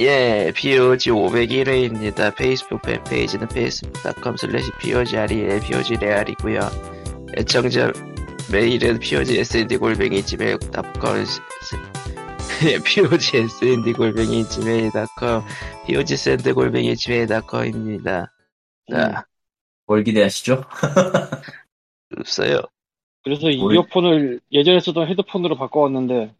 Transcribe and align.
예, 0.00 0.50
POG 0.54 1.10
501회입니다. 1.10 2.34
페이스북 2.34 2.80
팬페이지는 2.82 3.46
facebook.com 3.50 4.34
slash 4.40 4.70
POGREL, 4.80 5.60
POGREAL이고요. 5.60 6.60
애청자 7.36 7.92
메일은 8.50 8.98
POGSND골뱅이 8.98 10.22
gmail.com 10.22 11.24
POGSND골뱅이 12.84 14.44
gmail.com 14.44 15.42
POGSND골뱅이 15.86 16.96
gmail.com입니다. 16.96 18.32
자, 18.90 19.24
뭘 19.86 20.02
기대하시죠? 20.02 20.64
없어요. 22.18 22.62
그래서 23.22 23.50
이 23.50 23.58
뭘- 23.58 23.74
이어폰을 23.74 24.40
예전에 24.50 24.80
쓰던 24.80 25.08
헤드폰으로 25.08 25.56
바꿔왔는데 25.56 26.32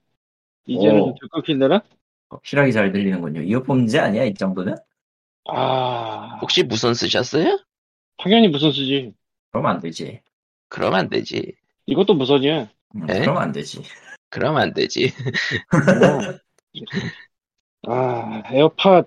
이제는 0.66 1.00
오. 1.02 1.14
좀 1.20 1.28
끊긴다나? 1.30 1.82
확실하게 2.30 2.72
잘 2.72 2.92
들리는군요. 2.92 3.42
이어폰 3.42 3.78
문제 3.78 3.98
아니야, 3.98 4.24
이 4.24 4.34
정도는? 4.34 4.74
아 5.48 6.38
혹시 6.40 6.62
무선 6.62 6.94
쓰셨어요? 6.94 7.58
당연히 8.18 8.48
무선 8.48 8.72
쓰지. 8.72 9.14
그럼 9.50 9.66
안 9.66 9.80
되지. 9.80 10.20
그럼 10.68 10.94
안 10.94 11.08
되지. 11.08 11.54
이것도 11.86 12.14
무선이야. 12.14 12.68
음, 12.96 13.10
에? 13.10 13.20
그럼 13.22 13.38
안 13.38 13.52
되지. 13.52 13.82
그럼 14.30 14.56
안 14.56 14.72
되지. 14.72 15.12
아 17.86 18.42
AirPods 18.52 19.04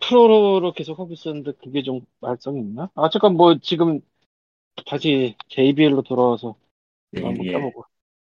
Pro로 0.00 0.72
계속 0.72 0.98
하고 1.00 1.12
있었는데 1.12 1.52
그게 1.62 1.82
좀 1.82 2.06
말썽이 2.20 2.58
있나? 2.60 2.90
아 2.94 3.10
잠깐 3.10 3.34
뭐 3.36 3.58
지금 3.60 4.00
다시 4.86 5.36
JBL로 5.48 6.02
돌아와서 6.02 6.56
한번 7.22 7.34
이게 7.36 7.52
껴보고 7.52 7.84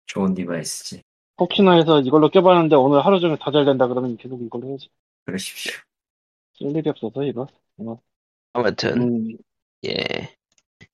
좋은 0.07 0.33
디바이스지. 0.33 1.03
혹시나 1.37 1.73
해서 1.73 1.99
이걸로 2.01 2.29
껴봤는데 2.29 2.75
오늘 2.75 3.05
하루 3.05 3.19
종일 3.19 3.37
다 3.37 3.51
잘 3.51 3.65
된다 3.65 3.87
그러면 3.87 4.17
계속 4.17 4.41
이걸로 4.41 4.67
해야지. 4.69 4.89
그러십시오. 5.25 5.73
쓸 6.57 6.75
일이 6.75 6.89
없어서 6.89 7.23
이거. 7.23 7.47
아무튼, 8.53 9.01
음, 9.01 9.37
예. 9.85 10.35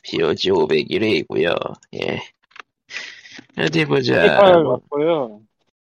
POG 0.04 0.50
501회이고요. 0.52 1.56
예. 2.02 2.20
어디 3.58 3.86
보자. 3.86 4.22
페이팔 4.22 4.64
뭐, 4.64 4.74
왔고요. 4.74 5.42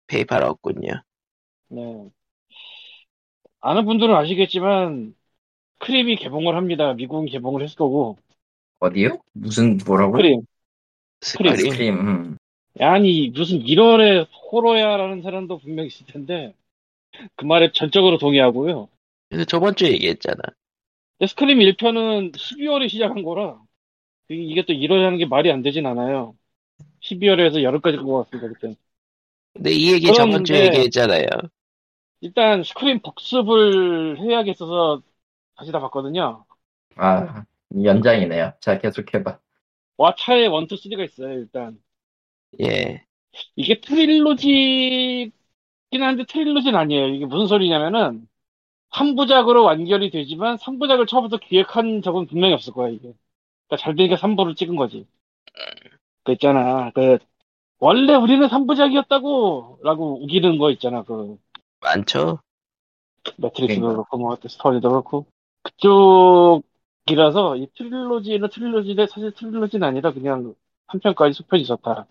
페이팔 0.07 0.43
없군요. 0.43 1.03
네. 1.67 2.09
아는 3.61 3.85
분들은 3.85 4.15
아시겠지만 4.15 5.13
크림이 5.79 6.15
개봉을 6.15 6.55
합니다. 6.55 6.93
미국은 6.93 7.27
개봉을 7.27 7.61
했을 7.63 7.75
거고 7.75 8.17
어디요? 8.79 9.19
무슨, 9.33 9.77
뭐라고? 9.85 10.13
크림. 10.13 10.41
스크림. 11.21 11.51
아이스크림. 11.51 12.37
음. 12.79 12.83
아니 12.85 13.29
무슨 13.29 13.59
1월에 13.59 14.27
호러야라는 14.51 15.21
사람도 15.21 15.59
분명 15.59 15.85
있을 15.85 16.05
텐데 16.05 16.53
그 17.35 17.45
말에 17.45 17.71
전적으로 17.73 18.17
동의하고요. 18.17 18.87
근데 19.29 19.45
저번 19.45 19.75
주에 19.75 19.91
얘기했잖아. 19.91 20.37
근데 21.17 21.27
스크림 21.27 21.59
1편은 21.59 22.31
12월에 22.37 22.89
시작한 22.89 23.23
거라 23.23 23.61
이게- 24.29 24.63
또 24.65 24.73
1월에 24.73 25.03
하는 25.03 25.17
게 25.17 25.25
말이 25.25 25.51
안 25.51 25.61
되진 25.61 25.85
않아요. 25.85 26.35
12월에서 27.01 27.63
여름까지 27.63 27.97
끌고 27.97 28.11
왔으니까 28.13 28.47
그때. 28.49 28.75
근데 29.53 29.71
이 29.71 29.91
얘기 29.93 30.07
저번 30.13 30.43
주에 30.45 30.65
얘기했잖아요. 30.67 31.25
일단 32.21 32.63
스크림 32.63 33.01
복습을 33.01 34.19
해야겠어서 34.19 35.01
다시 35.55 35.71
다 35.71 35.79
봤거든요. 35.79 36.45
아, 36.95 37.45
연장이네요. 37.83 38.53
자, 38.59 38.77
계속해봐. 38.77 39.39
와 39.97 40.15
차에 40.17 40.47
1, 40.47 40.51
2, 40.71 40.75
3가 40.75 41.03
있어요 41.03 41.33
일단. 41.33 41.77
예. 42.61 43.03
이게 43.55 43.79
트릴로지긴 43.79 45.31
한데 45.93 46.25
트릴로지는 46.25 46.77
아니에요. 46.77 47.07
이게 47.07 47.25
무슨 47.25 47.47
소리냐면은 47.47 48.27
3부작으로 48.91 49.63
완결이 49.63 50.09
되지만 50.09 50.57
3부작을 50.57 51.07
처음부터 51.07 51.37
기획한 51.37 52.01
적은 52.01 52.25
분명히 52.27 52.53
없을 52.53 52.73
거야 52.73 52.89
이게. 52.89 53.13
그러니까 53.67 53.77
잘 53.77 53.95
되니까 53.95 54.15
3부를 54.15 54.55
찍은 54.55 54.75
거지. 54.75 55.05
그 56.23 56.31
있잖아. 56.33 56.91
그 56.91 57.19
원래 57.79 58.15
우리는 58.15 58.47
3부작이었다고 58.47 59.79
라고 59.83 60.23
우기는 60.23 60.57
거 60.57 60.71
있잖아. 60.71 61.03
그 61.03 61.37
많죠? 61.81 62.39
매트릭스도 63.37 63.81
그러니까. 63.81 64.03
그렇고 64.03 64.17
뭐 64.17 64.37
스토리도 64.41 64.89
그렇고 64.89 65.25
그쪽이라서 65.63 67.57
이 67.57 67.67
trilogy는 67.75 68.49
trilogy인데 68.49 69.07
사실 69.07 69.31
trilogy는 69.33 69.87
아니라 69.87 70.11
그냥 70.11 70.55
한 70.87 70.99
편까지 70.99 71.33
수편이 71.33 71.61
있었다. 71.61 72.07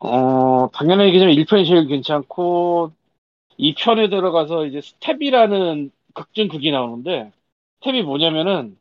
어 0.00 0.70
당연히 0.72 1.04
얘기하자면 1.06 1.34
1편이 1.34 1.66
제일 1.66 1.86
괜찮고 1.88 2.92
2편에 3.58 4.08
들어가서 4.10 4.66
이제 4.66 4.80
Stab이라는 4.80 5.90
극중극이 6.14 6.70
나오는데 6.70 7.32
Stab이 7.80 8.02
뭐냐면은 8.02 8.78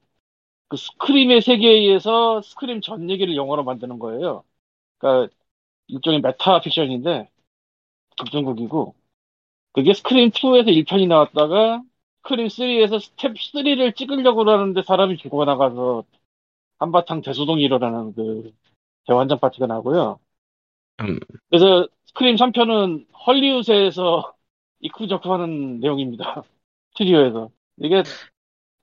그 0.70 0.78
스크림의 0.78 1.42
세계에서 1.44 2.42
스크림 2.44 2.82
전 2.82 3.10
얘기를 3.12 3.36
영화로 3.38 3.64
만드는 3.66 4.00
거예요. 4.00 4.44
그러니까 5.00 5.34
일종의 5.88 6.22
메타 6.22 6.62
픽션인데 6.62 7.30
극중극이고 8.20 8.96
그게 9.74 9.94
스크림 9.94 10.32
2에서 10.32 10.72
1편이 10.72 11.08
나왔다가 11.08 11.84
스크림 12.24 12.50
3에서 12.50 13.00
Stab 13.00 13.36
3를 13.38 13.94
찍으려고 13.96 14.50
하는데 14.50 14.82
사람이 14.84 15.18
죽어나가서 15.18 16.06
한바탕 16.80 17.22
대소동이 17.22 17.64
일어나는 17.64 18.14
그 18.16 18.54
대환장 19.08 19.40
파티가 19.40 19.68
나고요. 19.68 20.20
음. 21.02 21.20
그래서 21.50 21.88
스크림 22.08 22.38
3편은 22.38 23.08
헐리우드에서 23.28 24.36
이러쿵저러쿵 24.80 25.32
하는 25.34 25.80
내용입니다. 25.80 26.44
스튜디오에서. 26.94 27.52
이게 27.78 28.04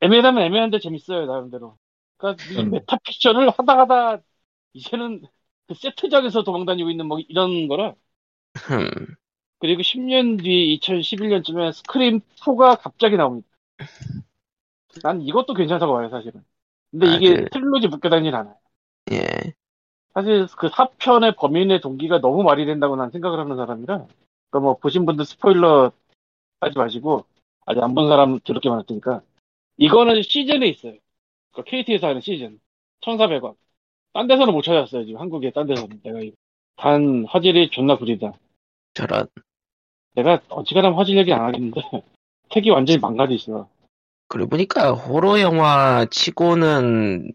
애매하면 0.02 0.44
애매한데 0.44 0.80
재밌어요, 0.80 1.26
나름대로. 1.26 1.78
그러니까 2.18 2.44
이 2.46 2.64
음. 2.64 2.70
메타 2.70 2.98
픽션을 3.04 3.50
하다 3.50 3.78
하다 3.80 4.22
이제는 4.74 5.22
그 5.68 5.74
세트장에서 5.74 6.44
도망다니고 6.44 6.90
있는 6.90 7.06
뭐 7.08 7.20
이런 7.28 7.68
거라 7.68 7.94
흠. 8.56 9.16
그리고 9.58 9.82
10년 9.82 10.36
뒤 10.36 10.74
2011년쯤에 10.74 11.72
스크림 11.72 12.20
4가 12.36 12.76
갑자기 12.76 13.16
나옵니다. 13.16 13.48
난 15.02 15.20
이것도 15.22 15.54
괜찮다고 15.54 15.92
봐요, 15.94 16.08
사실은. 16.10 16.44
근데 16.90 17.06
아, 17.06 17.08
이게 17.08 17.36
그- 17.36 17.48
trilogy 17.50 17.88
묶여다니진 17.88 18.34
않아요. 18.34 18.56
예. 19.10 19.54
사실 20.14 20.46
그 20.56 20.68
4편의 20.68 21.36
범인의 21.36 21.80
동기가 21.80 22.20
너무 22.20 22.42
말이 22.42 22.66
된다고 22.66 22.96
난 22.96 23.10
생각을 23.10 23.38
하는 23.38 23.56
사람이라. 23.56 23.96
그러니까 23.96 24.60
뭐 24.60 24.76
보신 24.78 25.04
분들 25.06 25.24
스포일러 25.24 25.90
하지 26.60 26.78
마시고 26.78 27.24
아직 27.66 27.82
안 27.82 27.94
본 27.94 28.08
사람 28.08 28.38
더럽게 28.40 28.68
많을 28.68 28.84
테니까. 28.86 29.22
이거는 29.76 30.22
시즌에 30.22 30.66
있어요. 30.66 30.94
그 31.52 31.64
KT에서 31.64 32.08
하는 32.08 32.20
시즌. 32.20 32.60
1,400원. 33.02 33.56
딴 34.12 34.28
데서는 34.28 34.52
못 34.54 34.62
찾았어요, 34.62 35.04
지금 35.04 35.20
한국에 35.20 35.50
딴 35.50 35.66
데서는. 35.66 36.00
내가 36.04 36.20
이거. 36.20 36.36
단 36.76 37.24
화질이 37.28 37.70
존나 37.70 37.96
구리다. 37.96 38.32
저런. 38.94 39.26
내가 40.14 40.40
어지간하면 40.48 40.96
화질 40.96 41.16
얘기 41.18 41.32
안 41.32 41.42
하겠는데 41.44 41.80
택이 42.50 42.70
완전히 42.70 42.98
망가져 43.00 43.34
있어. 43.34 43.68
그러고 44.28 44.50
보니까 44.50 44.92
호러 44.92 45.40
영화 45.40 46.06
치고는 46.10 47.32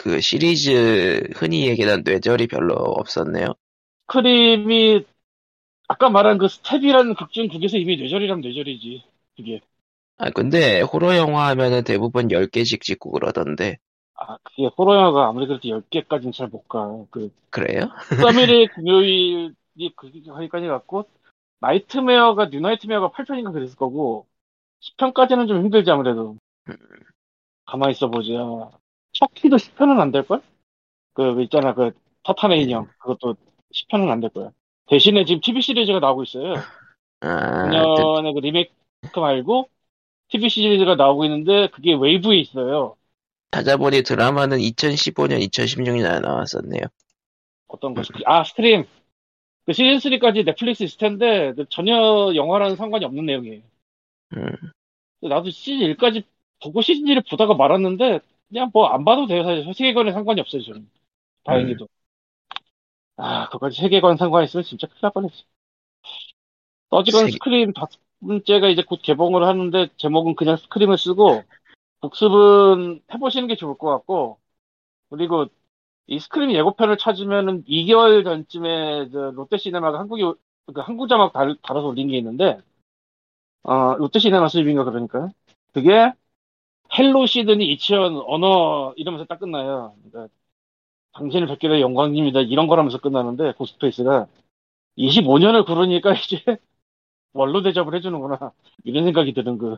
그 0.00 0.18
시리즈 0.22 1.28
흔히 1.34 1.68
얘기하는 1.68 2.02
뇌절이 2.06 2.46
별로 2.46 2.74
없었네요. 2.74 3.48
크림이 4.06 5.04
아까 5.88 6.10
말한 6.10 6.38
그 6.38 6.48
Stab이라는 6.48 7.14
극중 7.14 7.48
극에서 7.48 7.78
이미 7.78 7.96
뇌절이라면 7.96 8.42
뇌절이지. 8.42 9.04
그게. 9.36 9.60
아, 10.16 10.30
근데 10.30 10.80
호러 10.80 11.16
영화 11.16 11.48
하면은 11.48 11.84
대부분 11.84 12.30
10개씩 12.30 12.82
찍고 12.82 13.10
그러던데. 13.12 13.78
아, 14.14 14.36
그게 14.42 14.66
호러 14.76 14.94
영화가 14.96 15.28
아무리 15.28 15.46
그래도 15.46 15.68
10개까지는 15.68 16.32
잘 16.32 16.48
못 16.48 16.68
가. 16.68 17.04
그, 17.10 17.30
그래요? 17.50 17.88
13일의 18.20 18.68
금요일이 18.74 19.54
그, 19.96 20.10
거기까지 20.24 20.66
갔고, 20.66 21.08
나이트메어가, 21.60 22.50
New 22.50 22.60
Nightmare가 22.60 23.10
8편인가 23.12 23.52
그랬을 23.52 23.76
거고, 23.76 24.26
10편까지는 24.80 25.48
좀 25.48 25.58
힘들지, 25.64 25.90
아무래도. 25.90 26.36
가만히 27.64 27.92
있어 27.92 28.10
보자. 28.10 28.79
처키도 29.20 29.58
10편은 29.58 30.00
안 30.00 30.10
될걸? 30.12 30.42
그, 31.14 31.36
그 31.36 31.42
있잖아, 31.44 31.74
그, 31.74 31.92
사탄의 32.24 32.58
인형. 32.62 32.88
그것도 32.98 33.36
10편은 33.72 34.10
안 34.10 34.20
될 34.20 34.30
거야. 34.30 34.50
대신에 34.88 35.24
지금 35.26 35.40
TV 35.42 35.62
시리즈가 35.62 36.00
나오고 36.00 36.24
있어요. 36.24 36.64
아, 37.20 37.86
그- 37.88 38.04
작년에 38.12 38.32
그 38.34 38.38
리메이크 38.40 38.72
말고, 39.20 39.70
TV 40.30 40.48
시리즈가 40.50 40.96
나오고 40.96 41.24
있는데, 41.26 41.68
그게 41.70 41.94
웨이브에 41.94 42.38
있어요. 42.40 42.96
찾아보니 43.52 44.02
드라마는 44.02 44.58
2015년, 44.58 45.40
2016년에 45.40 46.18
나왔었네요. 46.20 46.82
어떤 47.68 47.94
거? 47.94 48.02
아, 48.26 48.44
스크림. 48.44 48.84
그 49.66 49.72
시즌 49.74 49.98
3까지 50.00 50.44
넷플릭스 50.44 50.84
있을 50.84 50.98
텐데, 50.98 51.54
그 51.54 51.66
전혀 51.70 52.32
영화랑은 52.34 52.76
상관이 52.76 53.04
없는 53.06 53.26
내용이에요. 53.26 53.62
음, 54.32 54.72
나도 55.22 55.50
시즌 55.50 55.78
1까지 55.86 56.24
보고 56.62 56.80
시즌 56.82 57.06
1을 57.08 57.22
보다가 57.30 57.54
말았는데, 57.54 58.20
그냥 58.50 58.70
뭐 58.72 58.88
안 58.92 59.04
봐도 59.04 59.26
돼요. 59.26 59.44
사실 59.44 59.64
세계관에 59.74 60.12
상관이 60.12 60.40
없어요, 60.40 60.62
저는. 60.62 60.90
다행히도. 61.44 61.88
아, 63.16 63.48
그까지 63.50 63.80
세계관 63.80 64.16
상관이 64.16 64.46
있으면 64.46 64.64
진짜 64.64 64.86
큰일 64.88 65.00
날 65.02 65.12
뻔했지. 65.12 65.44
떠지건 66.90 67.26
세계- 67.26 67.32
스크림 67.34 67.72
다, 67.72 67.86
번째가 68.20 68.68
이제 68.68 68.82
곧 68.82 69.00
개봉을 69.02 69.44
하는데 69.44 69.88
제목은 69.96 70.34
그냥 70.36 70.56
스크림을 70.56 70.98
쓰고 70.98 71.42
복습은 72.02 73.02
해보시는 73.14 73.48
게 73.48 73.56
좋을 73.56 73.78
것 73.78 73.90
같고 73.90 74.40
그리고 75.10 75.46
이 76.08 76.18
스크림 76.20 76.52
예고편을 76.52 76.98
찾으면은 76.98 77.64
2개월 77.66 78.24
전쯤에 78.24 79.10
저 79.12 79.32
롯데시네마가 79.32 80.00
한국에 80.00 80.22
그 80.74 80.80
한국 80.82 81.08
자막 81.08 81.32
달, 81.34 81.56
달아서 81.62 81.88
올린 81.88 82.08
게 82.08 82.18
있는데 82.18 82.58
어 83.62 83.94
롯데시네마 83.96 84.48
수입인가 84.48 84.84
그러니까 84.84 85.28
그게 85.72 86.12
Hello, 86.98 87.26
Sidney. 87.26 87.66
It's 87.72 88.05
an 88.05 88.22
honor 88.26 88.92
이러면서 88.96 89.24
딱 89.26 89.38
끝나요. 89.40 89.94
그러니까 90.10 90.34
당신을 91.14 91.48
뵙게 91.48 91.68
된 91.68 91.80
영광입니다. 91.80 92.40
이런 92.42 92.66
거라면서 92.66 92.98
끝나는데 92.98 93.52
고스트페이스가 93.54 94.26
25년을 94.96 95.64
그러니까 95.64 96.14
이제 96.14 96.42
원로 97.32 97.62
대접을 97.62 97.94
해주는구나 97.94 98.52
이런 98.84 99.04
생각이 99.04 99.32
드는 99.34 99.58
그 99.58 99.76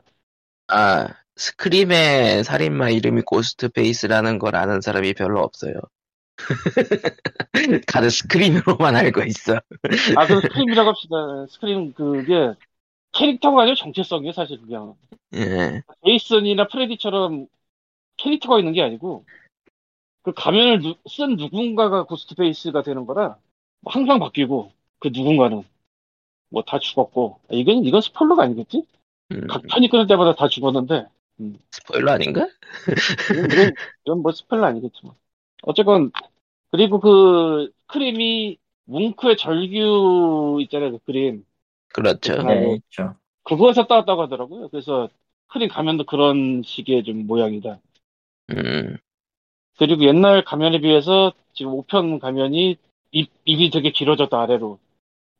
아, 0.68 1.08
스크림의 1.36 2.44
살인마 2.44 2.90
이름이 2.90 3.22
고스트페이스라는 3.22 4.38
걸 4.38 4.56
아는 4.56 4.80
사람이 4.80 5.14
별로 5.14 5.40
없어요. 5.40 5.74
다들 7.86 8.10
스크림으로만 8.10 8.96
알고 8.96 9.22
있어. 9.24 9.60
아, 10.16 10.26
그럼 10.26 10.40
스크림이라고 10.40 10.88
합시다. 10.88 11.46
스크림, 11.50 11.92
그게, 11.92 12.54
캐릭터가 13.12 13.62
아니고 13.62 13.76
정체성이에요, 13.76 14.32
사실, 14.32 14.60
그냥. 14.60 14.94
예. 15.34 15.82
제이슨이나 16.04 16.68
프레디처럼 16.68 17.46
캐릭터가 18.18 18.58
있는 18.58 18.72
게 18.72 18.82
아니고, 18.82 19.24
그 20.22 20.32
가면을 20.32 20.80
누- 20.80 20.96
쓴 21.08 21.36
누군가가 21.36 22.04
고스트페이스가 22.04 22.82
되는 22.82 23.06
거라, 23.06 23.36
항상 23.84 24.18
바뀌고, 24.18 24.72
그 25.00 25.08
누군가는. 25.12 25.64
뭐 26.50 26.62
다 26.64 26.78
죽었고. 26.78 27.40
이건, 27.50 27.84
이건 27.84 28.00
스포일러가 28.02 28.42
아니겠지? 28.44 28.86
음, 29.32 29.46
각 29.48 29.62
편이 29.68 29.88
끊을 29.88 30.06
때마다 30.06 30.34
다 30.34 30.48
죽었는데, 30.48 31.06
스포일러 31.72 32.12
아닌가? 32.12 32.46
이건, 33.30 33.50
이건, 33.52 33.74
이건 34.04 34.22
뭐 34.22 34.32
스포일러 34.32 34.66
아니겠지만. 34.66 35.14
어쨌건, 35.62 36.12
그리고 36.70 37.00
그, 37.00 37.72
크림이, 37.86 38.58
뭉크의 38.84 39.36
절규 39.38 40.58
있잖아요, 40.62 40.92
그 40.92 40.98
그림. 41.04 41.44
그렇죠. 41.92 42.34
아, 42.34 42.42
네, 42.42 42.60
뭐. 42.60 42.76
있죠. 42.76 43.16
그거에서 43.44 43.86
따왔다고 43.86 44.22
하더라고요. 44.22 44.68
그래서 44.68 45.08
크림 45.48 45.68
가면도 45.68 46.04
그런 46.04 46.62
식의 46.64 47.04
좀 47.04 47.26
모양이다. 47.26 47.80
음, 48.50 48.96
그리고 49.78 50.04
옛날 50.04 50.44
가면에 50.44 50.80
비해서 50.80 51.32
지금 51.52 51.72
5편 51.72 52.18
가면이 52.18 52.76
입, 53.10 53.30
입이 53.44 53.70
되게 53.70 53.90
길어졌다 53.90 54.40
아래로 54.40 54.78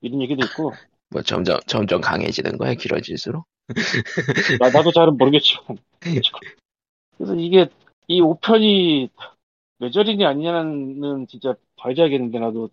이런 0.01 0.21
얘기도 0.21 0.45
있고 0.45 0.73
뭐 1.11 1.23
점점 1.23 1.61
점점 1.67 2.01
강해지는 2.01 2.59
거야 2.59 2.75
길어질수록. 2.75 3.47
나, 4.61 4.71
나도 4.71 4.91
잘은 4.93 5.17
모르겠지만 5.17 5.79
그래서 7.17 7.35
이게 7.37 7.69
이 8.09 8.21
5편이 8.21 9.11
뇌절이니 9.79 10.25
아니냐는 10.25 11.27
진짜 11.29 11.55
봐야겠는데 11.77 12.39
나도 12.39 12.71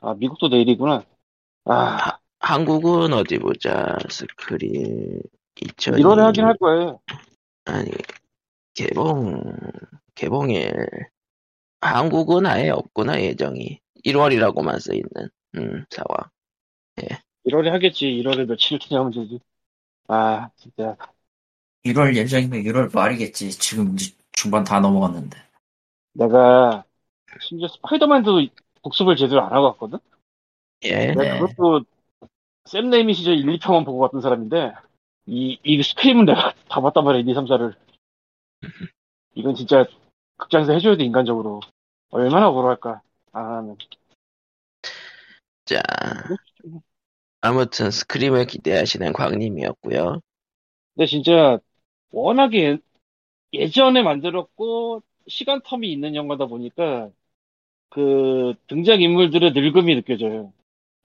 아 0.00 0.14
미국도 0.14 0.48
내일이구나 0.48 1.04
아 1.66 2.18
한국은 2.44 3.14
어디 3.14 3.38
보자. 3.38 3.96
스크린 4.10 5.22
2000. 5.60 5.94
1월에 5.94 6.18
하긴 6.18 6.44
할 6.44 6.56
거예요 6.58 7.00
아니 7.64 7.90
개봉 8.74 9.40
개봉일 10.14 10.70
한국은 11.80 12.44
아예 12.44 12.68
없구나 12.68 13.20
예정이 13.22 13.80
1월이라고만 14.04 14.78
써 14.78 14.92
있는 14.92 15.30
음 15.56 15.84
상황. 15.88 16.28
1월에 17.46 17.70
하겠지 17.70 18.06
1월에 18.06 18.46
며칠 18.46 18.78
지나면 18.78 19.12
되지 19.12 19.40
아 20.08 20.50
진짜 20.56 20.96
1월 21.86 22.14
예정이면 22.14 22.62
1월 22.62 22.94
말이겠지. 22.94 23.50
지금 23.52 23.94
이제 23.94 24.12
중반 24.32 24.64
다 24.64 24.80
넘어갔는데. 24.80 25.38
내가 26.12 26.84
심지어 27.40 27.68
스파이더맨도 27.68 28.46
복습을 28.82 29.16
제대로 29.16 29.42
안 29.42 29.52
하고 29.52 29.66
왔거든? 29.66 29.98
예. 30.84 31.06
내가 31.06 31.22
네. 31.22 31.40
그것도 31.40 31.84
샘 32.64 32.90
레이미 32.90 33.14
시절 33.14 33.36
1, 33.36 33.46
2편만 33.58 33.84
보고 33.84 33.98
왔던 33.98 34.20
사람인데 34.20 34.72
이, 35.26 35.58
이 35.62 35.82
스크림은 35.82 36.24
내가 36.24 36.54
다 36.68 36.80
봤단 36.80 37.04
말이야 37.04 37.20
1, 37.20 37.28
2, 37.28 37.34
3, 37.34 37.46
4를 37.46 37.74
이건 39.34 39.54
진짜 39.54 39.86
극장에서 40.36 40.72
해줘야 40.72 40.96
돼 40.96 41.04
인간적으로 41.04 41.60
얼마나 42.10 42.48
억울할까 42.48 43.02
아, 43.32 43.62
네. 43.62 43.74
자 45.64 45.82
아무튼 47.40 47.90
스크림을 47.90 48.46
기대하시는 48.46 49.12
광님이었고요. 49.12 50.20
근데 50.94 51.06
진짜 51.06 51.58
워낙에 52.10 52.78
예, 53.52 53.68
전에 53.68 54.02
만들었고 54.02 55.02
시간 55.28 55.60
텀이 55.60 55.84
있는 55.84 56.14
영화다 56.14 56.46
보니까 56.46 57.10
그 57.90 58.54
등장 58.66 59.02
인물들의 59.02 59.52
늙음이 59.52 59.94
느껴져요. 59.94 60.52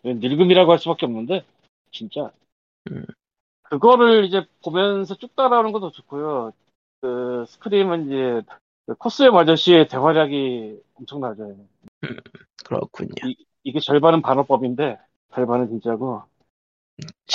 늙음이라고 0.03 0.71
할 0.71 0.79
수밖에 0.79 1.05
없는데 1.05 1.45
진짜 1.91 2.31
음. 2.91 3.05
그거를 3.63 4.25
이제 4.25 4.45
보면서 4.63 5.15
쭉 5.15 5.35
따라오는 5.35 5.71
것도 5.71 5.91
좋고요. 5.91 6.53
그 7.01 7.45
스크림은 7.47 8.07
이제 8.07 8.41
그 8.85 8.95
코스염 8.95 9.35
아저씨의 9.37 9.87
대활약이 9.87 10.81
엄청나죠. 10.95 11.55
그렇군요. 12.65 13.13
이 13.63 13.71
게 13.71 13.79
절반은 13.79 14.21
반어법인데 14.21 14.97
절반은 15.33 15.67
진짜고. 15.67 16.23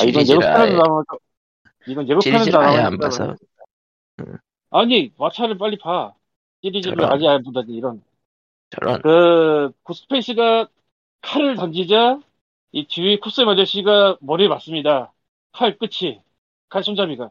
아 0.01 0.05
이건 0.05 0.27
예고편에도 0.27 0.77
나오면 0.77 1.05
이건 1.87 2.09
예고편에도 2.09 2.59
봐서 2.99 3.37
아니 4.71 5.13
마차를 5.17 5.57
빨리 5.59 5.79
봐. 5.79 6.15
시리즈를. 6.63 7.05
아직 7.05 7.27
안 7.29 7.45
보다니 7.45 7.73
이런. 7.73 8.03
저런 8.71 9.01
그 9.03 9.71
고스페이스가 9.85 10.69
칼을 11.21 11.55
던지자 11.57 12.21
이 12.75 12.87
뒤에 12.89 13.19
코스염 13.21 13.49
아저씨가 13.49 14.19
머리에 14.21 14.49
맞습니다. 14.49 15.13
칼 15.53 15.79
끝이 15.79 16.21
칼 16.69 16.83
손잡이가 16.83 17.31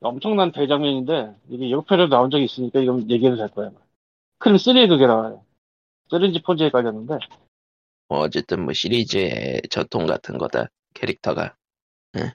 엄청난 0.00 0.50
대장면인데 0.50 1.36
이게 1.48 1.70
예고편에도 1.70 2.08
나온 2.08 2.28
적이 2.28 2.44
있으니까 2.46 2.80
이건 2.80 3.08
얘기해도 3.08 3.36
될 3.36 3.48
거야. 3.50 3.70
크림 4.38 4.56
3에 4.56 4.88
그게 4.88 5.06
나와요. 5.06 5.44
쓰린지 6.10 6.42
폰즈에 6.42 6.70
깔렸는데 6.70 7.18
뭐 8.08 8.18
어쨌든 8.18 8.64
뭐 8.64 8.72
시리즈의 8.72 9.62
전통 9.70 10.06
같은 10.06 10.38
거다 10.38 10.66
캐릭터가. 10.94 11.54
예. 12.16 12.32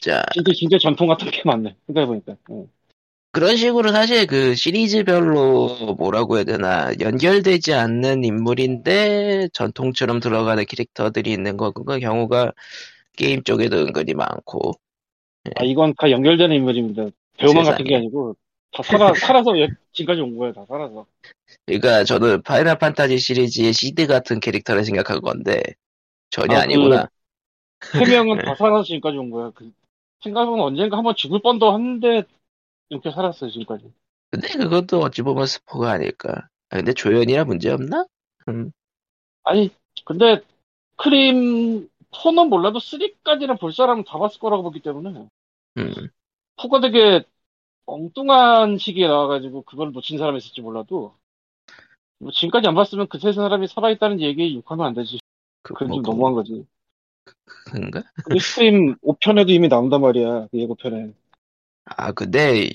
자 0.00 0.22
진짜 0.32 0.52
진짜 0.52 0.78
전통 0.78 1.08
같은 1.08 1.28
게 1.28 1.42
많네. 1.44 1.76
생각해보니까. 1.88 2.36
응. 2.50 2.70
그런 3.32 3.56
식으로 3.56 3.92
사실 3.92 4.26
그 4.26 4.54
시리즈별로 4.54 5.94
뭐라고 5.98 6.36
해야 6.36 6.44
되나 6.44 6.90
연결되지 7.00 7.74
않는 7.74 8.24
인물인데 8.24 9.48
전통처럼 9.52 10.20
들어가는 10.20 10.64
캐릭터들이 10.64 11.32
있는 11.32 11.56
거 11.58 11.70
그거 11.70 11.98
경우가 11.98 12.52
게임 13.16 13.42
쪽에도 13.42 13.78
은근히 13.78 14.14
많고 14.14 14.72
아 15.56 15.64
이건 15.64 15.94
다 15.98 16.10
연결되는 16.10 16.56
인물입니다. 16.56 17.06
배우만 17.38 17.64
같은 17.64 17.84
세상에. 17.84 17.88
게 17.88 17.96
아니고 17.96 18.36
다 18.72 18.82
살아 18.82 19.12
살아서 19.14 19.60
여- 19.60 19.68
지금까지 19.92 20.20
온 20.22 20.36
거야. 20.38 20.52
다 20.52 20.64
살아서. 20.66 21.06
그러니까 21.66 22.04
저는 22.04 22.42
파이널 22.42 22.78
판타지 22.78 23.18
시리즈의 23.18 23.72
시드 23.72 24.06
같은 24.06 24.40
캐릭터를 24.40 24.84
생각한 24.84 25.20
건데 25.20 25.62
전혀 26.30 26.56
아, 26.56 26.62
아, 26.62 26.66
니구나 26.66 27.08
세 27.92 28.04
명은 28.06 28.38
다 28.38 28.54
살아서 28.56 28.82
지금까지 28.82 29.18
온 29.18 29.30
거야. 29.30 29.50
그 29.54 29.70
생각해보면 30.22 30.64
언젠가 30.64 30.96
한번 30.96 31.14
죽을 31.14 31.40
뻔도 31.42 31.72
했는데 31.74 32.24
이렇게 32.88 33.10
살았어요 33.10 33.50
지금까지. 33.50 33.92
근데 34.30 34.48
그것도 34.48 35.00
어찌 35.00 35.22
보면 35.22 35.46
스포가 35.46 35.90
아닐까 35.92 36.48
아, 36.70 36.76
근데 36.76 36.92
조연이라 36.92 37.44
문제 37.44 37.70
없나? 37.70 38.04
음, 38.48 38.70
아니 39.44 39.70
근데 40.04 40.42
스크림 40.96 41.88
4는 42.12 42.48
몰라도 42.50 42.78
3까지는 42.80 43.58
볼 43.58 43.72
사람은 43.72 44.04
다 44.04 44.18
봤을 44.18 44.40
거라고 44.40 44.62
보기 44.64 44.80
때문에 44.80 45.28
음. 45.78 46.08
4가 46.56 46.80
되게 46.80 47.24
엉뚱한 47.86 48.78
시기에 48.78 49.08
나와가지고 49.08 49.62
그걸 49.62 49.92
놓친 49.92 50.18
사람이 50.18 50.38
있을지 50.38 50.60
몰라도 50.62 51.16
뭐 52.18 52.30
지금까지 52.32 52.68
안 52.68 52.74
봤으면 52.74 53.08
그 53.08 53.18
세 53.18 53.32
사람이 53.32 53.68
살아있다는 53.68 54.20
얘기에 54.20 54.54
욕하면 54.54 54.86
안 54.86 54.94
되지. 54.94 55.18
그, 55.62 55.74
그건 55.74 55.88
뭐, 55.88 55.96
좀 55.96 56.02
그, 56.02 56.10
너무한 56.10 56.34
거지. 56.34 56.66
그런가? 57.64 58.02
근데 58.22 58.40
Scream 58.40 58.96
5편에도 59.02 59.50
이미 59.52 59.68
나온단 59.68 60.00
말이야. 60.00 60.48
그 60.50 60.58
예고편에. 60.58 61.14
아 61.86 62.12
근데 62.12 62.68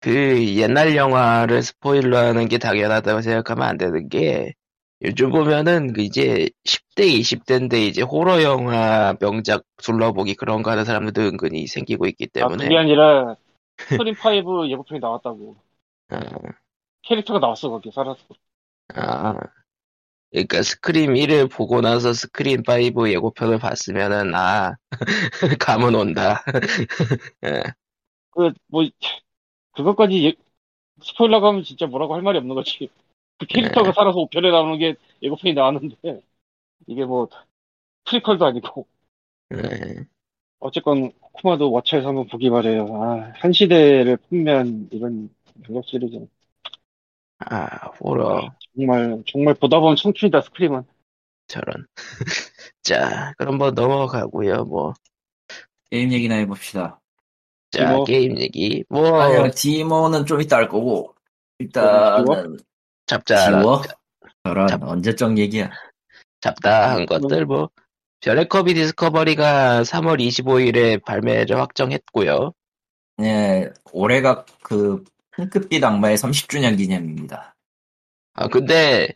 그 0.00 0.56
옛날 0.56 0.96
영화를 0.96 1.62
스포일러 1.62 2.18
하는 2.18 2.48
게 2.48 2.58
당연하다고 2.58 3.20
생각하면 3.20 3.68
안 3.68 3.76
되는 3.78 4.08
게 4.08 4.54
요즘 5.02 5.30
보면은 5.30 5.92
그 5.92 6.00
이제 6.00 6.48
10대 6.64 7.06
20대인데 7.06 7.86
이제 7.86 8.00
호러 8.02 8.42
영화 8.42 9.14
명작 9.20 9.64
둘러보기 9.82 10.34
그런 10.36 10.62
거 10.62 10.70
하는 10.70 10.84
사람들도 10.84 11.20
은근히 11.22 11.66
생기고 11.66 12.06
있기 12.06 12.28
아, 12.36 12.48
때문에 12.48 12.64
그게 12.64 12.76
아니라 12.78 13.36
Scream 13.76 14.14
5 14.14 14.68
예고편이 14.70 15.00
나왔다고. 15.00 15.56
아, 16.08 16.20
캐릭터가 17.02 17.38
나왔어, 17.40 17.68
거기 17.68 17.90
살았어. 17.90 18.24
아, 18.94 19.34
그러니까 20.30 20.62
Scream 20.62 21.16
1을 21.16 21.48
보고 21.48 21.80
나서 21.82 22.12
Scream 22.12 22.62
5 22.66 23.08
예고편을 23.08 23.58
봤으면은 23.58 24.34
아 24.34 24.76
감은 25.60 25.94
온다. 25.94 26.42
예. 28.38 28.50
그, 28.50 28.52
뭐, 28.68 28.84
그것까지 29.72 30.26
예, 30.26 30.34
스포일러가 31.02 31.48
하면 31.48 31.64
진짜 31.64 31.86
뭐라고 31.86 32.14
할 32.14 32.22
말이 32.22 32.38
없는 32.38 32.54
거지. 32.54 32.90
그 33.38 33.46
캐릭터가 33.46 33.92
살아서 33.92 34.20
5편에 34.20 34.50
나오는 34.50 34.78
게 34.78 34.96
예고편이 35.22 35.54
나왔는데, 35.54 36.22
이게 36.88 37.04
뭐, 37.04 37.28
프리퀄도 38.06 38.46
아니고. 38.46 38.86
예. 39.52 40.06
어쨌건, 40.58 41.12
코마도 41.20 41.70
워처에서 41.72 42.08
한번 42.08 42.26
보기 42.28 42.50
바래요. 42.50 42.86
아, 43.02 43.32
한 43.36 43.52
시대를 43.52 44.16
풍미한 44.28 44.88
이런 44.92 45.30
영역 45.68 45.84
시리즈는. 45.86 46.28
아 47.38 47.88
호러 48.00 48.56
정말, 48.74 49.22
정말 49.26 49.54
보다 49.54 49.80
보면 49.80 49.96
청춘이다, 49.96 50.40
스크림은. 50.42 50.82
저런. 51.48 51.86
자 52.82 53.32
그럼 53.38 53.58
뭐 53.58 53.70
넘어가고요. 53.70 54.64
뭐 54.64 54.94
게임 55.90 56.12
얘기나 56.12 56.36
해봅시다. 56.36 57.00
자, 57.70 57.86
디모? 57.90 58.04
게임 58.04 58.38
얘기. 58.38 58.84
뭐, 58.88 59.20
아니요, 59.20 59.50
디모는 59.50 60.26
좀 60.26 60.40
이따 60.40 60.56
할 60.56 60.68
거고, 60.68 61.14
일단은, 61.58 62.58
잡자, 63.06 63.60
지워? 63.60 63.82
저런, 64.44 64.68
잡- 64.68 64.82
언제적 64.82 65.36
얘기야. 65.38 65.70
잡다한 66.40 67.00
음. 67.00 67.06
것들, 67.06 67.44
뭐, 67.46 67.70
별의 68.20 68.48
커비 68.48 68.74
디스커버리가 68.74 69.82
3월 69.82 70.20
25일에 70.20 71.02
발매를 71.04 71.58
확정했고요. 71.60 72.52
예, 73.22 73.70
올해가 73.92 74.44
그, 74.62 75.02
핑크빛 75.36 75.82
악마의 75.82 76.16
30주년 76.16 76.76
기념입니다. 76.78 77.54
아, 78.34 78.48
근데, 78.48 79.08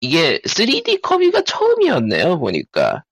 이게 0.00 0.40
3D 0.46 1.00
커비가 1.02 1.42
처음이었네요, 1.42 2.38
보니까. 2.38 3.04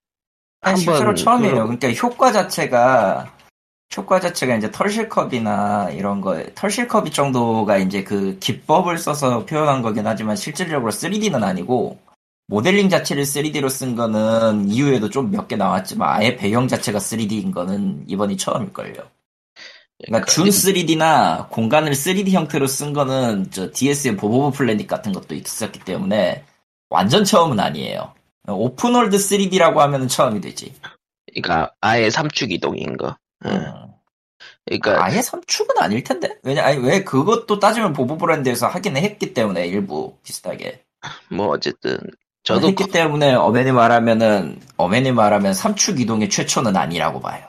아니, 0.60 0.76
한번 0.78 0.94
실제로 0.94 1.14
처음이에요. 1.14 1.66
그- 1.68 1.76
그러니까 1.78 2.06
효과 2.06 2.32
자체가, 2.32 3.34
효과 3.96 4.20
자체가 4.20 4.56
이제 4.56 4.70
털실컵이나 4.70 5.90
이런 5.92 6.20
거, 6.20 6.42
털실컵이 6.54 7.10
정도가 7.12 7.78
이제 7.78 8.02
그 8.04 8.38
기법을 8.40 8.98
써서 8.98 9.44
표현한 9.46 9.82
거긴 9.82 10.06
하지만 10.06 10.36
실질적으로 10.36 10.90
3D는 10.90 11.42
아니고, 11.42 11.98
모델링 12.48 12.88
자체를 12.90 13.24
3D로 13.24 13.70
쓴 13.70 13.94
거는 13.96 14.68
이후에도 14.68 15.08
좀 15.10 15.30
몇 15.30 15.48
개 15.48 15.56
나왔지만 15.56 16.08
아예 16.16 16.36
배경 16.36 16.68
자체가 16.68 16.98
3D인 16.98 17.52
거는 17.52 18.04
이번이 18.08 18.36
처음일걸요. 18.36 18.94
그러니까 20.06 20.26
준 20.30 20.48
3D나 20.48 21.48
공간을 21.50 21.92
3D 21.92 22.30
형태로 22.32 22.66
쓴 22.66 22.92
거는 22.92 23.50
저 23.50 23.70
DS의 23.72 24.16
보보브 24.16 24.56
플래닛 24.56 24.86
같은 24.86 25.12
것도 25.12 25.34
있었기 25.34 25.80
때문에 25.80 26.44
완전 26.90 27.24
처음은 27.24 27.58
아니에요. 27.60 28.12
open 28.46 28.77
world 28.77 29.16
3D라고 29.16 29.76
하면 29.76 30.08
처음이 30.08 30.40
되지. 30.40 30.74
그러니까, 31.32 31.72
아예 31.80 32.10
삼축 32.10 32.52
이동인 32.52 32.96
거. 32.96 33.16
응. 33.46 33.50
음. 33.52 33.72
그러니까, 34.66 35.04
아예 35.04 35.20
삼축은 35.20 35.76
아닐 35.78 36.02
텐데. 36.02 36.36
왜냐, 36.42 36.64
아니, 36.64 36.78
왜 36.78 37.04
그것도 37.04 37.58
따지면 37.58 37.92
로보보 37.92 38.16
플래닛에서 38.16 38.66
하긴 38.66 38.96
했기 38.96 39.34
때문에 39.34 39.66
일부 39.66 40.16
비슷하게. 40.22 40.82
뭐, 41.30 41.48
어쨌든, 41.48 41.98
저도, 42.42 42.68
했기 42.68 42.88
때문에 42.88 43.34
엄밀히 43.34 43.72
말하면은 43.72 44.60
엄밀히 44.76 45.12
말하면 45.12 45.54
삼축 45.54 46.00
이동의 46.00 46.30
최초는 46.30 46.76
아니라고 46.76 47.20
봐요. 47.20 47.46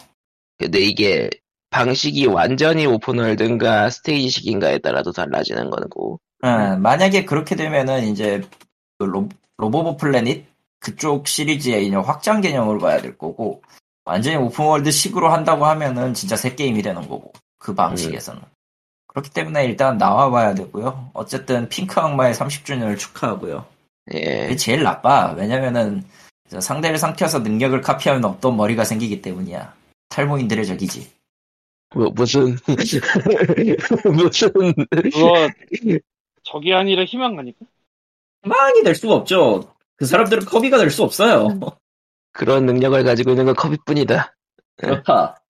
근데 0.58 0.80
이게, 0.80 1.30
방식이 1.70 2.28
완전히 2.28 2.86
open 2.86 3.18
world인가 3.18 3.90
스테이지식인가에 3.90 4.80
따라도 4.80 5.12
달라지는 5.12 5.70
거고. 5.70 6.20
음, 6.44 6.82
만약에 6.82 7.26
그렇게 7.26 7.56
되면은 7.56 8.08
이제 8.08 8.42
그 8.98 9.06
로, 9.06 9.28
로보보 9.58 9.98
플래닛 9.98 10.46
그쪽 10.80 11.28
시리즈의 11.28 11.88
이제 11.88 11.96
확장 11.96 12.40
개념으로 12.40 12.80
가야 12.80 13.02
될 13.02 13.18
거고 13.18 13.62
완전히 14.06 14.38
open 14.38 14.62
world 14.62 14.92
식으로 14.92 15.30
한다고 15.30 15.66
하면은 15.66 16.14
진짜 16.14 16.36
새 16.36 16.56
게임이 16.56 16.82
되는 16.82 17.02
거고 17.02 17.34
그 17.58 17.74
방식에서는 17.74 18.42
그렇기 19.08 19.32
때문에 19.32 19.66
일단 19.66 19.98
나와봐야 19.98 20.54
되고요. 20.56 21.12
어쨌든 21.14 21.68
핑크 21.70 22.00
악마의 22.00 22.34
30주년을 22.36 22.98
축하하고요. 23.00 23.66
예. 24.14 24.42
그게 24.44 24.56
제일 24.56 24.84
나빠. 24.84 25.32
왜냐면은 25.32 26.04
저 26.50 26.60
상대를 26.62 26.98
삼켜서 26.98 27.40
능력을 27.40 27.80
카피하면 27.82 28.24
없던 28.26 28.56
머리가 28.56 28.84
생기기 28.84 29.22
때문이야. 29.22 29.74
탈모인들의 30.10 30.66
적이지. 30.66 31.12
뭐, 31.96 32.10
무슨, 32.14 32.58
무슨, 34.06 34.52
그거, 34.90 35.50
적이 36.44 36.74
아니라 36.74 37.06
희망 37.06 37.40
아닐까? 37.40 37.66
희망이 38.44 38.84
될 38.84 38.94
수가 38.96 39.14
없죠. 39.16 39.74
그 39.96 40.06
사람들은 40.06 40.46
커비가 40.46 40.78
될 40.78 40.92
수 40.92 41.04
없어요. 41.04 41.48
그런 42.36 42.66
능력을 42.66 43.02
가지고 43.04 43.32
있는 43.32 43.46
건 43.46 43.56
커비뿐이다. 43.56 44.36
그렇다. 44.76 45.42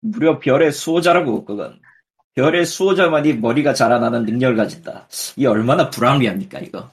무려 0.00 0.38
별의 0.38 0.72
수호자라고 0.72 1.44
그건. 1.44 1.78
별의 2.34 2.64
수호자만이 2.64 3.34
머리가 3.34 3.74
자라나는 3.74 4.24
능력을 4.24 4.56
가진다. 4.56 5.06
이 5.36 5.44
얼마나 5.46 5.90
불합리합니까 5.90 6.60
이거. 6.60 6.90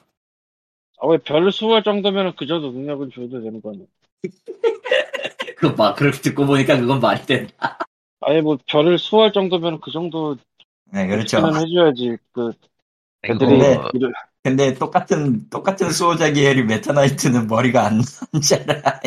아, 1.00 1.06
왜 1.08 1.16
별을 1.18 1.50
수호할 1.50 1.82
정도면 1.82 2.34
그 2.38 2.46
정도 2.46 2.70
능력은 2.70 3.10
줘도 3.12 3.42
되는 3.42 3.60
거 3.60 3.70
아니야? 3.70 3.86
그거 5.56 5.74
막 5.76 5.96
그렇게 5.96 6.18
듣고 6.20 6.44
보니까 6.46 6.78
그건 6.78 7.00
말이 7.00 7.24
된다. 7.24 7.78
아예 8.20 8.40
뭐 8.42 8.58
별을 8.66 8.98
수호할 8.98 9.32
정도면 9.32 9.80
그 9.80 9.90
정도 9.90 10.36
네는 10.92 11.20
해줘야지. 11.20 12.18
그 12.32 12.52
애들이 13.24 13.48
근데- 13.48 13.80
일을 13.94 14.12
근데 14.42 14.74
똑같은 14.74 15.48
똑같은 15.50 15.90
수호자 15.92 16.32
계열이 16.32 16.64
메타나이트는 16.64 17.46
머리가 17.46 17.86
안 17.86 18.02
나잖아. 18.32 19.00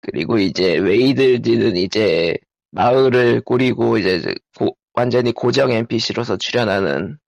그리고 0.00 0.38
이제 0.38 0.78
웨이들디는 0.78 1.76
이제 1.76 2.36
마을을 2.72 3.42
꾸리고 3.42 3.98
이제 3.98 4.22
고- 4.58 4.76
완전히 4.94 5.32
고정 5.32 5.70
NPC로서 5.70 6.36
출연하는 6.36 7.18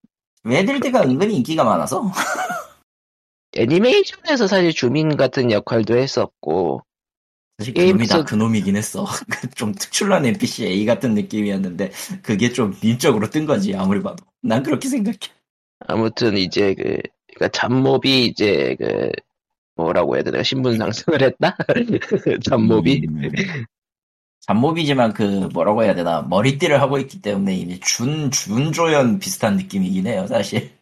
웨들드가 0.45 1.03
은근히 1.03 1.37
인기가 1.37 1.63
많아서. 1.63 2.11
애니메이션에서 3.55 4.47
사실 4.47 4.73
주민 4.73 5.17
같은 5.17 5.53
역할도 5.53 5.97
했었고 5.97 6.83
사실 7.59 7.75
그놈이 7.75 8.07
다 8.09 8.19
속- 8.19 8.27
그놈이긴 8.27 8.77
했어. 8.77 9.05
그좀 9.31 9.75
특출난 9.75 10.25
NPC 10.27 10.67
A 10.67 10.85
같은 10.87 11.15
느낌이었는데 11.15 11.93
그게 12.23 12.53
좀 12.53 12.75
밈적으로 12.83 13.31
뜬 13.31 13.47
거지 13.47 13.77
아무리 13.77 14.03
봐도. 14.03 14.25
난 14.43 14.63
그렇게 14.63 14.89
생각해. 14.89 15.19
아무튼 15.87 16.37
이제 16.37 16.75
그 16.75 16.99
그러니까 17.35 17.49
잡몹이 17.53 18.27
이제 18.27 18.77
그 18.79 19.11
뭐라고 19.77 20.17
해야 20.17 20.23
되나 20.23 20.43
신분 20.43 20.77
상승을 20.79 21.23
했다 21.23 21.57
잡몹이 22.45 23.03
음, 23.09 23.23
잡몹이지만 24.41 25.13
그 25.15 25.49
뭐라고 25.53 25.83
해야 25.85 25.95
되나 25.95 26.23
머리띠를 26.23 26.81
하고 26.81 26.99
있기 26.99 27.23
때문에 27.23 27.55
이미 27.55 27.81
준 27.81 28.31
준조연 28.31 29.19
비슷한 29.19 29.57
느낌이긴 29.57 30.07
해요 30.07 30.27
사실. 30.27 30.73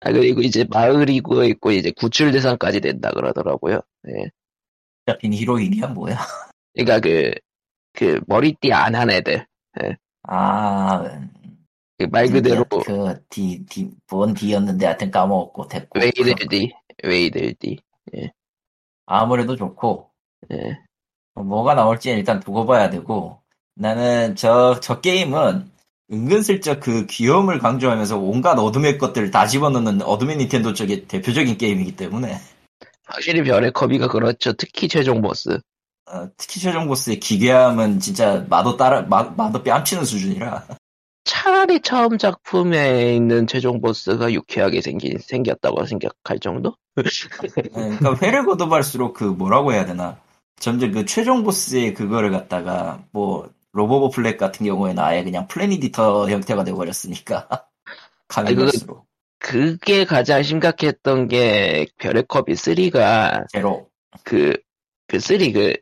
아 0.00 0.12
그리고 0.12 0.40
이제 0.42 0.64
마을이고 0.68 1.44
있고 1.44 1.72
이제 1.72 1.90
구출 1.90 2.32
대상까지 2.32 2.80
된다 2.80 3.10
그러더라고요. 3.10 3.80
예. 4.08 4.30
잡힌 5.06 5.32
히로인이야 5.32 5.88
뭐야? 5.88 6.18
그러니까 6.74 7.00
그그 7.00 8.20
머리띠 8.26 8.72
안 8.72 8.94
한 8.94 9.10
애들 9.10 9.46
아, 10.22 11.02
그 11.02 11.39
말 12.06 12.28
그대로 12.28 12.64
그디디뭔 12.64 14.34
디였는데 14.34 14.86
하여튼 14.86 15.10
까먹었고 15.10 15.68
됐고. 15.68 16.00
웨이들디 16.00 16.72
웨이들디 17.02 17.78
아무래도 19.06 19.56
좋고 19.56 20.10
예. 20.52 20.78
뭐가 21.34 21.74
나올지 21.74 22.10
일단 22.10 22.40
두고 22.40 22.66
봐야 22.66 22.90
되고 22.90 23.40
나는 23.74 24.36
저저 24.36 25.00
게임은 25.00 25.70
은근슬쩍 26.12 26.80
그 26.80 27.06
귀여움을 27.06 27.58
강조하면서 27.58 28.18
온갖 28.18 28.58
어둠의 28.58 28.98
것들을 28.98 29.30
다 29.30 29.46
집어넣는 29.46 30.02
어둠의 30.02 30.36
닌텐도 30.36 30.74
쪽의 30.74 31.06
대표적인 31.06 31.56
게임이기 31.56 31.96
때문에 31.96 32.36
확실히 33.06 33.42
별의 33.42 33.72
커비가 33.72 34.08
그렇죠. 34.08 34.52
특히 34.52 34.88
최종 34.88 35.20
보스. 35.20 35.60
어, 36.06 36.28
특히 36.36 36.60
최종 36.60 36.88
보스의 36.88 37.20
기괴함은 37.20 38.00
진짜 38.00 38.44
마도 38.48 38.76
따라 38.76 39.02
마, 39.02 39.22
마도 39.22 39.62
뺨치는 39.62 40.04
수준이라 40.04 40.66
차라리 41.30 41.80
처음 41.80 42.18
작품에 42.18 43.14
있는 43.14 43.46
최종 43.46 43.80
보스가 43.80 44.32
유쾌하게 44.32 44.80
생긴 44.80 45.16
생겼다고 45.18 45.86
생각할 45.86 46.40
정도? 46.40 46.74
예, 46.98 47.70
그러니까 47.70 48.16
회를 48.20 48.44
거듭할수록 48.44 49.14
그 49.14 49.22
뭐라고 49.22 49.72
해야 49.72 49.84
되나 49.84 50.18
점점 50.58 50.90
그 50.90 51.04
최종 51.04 51.44
보스의 51.44 51.94
그거를 51.94 52.32
갖다가 52.32 53.04
뭐 53.12 53.48
로보보 53.70 54.10
플래닛 54.10 54.38
같은 54.38 54.66
경우에는 54.66 55.00
아예 55.00 55.22
그냥 55.22 55.46
planet 55.46 55.91
eater 55.91 56.28
형태가 56.28 56.64
되어버렸으니까 56.64 57.46
가면 58.26 58.56
갈수록 58.56 59.06
그게 59.38 60.04
가장 60.04 60.42
심각했던 60.42 61.28
게 61.28 61.86
별의 61.98 62.24
커비 62.26 62.54
3가 62.54 63.46
제로 63.52 63.88
그, 64.24 64.56
그 65.06 65.20
3, 65.20 65.38
그, 65.52 65.74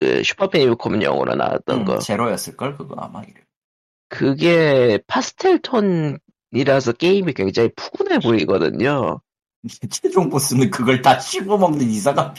그 0.00 0.22
슈퍼 0.24 0.48
페미컴용으로 0.48 1.36
나왔던 1.36 1.78
음, 1.78 1.84
거. 1.84 1.98
제로였을걸 2.00 2.76
그거 2.76 2.96
아마 2.98 3.22
이름. 3.22 3.43
그게 4.14 4.98
파스텔 5.06 5.60
톤이라서 5.60 6.92
게임이 6.92 7.32
굉장히 7.34 7.70
푸근해 7.74 8.20
보이거든요. 8.20 9.20
최종 9.90 10.28
보스는 10.30 10.70
그걸 10.70 11.02
다 11.02 11.18
씹어 11.18 11.56
먹는 11.56 11.88
이상한 11.90 12.34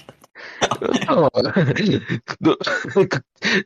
어, 1.08 1.29
그, 2.25 2.55
그, 2.94 3.08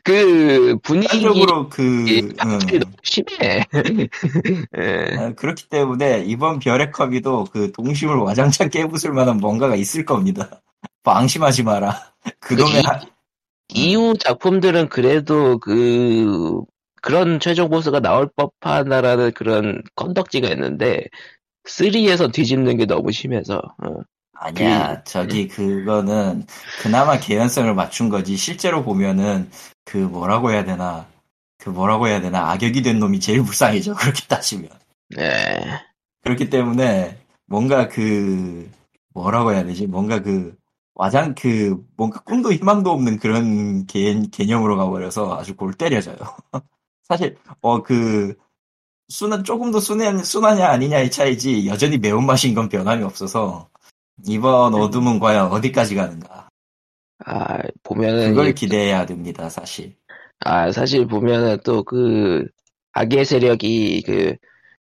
그 0.04 0.78
분위기 0.84 1.22
편적으로 1.22 1.70
그 1.70 2.32
확실히 2.38 2.78
음. 2.86 2.94
심해. 3.04 3.66
예. 4.78 5.18
아, 5.18 5.34
그렇기 5.34 5.68
때문에 5.70 6.24
이번 6.26 6.60
별의 6.60 6.92
컵이도 6.92 7.46
그 7.46 7.72
동심을 7.72 8.16
와장창 8.18 8.70
깨부술 8.70 9.14
만한 9.14 9.38
뭔가가 9.38 9.76
있을 9.76 10.06
겁니다. 10.06 10.62
방심하지 11.04 11.64
마라. 11.64 12.14
그놈의 12.40 12.82
이- 12.82 12.86
하- 12.86 13.02
이후 13.74 14.16
작품들은 14.18 14.90
그래도 14.90 15.60
그 15.60 16.62
그런 17.02 17.40
최종 17.40 17.70
보스가 17.70 18.00
나올 18.00 18.30
법하다라는 18.36 19.32
그런 19.34 19.82
건덕지가 19.96 20.50
있는데 20.50 21.06
3에서 21.66 22.32
뒤집는 22.32 22.78
게 22.78 22.86
너무 22.86 23.12
심해서 23.12 23.58
어. 23.58 24.02
아니야. 24.34 25.04
저기 25.04 25.48
그거는 25.50 26.46
그나마 26.82 27.20
개연성을 27.20 27.74
맞춘 27.74 28.08
거지. 28.08 28.38
실제로 28.38 28.84
보면은 28.84 29.50
그 29.84 29.98
뭐라고 29.98 30.52
해야 30.52 30.64
되나 30.64 31.08
그 31.58 31.70
뭐라고 31.70 32.08
해야 32.08 32.22
되나 32.22 32.52
악역이 32.52 32.82
된 32.82 33.00
놈이 33.00 33.20
제일 33.20 33.44
불쌍해져 33.44 33.96
그렇게 33.96 34.26
따지면. 34.28 34.70
네. 35.16 35.60
그렇기 36.24 36.50
때문에 36.50 37.18
뭔가 37.48 37.90
그 37.90 38.70
뭐라고 39.14 39.52
해야 39.52 39.66
되지? 39.66 39.88
뭔가 39.88 40.22
그 40.22 40.56
와장 41.00 41.34
그 41.34 41.82
뭔가 41.98 42.20
꿈도 42.22 42.52
희망도 42.52 42.92
없는 42.92 43.20
그런 43.20 43.86
개, 43.86 44.22
개념으로 44.32 44.78
가버려서 44.78 45.38
아주 45.38 45.56
골 45.56 45.74
때려져요 45.74 46.18
사실 47.10 47.38
어그 47.62 48.36
순한 49.10 49.44
조금 49.44 49.72
더 49.72 49.80
순한 49.80 50.24
순하냐 50.24 50.68
아니냐의 50.70 51.12
차이지 51.12 51.68
여전히 51.68 51.98
매운 51.98 52.26
맛인 52.26 52.54
건 52.56 52.70
변함이 52.70 53.04
없어서 53.04 53.70
이번 54.28 54.74
어둠은 54.76 55.20
과연 55.20 55.52
어디까지 55.52 55.96
가는가. 55.96 56.50
아 57.26 57.60
보면은 57.84 58.30
그걸 58.32 58.50
이- 58.50 58.54
기대해야 58.54 59.06
됩니다 59.06 59.50
사실. 59.50 59.96
아 60.42 60.72
사실 60.72 61.08
보면은 61.08 61.60
또 61.64 61.84
그 61.84 62.48
악의 62.94 63.26
세력이 63.26 64.04
그 64.06 64.36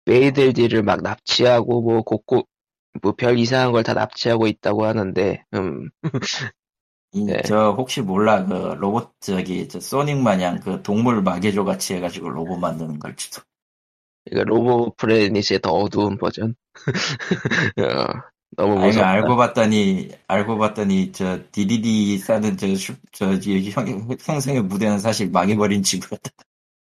메이들디를 0.06 0.82
막 0.84 1.02
납치하고 1.02 1.82
뭐 1.82 2.02
곳곳 2.02 2.46
뭐 3.02 3.12
별 3.12 3.38
이상한 3.38 3.72
걸 3.72 3.82
다 3.84 3.94
납치하고 3.94 4.46
있다고 4.48 4.84
하는데 4.86 5.44
음. 5.54 5.90
이, 6.02 6.02
네. 7.14 7.42
저 7.42 7.71
혹시 7.73 8.00
몰라. 8.00 8.44
그 8.44 8.75
로봇 8.78 9.12
저기 9.21 9.68
저 9.68 9.78
소닉 9.80 10.18
마냥 10.18 10.59
그 10.61 10.83
동물 10.83 11.23
마개조 11.23 11.64
같이 11.64 11.94
해가지고 11.94 12.30
로봇 12.30 12.59
만드는 12.59 12.99
걸지도 12.99 13.42
이거 14.30 14.42
로보 14.42 14.94
프레닛의 14.97 15.61
더 15.62 15.71
어두운 15.71 16.16
버전? 16.18 16.54
어, 17.78 18.35
너무 18.56 18.78
아니 18.78 18.87
무섭다. 18.87 19.09
알고 19.09 19.37
봤더니 19.37 20.11
알고 20.26 20.59
봤더니 20.59 21.12
저 21.12 21.38
DDD 21.52 22.18
싸는 22.18 22.56
저 22.56 22.75
슈, 22.75 22.94
저기 23.12 23.71
형, 23.71 24.09
형성의 24.21 24.62
무대는 24.62 24.99
사실 24.99 25.30
망해버린 25.30 25.83
지구였다. 25.83 26.30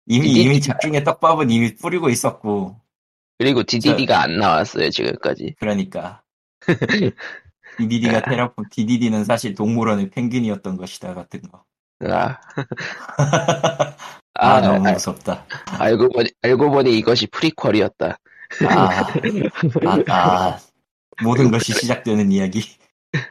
이미 0.06 0.28
DDD 0.28 0.44
가 0.44 0.50
이미 0.50 0.60
집중의 0.60 1.04
떡밥은 1.04 1.50
이미 1.50 1.74
뿌리고 1.74 2.08
있었고. 2.08 2.80
그리고 3.38 3.64
DDD가 3.64 4.22
안 4.22 4.38
나왔어요 4.38 4.88
지금까지. 4.90 5.56
그러니까 5.58 6.22
DDD가 7.78 8.22
테라폼 8.22 8.66
DDD는 8.70 9.24
사실 9.24 9.54
동물원의 9.54 10.10
펭귄이었던 10.10 10.76
것이다 10.76 11.14
같은 11.14 11.42
거. 11.42 11.64
아, 12.04 12.38
아, 14.34 14.56
아, 14.56 14.60
너무 14.60 14.86
아, 14.88 14.92
무섭다. 14.92 15.46
알고 15.78 16.10
보니 16.10 16.30
알고 16.42 16.70
보니 16.70 16.98
이것이 16.98 17.26
프리퀄이었다 17.28 18.18
아, 18.68 18.90
아, 19.86 20.04
아. 20.08 20.58
모든 21.22 21.50
것이 21.50 21.72
시작되는 21.72 22.30
이야기. 22.32 22.62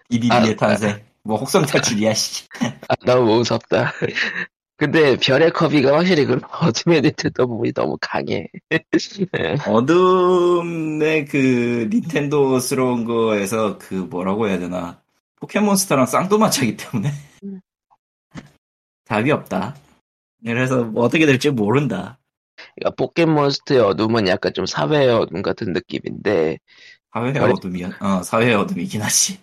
DDD의 0.09 0.53
아, 0.53 0.55
탄생. 0.55 1.03
뭐 1.23 1.37
혹성 1.37 1.65
탈출이야 1.65 2.13
씨. 2.13 2.45
아, 2.87 2.95
너무 3.05 3.37
무섭다 3.37 3.93
근데 4.77 5.15
별의 5.17 5.51
커비가 5.51 5.97
확실히 5.97 6.25
그 6.25 6.37
어둠의 6.51 7.01
닌텐도 7.01 7.47
부분이 7.47 7.71
너무 7.71 7.97
강해 8.01 8.47
어둠의 9.67 11.25
그 11.25 11.87
닌텐도스러운 11.91 13.05
거에서 13.05 13.77
그 13.77 13.93
뭐라고 13.93 14.49
해야 14.49 14.59
되나 14.59 15.01
포켓몬스터랑 15.37 16.05
쌍두마차기 16.05 16.75
때문에 16.75 17.09
음. 17.43 17.61
답이 19.05 19.31
없다. 19.31 19.75
그래서 20.43 20.83
뭐 20.83 21.03
어떻게 21.05 21.25
될지 21.25 21.49
모른다. 21.51 22.19
그러니까 22.75 22.95
포켓몬스터의 22.97 23.79
어둠은 23.79 24.27
약간 24.27 24.53
좀 24.53 24.65
사회의 24.65 25.09
어둠 25.09 25.41
같은 25.41 25.71
느낌인데 25.71 26.57
사회의 27.13 27.33
별의- 27.33 27.53
어둠이야. 27.53 27.89
어 28.01 28.23
사회의 28.23 28.53
어둠이긴 28.55 29.01
하지. 29.01 29.39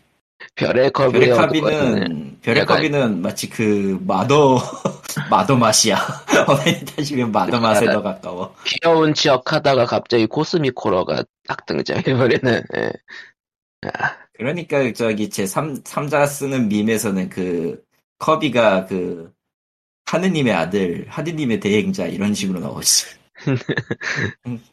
별의 0.54 0.90
어둠은 0.94 1.34
카비는 1.36 2.38
별의 2.42 2.66
카비는 2.66 3.22
마치 3.22 3.48
그 3.48 3.98
마더 4.06 4.58
마더 5.30 5.56
맛이야. 5.56 5.96
어머니 6.46 6.84
따지면 6.84 7.32
마더 7.32 7.60
맛에 7.60 7.86
더 7.86 8.02
가까워. 8.02 8.54
귀여운 8.64 9.14
척하다가 9.14 9.86
갑자기 9.86 10.26
코스미코러가 10.26 11.24
딱 11.46 11.66
등장해버리는 11.66 12.62
예. 12.76 12.92
아, 13.82 14.16
그러니까 14.34 14.92
저기 14.92 15.28
제 15.30 15.46
3, 15.46 15.82
삼자 15.84 16.26
쓰는 16.26 16.68
밈에서는 16.68 17.28
그 17.28 17.82
커비가 18.18 18.86
그 18.86 19.32
하느님의 20.06 20.52
아들, 20.52 21.06
하느님의 21.08 21.60
대행자 21.60 22.06
이런 22.06 22.34
식으로 22.34 22.60
나오지. 22.60 23.06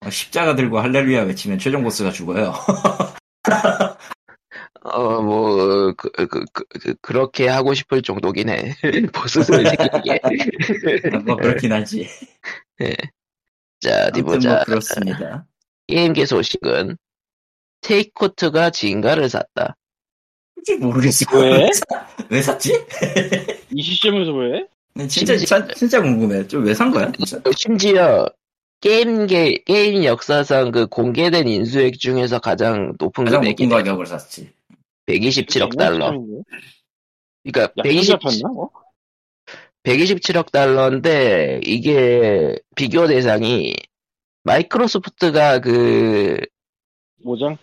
어, 0.00 0.10
십자가 0.10 0.54
들고 0.54 0.80
할렐루야 0.80 1.22
외치면 1.22 1.58
최종 1.58 1.82
보스가 1.82 2.10
죽어요. 2.10 2.54
어, 4.82 5.22
뭐, 5.22 5.92
그, 5.96 6.10
그, 6.10 6.26
그, 6.52 6.64
그, 6.80 6.94
그 7.00 7.12
렇게 7.12 7.48
하고 7.48 7.74
싶을 7.74 8.02
정도긴 8.02 8.48
해. 8.48 8.74
보스를 9.12 9.64
생기게. 9.66 10.20
뭐 11.24 11.36
그렇긴 11.36 11.72
하지. 11.72 12.06
자, 13.80 14.06
어디 14.08 14.22
보자. 14.22 14.54
뭐 14.54 14.64
그렇습니다. 14.64 15.46
게임계 15.86 16.26
소식은, 16.26 16.96
테이코트가 17.80 18.70
진가를 18.70 19.28
샀다. 19.28 19.76
모르겠어. 20.80 21.24
왜? 21.38 21.70
왜 22.30 22.42
샀지? 22.42 22.72
이 23.72 23.82
시점에서 23.82 24.32
왜? 24.32 24.66
네, 24.94 25.06
진짜 25.06 25.36
진짜, 25.36 25.66
진짜 25.74 26.02
궁금해. 26.02 26.46
좀 26.48 26.64
왜 26.66 26.74
산 26.74 26.90
거야? 26.90 27.10
진짜? 27.12 27.40
심지어, 27.56 28.28
게임계, 28.80 29.62
게임 29.64 30.04
역사상 30.04 30.70
그 30.72 30.86
공개된 30.88 31.46
인수액 31.48 31.98
중에서 31.98 32.38
가장 32.40 32.92
높은 32.98 33.24
가장 33.24 33.40
금액이 33.40 33.66
높은 33.66 33.76
가격을 33.84 34.06
샀지. 34.06 34.50
127억 35.08 35.76
달러. 35.76 36.10
그러니까 37.42 37.62
약간 37.78 37.82
120, 37.82 38.20
잡혔나? 38.20 38.48
뭐? 38.52 38.70
127억 39.82 40.52
달러인데 40.52 41.60
이게 41.64 42.56
비교 42.76 43.06
대상이 43.06 43.74
마이크로소프트가 44.42 45.60
그 45.60 46.38
모장? 47.24 47.56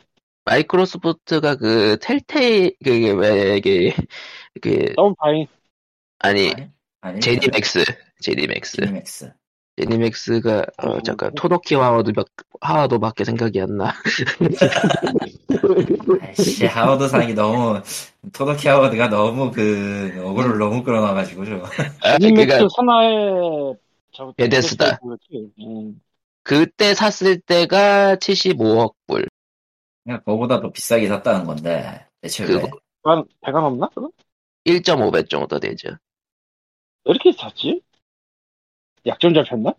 마이크로소프트가 0.45 1.55
그 1.55 1.97
텔테이 2.01 2.71
그게 2.83 3.11
왜 3.11 3.57
이게 3.57 3.95
그 4.61 4.93
다운파인. 4.95 5.47
아니 6.19 6.51
제니맥스 7.21 7.83
제니맥스 8.21 8.77
제니맥스. 8.77 9.33
제니맥스가 9.77 10.65
어 10.77 11.01
잠깐 11.01 11.33
토노키 11.35 11.75
하와도 11.75 12.11
하와도밖에 12.61 13.25
생각이 13.25 13.59
안 13.61 13.77
나. 13.77 13.93
아이씨, 16.21 16.65
하워드 16.65 17.07
상이 17.09 17.33
너무, 17.33 17.81
토노키 18.33 18.67
하워드가 18.67 19.09
너무 19.09 19.51
그, 19.51 20.13
어그로를 20.23 20.57
너무 20.57 20.83
끌어놔가지고, 20.83 21.45
좀. 21.45 21.63
아, 22.01 22.17
제니맥스 22.17 22.47
그러니까 22.47 22.69
산하의 22.75 23.75
저 24.13 24.33
베데스다. 24.37 24.99
음. 25.59 26.01
그때 26.43 26.93
샀을 26.93 27.39
때가 27.41 28.15
75억 28.15 28.93
불. 29.07 29.27
그냥 30.03 30.19
그거보다 30.19 30.61
더 30.61 30.71
비싸게 30.71 31.07
샀다는 31.07 31.45
건데, 31.45 32.05
대체 32.21 32.45
왜? 32.45 32.53
그거- 32.61 32.79
한 33.03 33.23
배가 33.41 33.59
넘나? 33.61 33.89
그거? 33.93 34.09
1.5배 34.65 35.29
정도 35.29 35.59
되죠. 35.59 35.89
왜 37.03 37.11
이렇게 37.11 37.31
샀지? 37.33 37.81
약점 39.05 39.33
잡혔나? 39.33 39.73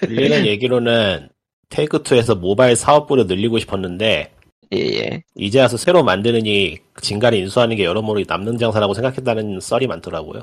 들리는 0.00 0.46
얘기로는 0.46 1.28
테이크2에서 1.68 2.38
모바일 2.38 2.76
사업부를 2.76 3.26
늘리고 3.26 3.58
싶었는데 3.58 4.32
예예. 4.72 5.22
이제 5.36 5.60
와서 5.60 5.76
새로 5.76 6.02
만드느니 6.02 6.78
진가를 7.00 7.38
인수하는 7.38 7.76
게 7.76 7.84
여러모로 7.84 8.24
남는 8.26 8.58
장사라고 8.58 8.94
생각했다는 8.94 9.60
썰이 9.60 9.86
많더라고요. 9.86 10.42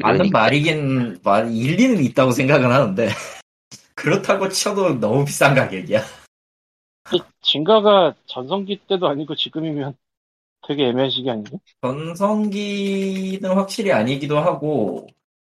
맞는 0.00 0.18
그러니까 0.18 0.38
말이긴, 0.38 1.18
말, 1.24 1.52
일리는 1.52 2.02
있다고 2.04 2.30
생각은 2.30 2.70
하는데, 2.70 3.08
그렇다고 3.94 4.48
쳐도 4.48 5.00
너무 5.00 5.24
비싼 5.24 5.54
가격이야. 5.54 6.00
이 7.12 7.20
진가가 7.40 8.14
전성기 8.26 8.82
때도 8.88 9.08
아니고 9.08 9.34
지금이면 9.34 9.96
되게 10.66 10.88
애매한 10.88 11.10
시기 11.10 11.28
아니지? 11.28 11.58
전성기는 11.82 13.50
확실히 13.50 13.90
아니기도 13.90 14.38
하고, 14.38 15.08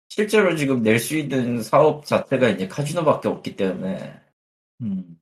실제로 0.09 0.57
지금 0.57 0.83
낼 0.83 0.99
수 0.99 1.17
있는 1.17 1.63
사업 1.63 2.05
자체가 2.07 2.49
이제 2.49 2.69
카지노밖에 2.69 3.29
없기 3.29 3.57
때문에, 3.57 4.21
음. 4.83 5.19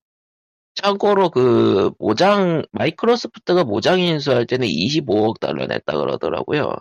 참고로 0.75 1.31
그 1.31 1.93
모장 1.99 2.65
마이크로소프트가 2.73 3.65
모장 3.65 4.01
인수할 4.01 4.47
때는 4.47 4.67
25억 4.67 5.39
달러 5.41 5.67
냈다 5.67 5.97
그러더라고요. 5.97 6.75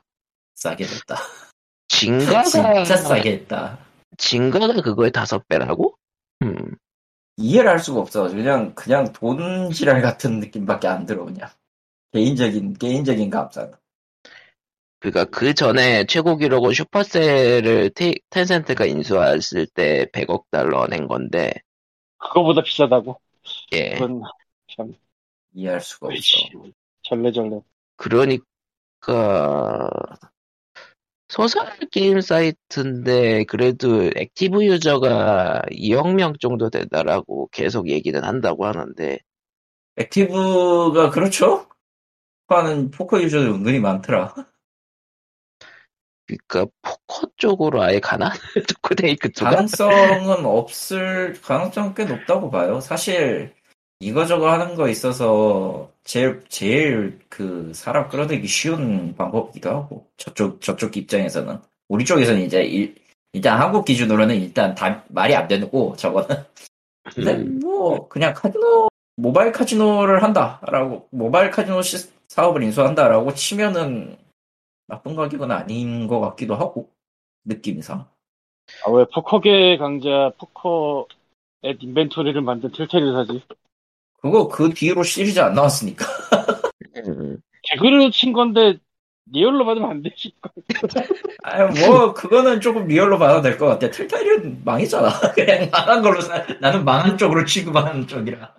싸게 0.55 0.85
됐다. 0.85 1.17
진가가 1.87 2.43
진짜 2.49 2.97
싸게 2.97 3.31
했다. 3.33 3.77
진가가 4.17 4.81
그거의 4.81 5.11
다섯 5.11 5.47
배라고? 5.47 5.95
음. 6.41 6.75
이해를 7.37 7.69
할 7.69 7.79
수가 7.79 7.99
없어. 8.01 8.29
그냥 8.29 8.73
그냥 8.75 9.11
돈 9.13 9.71
지랄 9.71 10.01
같은 10.01 10.39
느낌밖에 10.39 10.87
안 10.87 11.05
들어 11.05 11.25
그냥. 11.25 11.49
개인적인 12.11 12.73
개인적인 12.75 13.29
감상. 13.29 13.71
그니까 15.03 15.25
그 15.25 15.53
전에 15.53 16.05
최고 16.05 16.37
기록은 16.37 16.71
슈퍼셀을 16.71 17.89
테, 17.89 18.13
텐센트가 18.29 18.85
인수했을 18.85 19.67
때 19.67 20.07
100억 20.13 20.45
달러 20.49 20.87
낸 20.87 21.09
건데, 21.09 21.51
그거보다 22.17 22.63
비싸다고. 22.63 23.19
예. 23.73 23.95
그건 23.95 24.21
참 24.73 24.93
이해할 25.51 25.81
수가 25.81 26.07
없어. 26.07 26.71
절레절레. 27.01 27.59
그러니까, 27.97 29.89
소셜 31.27 31.65
게임 31.91 32.21
사이트인데, 32.21 33.43
그래도 33.43 34.09
active 34.15 34.63
유저가 34.63 35.63
2억 35.71 36.13
명 36.15 36.33
정도 36.39 36.69
된다라고 36.69 37.49
계속 37.51 37.89
얘기는 37.89 38.23
한다고 38.23 38.65
하는데, 38.65 39.19
active가 39.97 41.09
그렇죠? 41.09 41.67
하는 42.47 42.89
포커 42.89 43.21
유저들 43.21 43.49
은근히 43.49 43.81
많더라. 43.81 44.33
그니까, 46.25 46.65
포커 46.81 47.27
쪽으로 47.37 47.81
아예 47.81 47.99
가나? 47.99 48.31
코데이크 48.81 49.31
쪽가 49.31 49.51
가능성은 49.51 50.45
없을 50.45 51.39
가능성 51.41 51.93
꽤 51.93 52.05
높다고 52.05 52.49
봐요. 52.49 52.79
사실 52.79 53.53
이거저거 53.99 54.51
하는 54.51 54.75
거 54.75 54.89
있어서 54.89 55.89
제일 56.03 56.43
제일 56.49 57.19
그 57.29 57.71
사람 57.73 58.09
끌어들이기 58.09 58.47
쉬운 58.47 59.15
방법이기도 59.15 59.69
하고 59.69 60.07
저쪽 60.17 60.61
저쪽 60.61 60.97
입장에서는 60.97 61.59
우리 61.87 62.03
쪽에서는 62.03 62.41
이제 62.41 62.63
일, 62.63 62.95
일단 63.31 63.59
한국 63.59 63.85
기준으로는 63.85 64.35
일단 64.35 64.75
다 64.75 65.03
말이 65.09 65.35
안 65.35 65.47
되고 65.47 65.95
저거는 65.95 66.35
근데 67.15 67.33
음. 67.33 67.59
뭐 67.61 68.07
그냥 68.07 68.33
카지노 68.33 68.89
모바일 69.15 69.51
카지노를 69.51 70.21
한다라고 70.23 71.07
모바일 71.11 71.49
카지노 71.51 71.81
시, 71.81 71.97
사업을 72.27 72.63
인수한다라고 72.63 73.33
치면은 73.33 74.17
나쁜 74.93 75.15
가격은 75.15 75.49
아닌 75.49 76.05
것 76.07 76.19
같기도 76.19 76.55
하고 76.55 76.91
느낌상 77.45 78.05
아, 78.85 78.91
왜 78.91 79.05
포커계 79.13 79.77
강자 79.77 80.31
포커 80.37 81.07
의 81.63 81.77
인벤토리를 81.81 82.39
만든 82.41 82.71
틸테를 82.71 83.13
사지? 83.13 83.41
그거 84.21 84.47
그 84.49 84.69
뒤로 84.73 85.01
시리즈 85.01 85.39
안 85.39 85.53
나왔으니까 85.55 86.05
음. 87.07 87.37
개그로 87.63 88.11
친 88.11 88.33
건데 88.33 88.77
리얼로 89.31 89.65
받으면 89.65 89.89
안 89.89 90.01
되지. 90.03 90.33
아유 91.43 91.69
뭐 91.87 92.13
그거는 92.13 92.59
조금 92.61 92.85
리얼로 92.87 93.17
봐도 93.17 93.41
될 93.41 93.57
것 93.57 93.65
같아 93.67 93.89
텔테일은 93.89 94.61
망했잖아 94.65 95.09
그냥 95.33 95.69
망한 95.71 96.01
걸로 96.01 96.19
사- 96.21 96.45
나는 96.59 96.83
망한 96.85 97.17
쪽으로 97.17 97.45
취급하는 97.45 98.05
쪽이라 98.05 98.53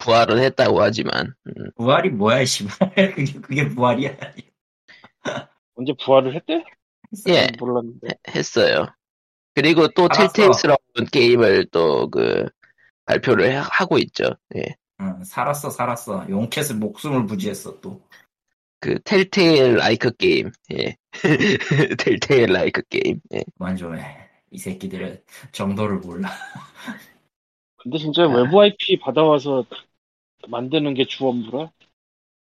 부활은 0.00 0.38
했다고 0.38 0.80
하지만, 0.82 1.34
음. 1.48 1.70
부활이 1.76 2.10
뭐야 2.10 2.44
씨발 2.44 2.94
그게, 3.16 3.32
그게 3.40 3.68
부활이야 3.68 4.14
언제 5.74 5.92
부활을 5.94 6.34
했대? 6.36 6.64
예. 7.28 7.48
몰랐는데. 7.58 8.08
했어요. 8.28 8.86
그리고 9.54 9.88
또. 9.88 10.08
텔테일스러운 10.08 10.78
게임을 11.12 11.66
또 11.72 12.10
그 12.10 12.46
발표를 13.06 13.56
하- 13.58 13.68
하고 13.72 13.98
있죠. 13.98 14.24
예. 14.56 14.76
응, 15.00 15.24
살았어 15.24 15.70
살았어 15.70 16.26
용케 16.28 16.76
목숨을 16.76 17.26
부지했어 17.26 17.80
또 17.80 18.00
그 18.80 18.98
텔테일 19.04 19.76
like 19.76 20.10
게임. 20.16 20.50
예. 20.72 20.96
텔테일 21.98 22.52
like 22.52 22.82
게임. 22.88 23.20
예. 23.34 23.44
그만 23.58 23.76
좀 23.76 23.94
해 23.96 24.28
이 24.52 24.58
새끼들은 24.58 25.22
정도를 25.52 25.98
몰라 26.00 26.28
근데 27.76 27.98
진짜 27.98 28.26
아. 28.26 28.26
외부 28.28 28.60
IP 28.62 28.98
받아와서 29.00 29.64
만드는 30.48 30.94
게 30.94 31.04
주 31.06 31.26
업무라? 31.28 31.72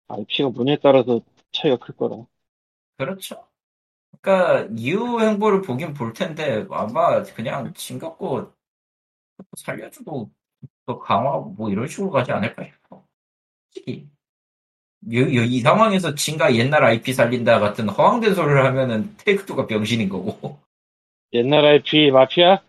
IP가 0.09 0.49
뭐냐에 0.51 0.77
따라서 0.83 1.21
차이가 1.53 1.77
클 1.77 1.95
거라. 1.97 2.25
그렇죠 2.97 3.47
그러니까 4.21 4.67
이후 4.77 5.21
행보를 5.21 5.61
보긴 5.61 5.93
볼 5.93 6.13
텐데 6.13 6.65
아마 6.71 7.21
그냥 7.23 7.73
진 7.73 7.99
갖고 7.99 8.51
살려주고 9.57 10.31
더 10.85 10.99
강화하고 10.99 11.49
뭐 11.51 11.69
이런 11.69 11.87
식으로 11.87 12.09
가지 12.09 12.31
않을까 12.31 12.63
싶어 12.63 13.05
솔직히 13.69 14.07
여- 15.13 15.19
여- 15.35 15.43
이 15.43 15.59
상황에서 15.59 16.15
진가 16.15 16.55
옛날 16.55 16.83
IP 16.83 17.13
살린다 17.13 17.59
같은 17.59 17.89
허황된 17.89 18.33
소리를 18.33 18.65
하면은 18.65 19.15
테이크투가 19.17 19.67
병신인 19.67 20.09
거고 20.09 20.59
옛날 21.33 21.65
IP 21.65 22.11
마피아? 22.11 22.61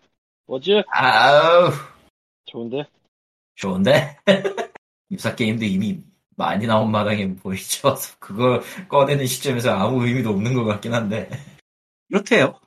뭐지? 0.45 0.83
아우 0.87 1.71
좋은데? 2.45 2.85
좋은데 3.55 4.17
유사 5.11 5.33
게임도 5.35 5.63
이미 5.65 6.03
많이 6.37 6.67
나온 6.67 6.91
마당에 6.91 7.33
보이죠? 7.35 7.95
그거 8.19 8.61
꺼내는 8.87 9.25
시점에서 9.25 9.71
아무 9.73 10.05
의미도 10.05 10.29
없는 10.29 10.53
것 10.53 10.63
같긴 10.63 10.93
한데. 10.93 11.29
이렇대요. 12.09 12.59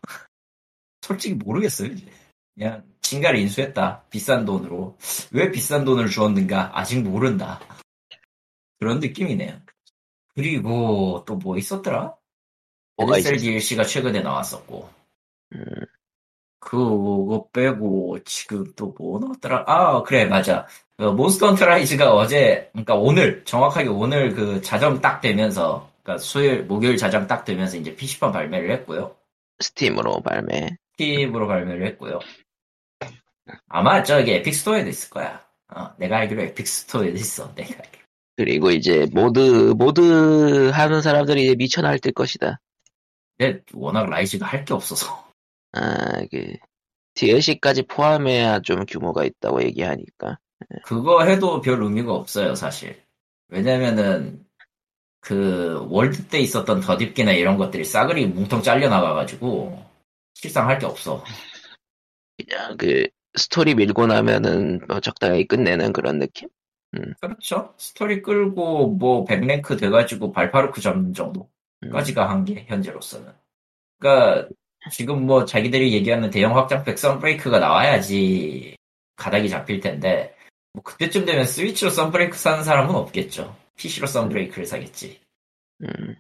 솔직히 1.01 1.35
모르겠어요 1.35 1.89
이제. 1.93 2.07
그냥 2.55 2.85
진가를 3.01 3.39
인수했다. 3.39 4.05
비싼 4.11 4.45
돈으로. 4.45 4.99
왜 5.33 5.51
비싼 5.51 5.85
돈을 5.85 6.09
주었는가? 6.09 6.79
아직 6.79 7.01
모른다. 7.03 7.61
그런 8.79 8.99
느낌이네요. 9.01 9.61
그리고 10.35 11.25
또 11.27 11.37
뭐 11.37 11.57
있었더라? 11.57 12.15
뭐가 12.97 13.19
있었어? 13.19 13.37
DLC가 13.37 13.85
최근에 13.85 14.21
나왔었고. 14.21 14.91
음, 15.55 15.65
그거 16.61 17.49
빼고 17.53 18.19
지금 18.25 18.65
또 18.77 18.95
뭐 18.99 19.19
나왔더라? 19.21 19.65
아 19.67 20.03
그래 20.03 20.27
맞아. 20.27 20.67
그 20.99 21.05
몬스터 21.05 21.49
헌터 21.49 21.67
라이즈가 21.67 22.15
어제 22.15 22.69
그러니까 22.73 22.95
오늘 22.97 23.45
정확하게 23.45 23.89
오늘 23.89 24.35
그 24.35 24.61
자정 24.63 25.01
딱 25.01 25.21
되면서 25.21 25.91
그러니까 26.03 26.23
수요일 26.23 26.65
목요일 26.65 26.97
자정 26.99 27.27
딱 27.27 27.45
되면서 27.45 27.77
이제 27.79 27.97
PC판 27.97 28.33
발매를 28.33 28.71
했고요. 28.73 29.17
스팀으로 29.61 30.21
발매. 30.23 30.77
스팀으로 30.99 31.47
발매를 31.49 31.87
했고요. 31.89 32.19
아마 33.69 34.03
저기 34.03 34.33
에픽 34.33 34.55
스토어에도 34.55 34.89
있을 34.89 35.11
거야. 35.11 35.43
어, 35.75 35.95
내가 35.99 36.19
알기로 36.19 36.43
에픽 36.43 36.67
스토어에도 36.67 37.17
있어. 37.17 37.55
내가 37.55 37.71
알기로. 37.79 38.01
그리고 38.37 38.71
이제 38.71 39.07
모드 39.13 39.75
모드 39.77 40.71
하는 40.71 41.03
사람들이 41.03 41.45
이제 41.45 41.55
미쳐 41.57 41.83
날뛸 41.83 42.15
것이다. 42.15 42.61
근데 43.39 43.63
워낙 43.75 44.07
라이즈가 44.09 44.47
할 44.47 44.65
게 44.65 44.75
없어서. 44.75 45.30
아, 45.73 46.23
그 46.31 46.55
DLC까지 47.15 47.83
포함해야 47.85 48.61
좀 48.61 48.85
규모가 48.87 49.25
있다고 49.25 49.63
얘기하니까. 49.65 50.39
그거 50.85 51.25
해도 51.25 51.61
별 51.61 51.83
의미가 51.83 52.13
없어요, 52.15 52.55
사실. 52.55 53.03
왜냐면은, 53.49 54.45
그, 55.21 55.87
월드 55.91 56.29
때 56.29 56.41
있었던 56.41 56.81
덧입기나 56.81 57.33
이런 57.33 57.57
것들이 57.59 57.85
싸그리 57.85 58.27
뭉텅 58.27 58.63
잘려나가가지고, 58.63 59.85
실상 60.35 60.69
할 60.69 60.79
게 60.79 60.87
없어. 60.87 61.25
그냥 62.37 62.77
그 62.77 63.07
스토리 63.37 63.75
밀고 63.75 64.07
나면은 64.07 64.81
뭐 64.89 65.01
적당히 65.01 65.47
끝내는 65.47 65.93
그런 65.93 66.19
느낌? 66.19 66.49
그렇죠. 67.21 67.75
스토리 67.79 68.21
끌고, 68.23 68.89
뭐, 68.97 69.25
100랭크 69.25 69.79
돼가지고 69.79 70.33
발파르크 70.33 70.81
잡는 70.81 71.13
정도까지가 71.15 72.25
음. 72.27 72.31
한 72.31 72.45
게, 72.45 72.65
현재로서는. 72.69 73.33
그니까, 73.99 74.49
지금 74.91 75.27
뭐, 75.27 75.45
자기들이 75.45 75.93
얘기하는 75.95 76.31
대형 76.31 76.57
확장팩 76.57 76.99
썬브레이크가 76.99 77.59
나와야지, 77.59 78.77
가닥이 79.17 79.49
잡힐 79.49 79.81
텐데, 79.81 80.35
뭐, 80.73 80.83
그때쯤 80.83 81.25
되면 81.25 81.45
스위치로 81.45 81.91
썬브레이크 81.91 82.39
사는 82.39 82.63
사람은 82.65 82.95
없겠죠. 82.95 83.57
PC로 83.77 84.07
썬브레이크를 84.07 84.67
사겠지. 84.67 85.21
음. 85.83 86.17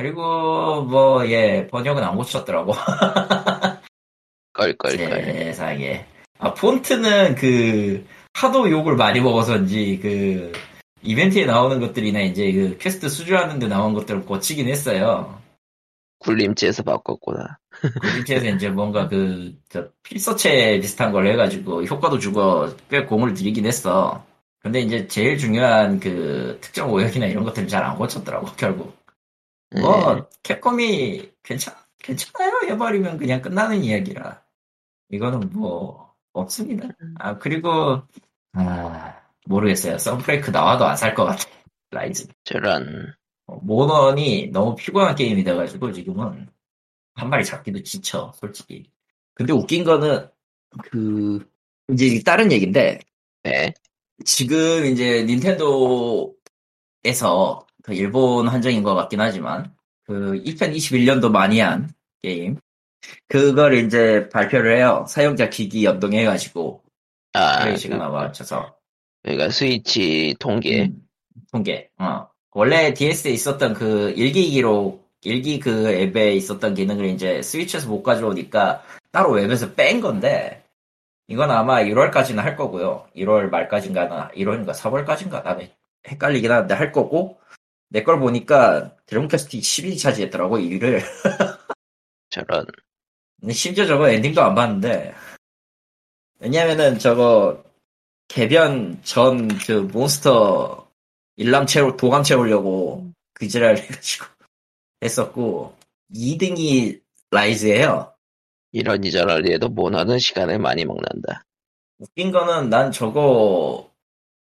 그리고 0.00 0.82
뭐 0.84 1.26
예 1.28 1.66
번역은 1.66 2.02
안 2.02 2.16
고쳤더라고 2.16 2.72
껄껄껄. 4.54 4.96
세상에 4.96 6.06
아 6.38 6.54
폰트는 6.54 7.34
그 7.34 8.06
하도 8.32 8.70
욕을 8.70 8.96
많이 8.96 9.20
먹어서인지 9.20 9.98
그 10.00 10.52
이벤트에 11.02 11.44
나오는 11.44 11.80
것들이나 11.80 12.20
이제 12.20 12.50
그 12.50 12.78
퀘스트 12.78 13.10
수주하는데 13.10 13.68
나온 13.68 13.92
것들을 13.92 14.22
고치긴 14.24 14.68
했어요 14.68 15.38
굴림체에서 16.20 16.82
바꿨구나. 16.82 17.58
그 18.00 18.06
밑에서 18.18 18.46
이제 18.48 18.68
뭔가 18.70 19.08
그, 19.08 19.54
저, 19.68 19.88
필서체 20.02 20.80
비슷한 20.80 21.12
걸 21.12 21.26
해가지고 21.28 21.84
효과도 21.84 22.18
주고 22.18 22.68
꽤 22.90 23.04
공을 23.04 23.34
들이긴 23.34 23.66
했어. 23.66 24.24
근데 24.60 24.80
이제 24.80 25.06
제일 25.08 25.38
중요한 25.38 26.00
그 26.00 26.58
특정 26.60 26.90
오역이나 26.92 27.26
이런 27.26 27.44
것들은 27.44 27.68
잘 27.68 27.82
안 27.84 27.96
고쳤더라고, 27.96 28.46
결국. 28.56 28.96
뭐, 29.80 30.14
네. 30.16 30.22
캡콤이 30.42 31.32
괜찮, 31.44 31.74
괜찮아요. 32.02 32.60
해버리면 32.70 33.18
그냥 33.18 33.40
끝나는 33.42 33.82
이야기라. 33.84 34.42
이거는 35.10 35.50
뭐, 35.52 36.14
없습니다. 36.32 36.88
아, 37.18 37.38
그리고, 37.38 38.02
아, 38.54 39.14
모르겠어요. 39.46 39.98
썬브레이크 39.98 40.50
나와도 40.50 40.84
안 40.86 40.96
살 40.96 41.14
것 41.14 41.24
같아. 41.24 41.44
라이즈. 41.90 42.28
저런 42.44 43.14
어, 43.46 43.56
모넌이 43.62 44.48
너무 44.52 44.74
피곤한 44.76 45.14
게임이 45.16 45.42
돼가지고 45.44 45.92
지금은 45.92 46.48
한 47.20 47.28
마리 47.28 47.44
잡기도 47.44 47.82
지쳐 47.82 48.32
솔직히. 48.34 48.90
근데 49.34 49.52
웃긴 49.52 49.84
거는 49.84 50.28
그 50.84 51.46
이제 51.92 52.22
다른 52.24 52.50
얘기인데 52.50 53.00
네. 53.42 53.74
지금 54.24 54.86
이제 54.86 55.24
닌텐도에서 55.24 56.34
그 57.82 57.94
일본 57.94 58.48
한정인 58.48 58.82
것 58.82 58.94
같긴 58.94 59.20
하지만 59.20 59.74
그 60.04 60.42
2021년도 60.44 61.30
많이 61.30 61.60
한 61.60 61.92
게임 62.22 62.56
그걸 63.28 63.74
이제 63.74 64.28
발표를 64.30 64.76
해요. 64.76 65.04
사용자 65.08 65.50
기기 65.50 65.84
연동해가지고 65.84 66.82
아, 67.34 67.60
플레이 67.60 67.76
시간 67.76 68.00
아마 68.00 68.22
맞춰서. 68.22 68.76
그러니까 69.22 69.50
스위치 69.50 70.34
통계. 70.38 70.84
음, 70.84 71.02
통계. 71.52 71.90
어. 71.98 72.28
원래 72.52 72.92
DS에 72.92 73.30
있었던 73.30 73.74
그 73.74 74.10
일기기로 74.16 75.00
일기 75.22 75.58
그 75.60 75.88
앱에 75.90 76.34
있었던 76.34 76.74
기능을 76.74 77.06
이제 77.06 77.42
스위치에서 77.42 77.88
못 77.88 78.02
가져오니까 78.02 78.82
따로 79.12 79.32
웹에서 79.32 79.74
뺀 79.74 80.00
건데 80.00 80.64
이건 81.28 81.50
아마 81.50 81.82
1월까지는 81.82 82.36
할 82.36 82.56
거고요. 82.56 83.06
1월 83.16 83.50
말까지인가나 83.50 84.30
1월인가 84.30 84.72
4월까지인가? 84.74 85.42
나는 85.44 85.68
헷갈리긴 86.08 86.50
하는데 86.50 86.74
할 86.74 86.92
거고 86.92 87.38
내 87.88 88.02
걸 88.04 88.18
보니까 88.20 88.96
드럼캐스트 89.06 89.58
10위 89.58 89.98
차지했더라고 90.00 90.58
1위를. 90.58 91.00
저런. 92.30 92.64
근데 93.40 93.52
심지어 93.54 93.86
저거 93.86 94.08
엔딩도 94.08 94.42
안 94.42 94.54
봤는데. 94.54 95.14
왜냐면은 96.38 96.98
저거 96.98 97.62
개변 98.28 99.00
전 99.02 99.48
그 99.66 99.72
몬스터 99.92 100.88
일람 101.36 101.66
채우 101.66 101.96
도감 101.96 102.22
채우려고 102.22 103.10
그 103.34 103.48
지랄 103.48 103.76
해가지고 103.78 104.26
했었고 105.02 105.74
2등이 106.14 107.00
라이즈예요. 107.30 108.12
이런 108.72 109.02
저런 109.02 109.46
해도 109.46 109.68
모너는 109.68 110.18
시간을 110.18 110.58
많이 110.58 110.84
먹는다 110.84 111.44
웃긴 111.98 112.30
거는 112.30 112.70
난 112.70 112.92
저거 112.92 113.90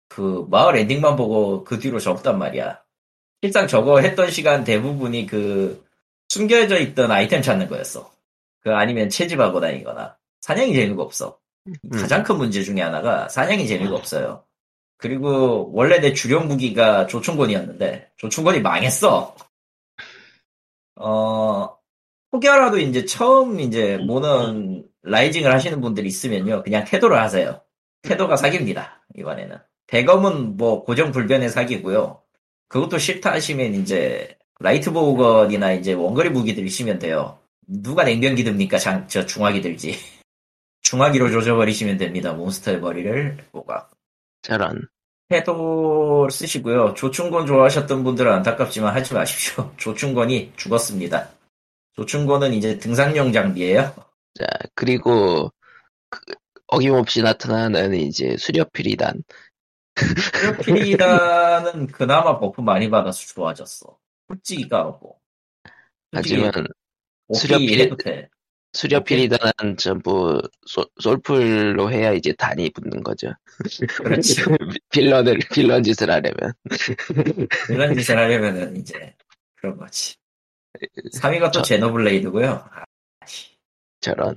그 0.09 0.47
마을 0.51 0.77
엔딩만 0.77 1.17
보고 1.17 1.65
그 1.65 1.79
뒤로 1.79 1.99
접단 1.99 2.39
말이야. 2.39 2.83
실상 3.43 3.67
저거 3.67 4.01
했던 4.01 4.31
시간 4.31 4.65
대부분이 4.65 5.27
그 5.27 5.85
숨겨져 6.29 6.79
있던 6.79 7.11
아이템 7.11 7.43
찾는 7.43 7.69
거였어. 7.69 8.11
그 8.61 8.75
아니면 8.75 9.09
채집하고 9.09 9.61
다니거나 9.61 10.17
사냥이 10.41 10.75
재미가 10.75 11.03
없어. 11.03 11.39
가장 11.93 12.23
큰 12.23 12.37
문제 12.37 12.63
중에 12.63 12.81
하나가 12.81 13.29
사냥이 13.29 13.67
재미가 13.67 13.95
없어요. 13.95 14.45
그리고 14.97 15.71
원래 15.73 15.99
내 16.01 16.13
주력 16.13 16.47
무기가 16.47 17.07
조충곤이었는데 17.07 18.13
조충곤이 18.17 18.61
망했어. 18.61 19.35
어 21.01 21.77
혹여라도 22.33 22.79
이제 22.79 23.05
처음 23.05 23.61
이제 23.61 23.97
모넌 23.99 24.85
라이징을 25.03 25.53
하시는 25.53 25.81
분들이 25.81 26.09
있으면요 26.09 26.63
그냥 26.63 26.85
태도를 26.85 27.19
하세요. 27.21 27.63
태도가 28.03 28.37
사기입니다 28.37 29.05
이번에는. 29.17 29.57
대검은 29.87 30.57
뭐 30.57 30.85
고정 30.85 31.11
불변의 31.11 31.49
사기고요. 31.49 32.23
그것도 32.69 32.99
싫다 32.99 33.33
하시면 33.33 33.75
이제 33.75 34.39
라이트 34.61 34.93
보우건이나 34.93 35.73
이제 35.73 35.93
원거리 35.93 36.31
무기들 36.31 36.65
있으면 36.67 36.99
돼요. 36.99 37.41
누가 37.67 38.05
냉병기 38.05 38.45
듭니까? 38.45 38.79
장, 38.79 39.09
저 39.09 39.27
중화기 39.27 39.61
들지. 39.63 39.95
중화기로 40.83 41.31
조져버리시면 41.31 41.99
됩니다. 41.99 42.33
몬스터의 42.33 42.81
머리를 42.81 43.39
뭐가. 43.53 43.89
저런 44.43 44.87
해도 45.33 46.29
쓰시고요. 46.29 46.95
조충곤 46.95 47.47
좋아하셨던 47.47 48.03
분들은 48.03 48.33
안타깝지만 48.33 48.95
하지 48.95 49.15
마십시오. 49.15 49.73
조충곤이 49.79 50.53
죽었습니다. 50.57 51.29
조충곤은 51.95 52.55
이제 52.55 52.79
등산용 52.79 53.33
장비예요. 53.33 53.95
자 54.35 54.47
그리고 54.75 55.53
그, 56.09 56.21
어김없이 56.67 57.23
나타나는 57.23 57.95
이제 57.95 58.37
수렵피리단 58.37 59.23
프로필이라는 59.95 61.89
그나마 61.89 62.39
buff 62.39 62.61
많이 62.61 62.89
받아서 62.91 63.27
좋아졌어. 63.35 63.99
솔직히 64.29 64.69
까고. 64.69 65.19
하지만 66.13 66.53
수렵. 67.33 67.61
수렵피리단은 68.73 69.77
전부 69.79 70.41
솔- 70.67 70.87
솔풀로 71.01 71.91
해야 71.91 72.13
이제 72.13 72.33
단이 72.33 72.71
붙는 72.71 73.03
거죠 73.03 73.33
그렇지. 73.89 74.37
villain을 74.91 75.39
villain 75.53 75.83
짓을 75.83 76.11
하려면 76.11 76.53
이런 77.69 77.95
짓을 77.95 78.17
하려면은 78.17 78.77
이제 78.77 79.15
그런 79.57 79.77
거지. 79.77 80.17
3위가 81.21 81.47
또 81.53 81.61
저- 81.61 81.63
제노블레이드고요. 81.63 82.49
아, 82.73 82.85
씨. 83.27 83.57
저런 84.01 84.37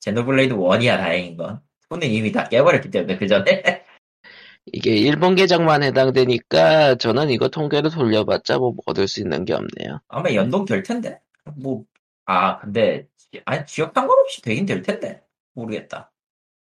제노블레이드 0.00 0.54
1이야 0.54 0.96
다행인 0.98 1.36
건. 1.36 1.60
손은 1.88 2.06
이미 2.08 2.30
다 2.30 2.48
깨버렸기 2.48 2.90
때문에 2.90 3.16
그 3.18 3.26
전에. 3.26 3.62
이게 4.72 4.90
일본 4.94 5.34
계정만 5.34 5.82
해당되니까 5.82 6.94
저는 6.96 7.30
이거 7.30 7.48
통계를 7.48 7.90
돌려봤자 7.90 8.58
뭐 8.58 8.74
얻을 8.86 9.08
수 9.08 9.20
있는 9.20 9.44
게 9.44 9.54
없네요. 9.54 10.00
아마 10.08 10.32
연동 10.34 10.64
될 10.64 10.82
텐데. 10.82 11.18
뭐, 11.56 11.84
아, 12.26 12.58
근데, 12.60 13.08
아니, 13.46 13.66
지역 13.66 13.92
상관없이 13.94 14.42
되긴 14.42 14.66
될 14.66 14.82
텐데. 14.82 15.22
모르겠다. 15.54 16.12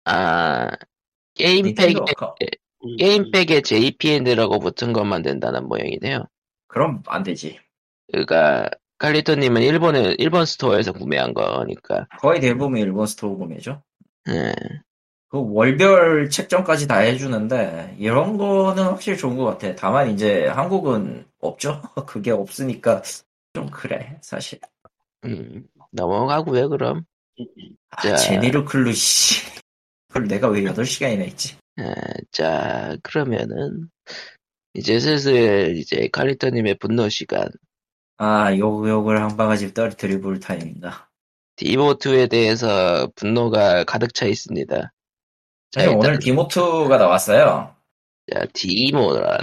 아 0.06 0.72
게임팩에 1.39 1.88
닌텐도 1.88 2.06
거- 2.15 2.36
게임팩에 2.97 3.62
JPN이라고 3.62 4.60
붙은 4.60 4.93
것만 4.93 5.21
된다는 5.21 5.67
모양이네요. 5.67 6.25
그럼 6.67 7.02
안 7.08 7.23
되지. 7.23 7.60
그러니까 8.12 8.69
칼리토님은 8.99 9.62
일본에 9.62 10.15
일본 10.17 10.45
스토어에서 10.45 10.91
구매한 10.93 11.34
거니까. 11.34 12.08
거의 12.19 12.39
대부분 12.41 12.78
일본 12.78 13.06
스토어 13.08 13.36
구매죠. 13.36 13.82
예. 14.30 14.54
그 15.30 15.39
월별 15.54 16.30
책정까지 16.30 16.88
다 16.88 16.97
해주는데, 16.99 17.95
이런 17.99 18.38
거는 18.38 18.84
확실히 18.84 19.15
좋은 19.17 19.38
것 19.38 19.45
같아. 19.45 19.75
다만 19.75 20.10
이제 20.10 20.47
한국은 20.47 21.25
없죠? 21.39 21.82
그게 22.08 22.32
없으니까 22.32 23.02
좀 23.54 23.67
그래, 23.69 24.17
사실. 24.21 24.60
음, 25.25 25.65
넘어가고요 25.91 26.69
그럼. 26.69 27.04
아, 27.91 28.02
자. 28.02 28.15
제니르 28.15 28.65
클루, 28.65 28.91
씨. 28.93 29.45
그걸 30.10 30.28
내가 30.28 30.50
왜 30.50 30.62
8시간이나 30.63 31.22
했지? 31.22 31.56
예, 31.80 31.93
자 32.32 32.98
그러면은 33.02 33.89
이제 34.74 35.00
슬슬 35.00 35.78
이제 35.78 36.10
칼리토님의 36.12 36.76
분노 36.80 37.08
시간. 37.10 37.50
아, 38.17 38.56
욕, 38.58 38.88
욕을 38.88 39.22
한 39.22 39.38
바가지 39.38 39.74
떨어뜨릴 39.74 40.19
볼 40.19 40.39
타임인가. 40.39 41.08
디모2에 41.56 42.30
대해서 42.30 43.10
분노가 43.15 43.86
가득 43.86 44.13
차 44.13 44.26
있습니다. 44.26 44.91
자, 45.72 45.82
일단, 45.84 45.98
오늘 45.98 46.19
디모2가 46.19 46.98
나왔어요. 46.98 47.76
자, 48.32 48.45
디모란, 48.54 49.39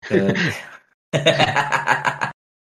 그 0.00 0.32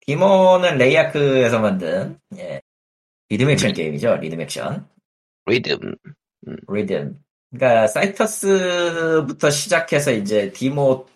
디모는 0.07 0.79
레이아크에서 0.79 1.61
만든 1.61 2.19
예. 2.37 2.61
리듬 3.29 3.51
액션 3.51 3.73
게임이죠. 3.73 4.17
리듬 4.17 4.41
액션. 4.41 4.89
리듬, 5.47 5.79
리듬. 6.69 7.19
그러니까 7.51 7.87
사이터스부터 7.87 9.51
시작해서 9.51 10.13
이제 10.13 10.53
디모 10.53 11.07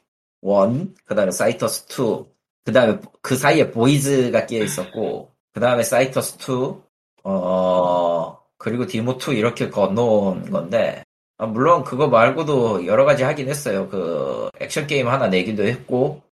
1, 0.42 0.94
그다음에 1.04 1.30
사이터스 1.30 1.86
2, 1.90 2.26
그다음에 2.64 2.98
그 3.22 3.36
사이에 3.36 3.70
보이즈가 3.70 4.46
끼어 4.46 4.62
있었고, 4.62 5.32
그다음에 5.52 5.82
사이터스 5.82 6.36
2, 6.36 6.82
어 7.24 8.38
그리고 8.58 8.86
디모 8.86 9.12
2 9.12 9.32
이렇게 9.32 9.70
건너온 9.70 10.50
건데, 10.50 11.04
아, 11.38 11.46
물론 11.46 11.84
그거 11.84 12.08
말고도 12.08 12.86
여러 12.86 13.04
가지 13.04 13.22
하긴 13.22 13.48
했어요. 13.48 13.88
그 13.88 14.50
액션 14.60 14.86
게임 14.86 15.08
하나 15.08 15.28
내기도 15.28 15.64
했고, 15.64 16.22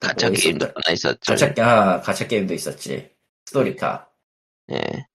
가챠 0.00 0.28
뭐 0.28 0.36
게임도 0.36 0.66
있었다. 0.66 0.80
하나 0.84 0.92
있었죠. 0.92 1.34
가챠, 1.34 1.60
아, 1.60 2.00
가챠 2.00 2.28
게임도 2.28 2.54
있었지. 2.54 3.10
스도리카. 3.46 4.08
예. 4.70 5.06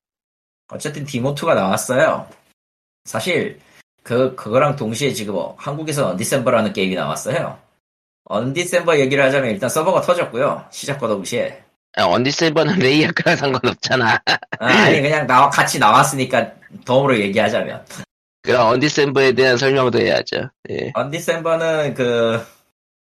어쨌든 0.69 1.05
디모2가 1.05 1.55
나왔어요. 1.55 2.27
사실, 3.05 3.59
그, 4.03 4.35
그거랑 4.35 4.75
동시에 4.75 5.13
지금 5.13 5.35
어, 5.35 5.55
한국에서 5.57 6.09
언디셈버라는 6.09 6.73
게임이 6.73 6.95
나왔어요. 6.95 7.57
언디셈버 8.25 8.99
얘기를 8.99 9.23
하자면 9.23 9.51
일단 9.51 9.69
서버가 9.69 10.01
터졌고요. 10.01 10.65
시작과 10.71 11.07
동시에. 11.07 11.63
아, 11.95 12.05
언디셈버는 12.05 12.79
레이아크랑 12.79 13.35
상관없잖아. 13.35 14.21
아, 14.25 14.65
아 14.65 14.89
니, 14.89 15.01
그냥 15.01 15.27
나와, 15.27 15.49
같이 15.49 15.79
나왔으니까 15.79 16.53
덤으로 16.85 17.19
얘기하자면. 17.19 17.85
그럼 18.41 18.67
언디셈버에 18.73 19.33
대한 19.33 19.57
설명도 19.57 19.99
해야죠. 19.99 20.49
예. 20.69 20.91
언디셈버는 20.95 21.93
그, 21.93 22.43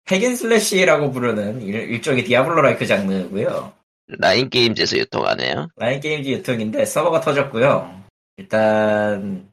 hack 0.09 0.24
and 0.24 0.35
slash라고 0.35 1.11
부르는 1.11 1.61
일, 1.61 1.75
일종의 1.91 2.23
디아블로like 2.23 2.87
장르고요. 2.87 3.73
라인 4.17 4.49
게임즈에서 4.49 4.97
유통하네요. 4.97 5.67
라인 5.75 5.99
게임즈 5.99 6.29
유통인데 6.29 6.85
서버가 6.85 7.21
터졌고요. 7.21 7.93
일단 8.37 9.47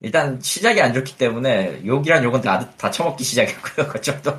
일단 0.00 0.40
시작이 0.40 0.80
안 0.80 0.94
좋기 0.94 1.16
때문에 1.18 1.82
욕이란 1.84 2.24
욕은 2.24 2.40
다, 2.40 2.70
다 2.76 2.90
처먹기 2.90 3.22
시작했고요. 3.24 3.88
그 3.92 4.00
정도. 4.00 4.32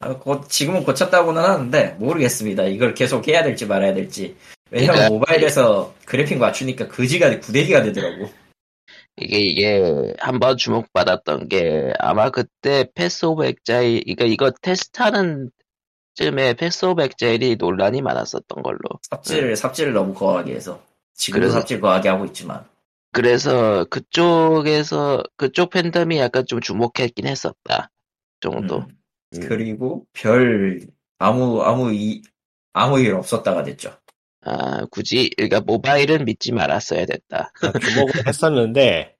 아, 0.00 0.14
고- 0.16 0.46
지금은 0.48 0.84
고쳤다고는 0.84 1.42
하는데 1.42 1.96
모르겠습니다. 1.98 2.64
이걸 2.64 2.94
계속 2.94 3.26
해야 3.28 3.42
될지 3.42 3.66
말아야 3.66 3.92
될지. 3.94 4.36
왜냐면 4.70 4.94
그러니까 4.94 5.14
모바일에서 5.14 5.94
그래픽 6.04 6.38
맞추니까 6.38 6.88
그지가 6.88 7.40
구대기가 7.40 7.82
되더라고. 7.82 8.30
이게 9.16 9.38
이게 9.40 10.14
한번 10.18 10.56
주목받았던 10.56 11.48
게 11.48 11.92
아마 11.98 12.30
그때 12.30 12.86
패스 12.94 13.24
오브 13.26 13.44
엑자일 13.44 14.02
그러니까 14.04 14.24
이거 14.26 14.52
테스트하는 14.62 15.50
쯤에 16.14 16.54
패스 16.54 16.84
오브 16.84 17.02
엑자일이 17.02 17.56
논란이 17.56 18.00
많았었던 18.00 18.62
걸로. 18.62 18.78
삽질을 19.10 19.56
삽질을 19.56 19.92
너무 19.92 20.14
거하게 20.14 20.54
해서 20.54 20.80
지금도 21.14 21.46
그래서- 21.46 21.58
삽질 21.60 21.80
거하게 21.80 22.08
하고 22.10 22.24
있지만 22.26 22.64
그래서 23.12 23.84
그쪽에서 23.86 25.22
그쪽 25.36 25.70
팬덤이 25.70 26.18
약간 26.18 26.44
좀 26.46 26.60
주목했긴 26.60 27.26
했었다 27.26 27.90
정도. 28.40 28.78
음. 28.78 28.86
음. 29.36 29.40
그리고 29.48 30.04
별 30.12 30.80
아무 31.18 31.62
아무 31.62 31.92
이 31.92 32.22
아무 32.72 32.98
일 33.00 33.14
없었다가 33.14 33.62
됐죠. 33.64 33.92
아 34.44 34.84
굳이 34.90 35.30
그러니까 35.36 35.60
모바일은 35.60 36.24
믿지 36.24 36.52
말았어야 36.52 37.06
됐다. 37.06 37.52
주목을 37.80 38.12
했었는데 38.28 39.16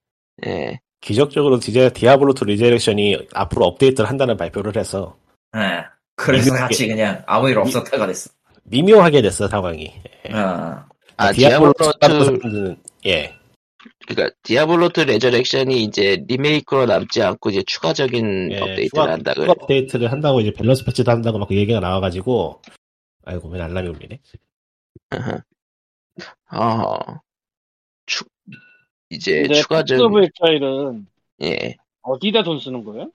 예. 0.46 0.81
기적적으로 1.01 1.57
이제 1.57 1.92
디아블로 1.92 2.35
2 2.40 2.44
레저렉션이 2.44 3.29
앞으로 3.35 3.66
업데이트를 3.66 4.09
한다는 4.09 4.37
발표를 4.37 4.77
해서 4.77 5.16
예. 5.57 5.85
그래서 6.14 6.53
미묘하게- 6.53 6.59
같이 6.59 6.87
그냥 6.88 7.22
아무 7.27 7.48
일 7.51 7.59
없었다가 7.59 8.07
됐어. 8.07 8.31
미묘하게 8.64 9.22
됐어 9.22 9.48
상황이. 9.48 9.92
예. 10.29 10.33
아, 10.35 10.87
아 11.16 11.33
디아블로2 11.33 12.01
디아블로2 12.01 12.77
예. 13.07 13.35
그러니까 14.09 14.35
디아블로2 14.42 15.05
레저렉션이 15.07 15.83
이제 15.83 16.25
리메이크로 16.27 16.87
남지 16.87 17.23
않고 17.23 17.51
이제 17.51 17.62
추가적인 17.66 18.53
예, 18.53 18.59
업데이트를 18.59 18.88
추가- 18.88 19.12
한다 19.12 19.35
그래. 19.35 19.47
추가 19.47 19.53
업데이트를 19.61 20.11
한다고 20.11 20.40
이제 20.40 20.51
밸런스 20.53 20.85
패치도 20.87 21.11
한다고 21.11 21.38
막 21.38 21.49
그 21.49 21.55
얘기가 21.57 21.79
나와 21.81 22.01
가지고 22.01 22.62
아이고 23.27 23.49
왜 23.51 23.61
알람이 23.61 23.87
울리네. 23.88 24.18
어. 26.53 26.99
추 28.07 28.25
이제 29.11 29.47
추가적인 29.49 29.97
Path 29.98 30.16
of 30.16 30.24
Exile은 30.24 31.07
예. 31.42 31.77
어디다 32.03 32.42
돈 32.42 32.59
쓰는 32.59 32.85
거예요? 32.85 33.11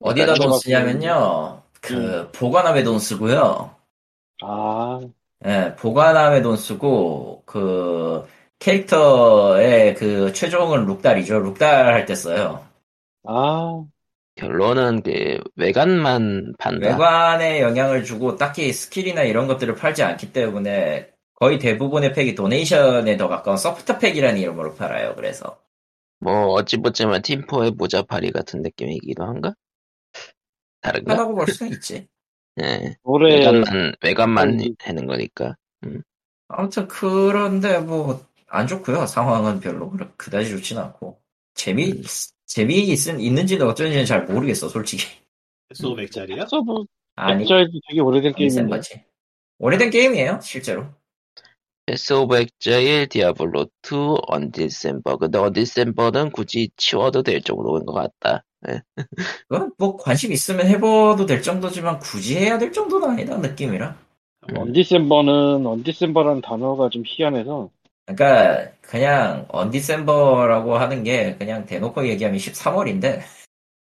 어디다 0.00 0.34
그러니까 0.34 0.44
돈 0.50 0.58
쓰냐면요. 0.58 1.62
그 1.80 2.30
보관함에 2.32 2.82
돈 2.84 2.98
쓰고요. 2.98 3.74
아, 4.42 5.00
예, 5.46 5.74
보관함에 5.78 6.42
돈 6.42 6.56
쓰고 6.58 7.42
그 7.46 8.26
캐릭터의 8.60 9.94
그 9.96 10.32
최종은 10.32 10.86
룩달이죠. 10.86 11.40
룩달 11.40 11.92
할 11.92 12.06
때 12.06 12.14
써요. 12.14 12.64
아, 13.24 13.84
결론은 14.36 15.02
그 15.02 15.38
외관만 15.56 16.54
판다. 16.58 16.88
외관에 16.88 17.60
영향을 17.60 18.04
주고 18.04 18.36
딱히 18.36 18.72
스킬이나 18.72 19.22
이런 19.22 19.46
것들을 19.46 19.74
팔지 19.74 20.02
않기 20.02 20.32
때문에 20.32 21.10
거의 21.34 21.58
대부분의 21.58 22.12
pack이 22.12 22.34
도네이션에 22.34 23.16
더 23.16 23.28
가까운 23.28 23.56
supporter 23.56 23.98
pack이라는 23.98 24.38
이름으로 24.40 24.74
팔아요. 24.74 25.14
그래서 25.16 25.58
뭐 26.18 26.46
어찌 26.52 26.76
보자면 26.76 27.22
팀포의 27.22 27.72
모자팔이 27.72 28.30
같은 28.30 28.62
느낌이기도 28.62 29.24
한가? 29.24 29.54
다른가? 30.80 31.12
하다고 31.12 31.34
볼 31.34 31.46
수는 31.48 31.72
있지. 31.72 32.08
예. 32.62 32.96
올해 33.02 33.36
외관만 33.36 33.94
외관만 34.02 34.60
음. 34.60 34.74
하는 34.80 35.06
거니까. 35.06 35.56
아무튼 36.48 36.88
그런데 36.88 37.78
뭐 37.78 38.26
안 38.50 38.66
좋고요. 38.66 39.06
상황은 39.06 39.60
별로 39.60 39.90
그다지 40.16 40.50
좋진 40.50 40.78
않고 40.78 41.20
재미 41.54 42.02
재미 42.46 42.80
있은 42.80 43.20
있는지는 43.20 43.66
어쩐지는 43.68 44.04
잘 44.04 44.24
모르겠어, 44.24 44.68
솔직히. 44.68 45.04
Path 45.68 45.86
of 45.86 46.02
Exile이야? 46.02 46.44
Path 46.44 46.71
of 46.71 46.84
아니, 47.14 47.46
되게 47.88 48.00
오래된 48.00 48.34
게임인데. 48.34 48.68
거지. 48.68 49.04
오래된 49.58 49.90
게임이에요, 49.90 50.40
실제로. 50.42 50.86
Path 51.86 52.12
of 52.12 52.36
Exile, 52.36 53.08
Diablo 53.08 53.66
2, 53.82 54.18
Undecember. 54.26 55.18
근데 55.18 55.38
Undecember는 55.38 56.32
굳이 56.32 56.70
치워도 56.76 57.22
될 57.22 57.40
정도인 57.42 57.86
것 57.86 57.92
같다. 57.92 58.44
예. 58.68 58.82
그건 59.48 59.72
뭐 59.78 59.96
관심 59.96 60.32
있으면 60.32 60.66
해봐도 60.66 61.24
될 61.24 61.40
정도지만 61.40 61.98
굳이 62.00 62.36
해야 62.36 62.58
될 62.58 62.72
정도는 62.72 63.10
아니다 63.10 63.36
느낌이라. 63.38 63.96
음. 64.50 64.56
Undecember는 64.56 65.66
Undecember라는 65.66 66.42
단어가 66.42 66.88
좀 66.88 67.04
희한해서 67.06 67.70
그러니까 68.14 68.70
그냥 68.80 69.46
언디셈버라고 69.48 70.76
하는 70.76 71.02
게 71.02 71.36
그냥 71.36 71.66
대놓고 71.66 72.06
얘기하면 72.08 72.38
13월인데 72.38 73.22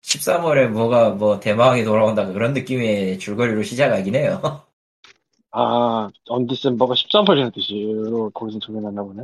13월에 0.02 0.68
뭐가 0.68 1.12
뭐 1.12 1.40
대망이 1.40 1.84
돌아온다 1.84 2.26
그런 2.26 2.54
느낌의 2.54 3.20
줄거리로 3.20 3.64
시작하긴 3.64 4.16
해요. 4.16 4.42
아 5.52 6.10
언디셈버가 6.28 6.94
13월이라는 6.94 7.54
뜻으로 7.54 8.30
거기서 8.32 8.60
정해놨나 8.60 9.04
보네. 9.04 9.24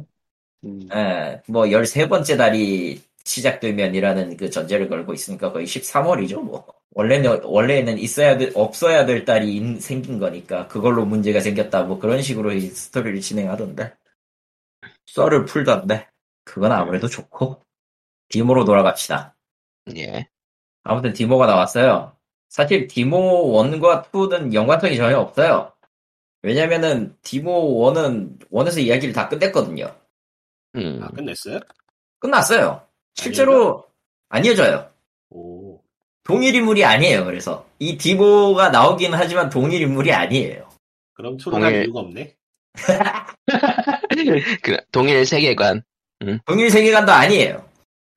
음. 0.65 0.89
예, 0.93 1.41
뭐 1.47 1.65
13번째 1.65 2.38
달이 2.38 3.01
시작되면이라는 3.23 4.38
그 4.38 4.49
전제를 4.49 4.88
걸고 4.88 5.13
있으니까 5.13 5.51
거의 5.51 5.65
13월이죠, 5.65 6.41
뭐. 6.41 6.65
원래는, 6.91 7.43
원래는 7.43 7.97
있어야 7.97 8.38
될, 8.38 8.51
없어야 8.55 9.05
될 9.05 9.25
달이 9.25 9.55
인- 9.55 9.79
생긴 9.79 10.19
거니까 10.19 10.67
그걸로 10.67 11.05
문제가 11.05 11.39
생겼다, 11.41 11.84
뭐 11.84 11.99
그런 11.99 12.21
식으로 12.21 12.53
이 12.53 12.62
스토리를 12.62 13.19
진행하던데. 13.21 13.93
썰을 15.08 15.46
풀던데. 15.46 16.08
그건 16.44 16.72
아무래도 16.72 17.08
좋고. 17.08 17.62
디모로 18.30 18.65
돌아갑시다. 18.65 19.36
예. 19.98 20.28
아무튼 20.84 21.13
디모가 21.13 21.46
나왔어요. 21.46 22.15
사실 22.50 22.88
디모 22.88 23.54
1과 23.54 24.10
2는 24.12 24.54
연관성이 24.54 24.98
전혀 24.98 25.18
없어요. 25.20 25.72
왜냐면은 26.41 27.18
디모 27.22 27.91
1은 27.94 28.39
1에서 28.52 28.80
이야기를 28.82 29.13
다 29.13 29.28
끝냈거든요. 29.28 29.96
음. 30.76 31.00
아 31.04 31.08
끝냈어요? 31.10 31.60
끝났어요. 32.20 32.86
실제로 33.15 33.86
안 34.30 34.46
이어져요. 34.46 34.89
오. 35.30 35.82
동일 36.24 36.56
인물이 36.56 36.84
아니에요. 36.84 37.26
그래서 37.26 37.65
이 37.80 37.98
디모가 37.98 38.70
나오긴 38.70 39.13
하지만 39.13 39.50
동일 39.50 39.82
인물이 39.82 40.12
아니에요. 40.12 40.68
그럼 41.13 41.38
two를 41.38 41.62
할 41.63 41.72
동일- 41.72 41.86
이유가 41.86 42.00
없네. 42.02 42.36
그 44.63 44.78
동일 44.91 45.25
세계관. 45.25 45.84
동일 46.45 46.69
세계관도 46.69 47.12
아니에요. 47.12 47.65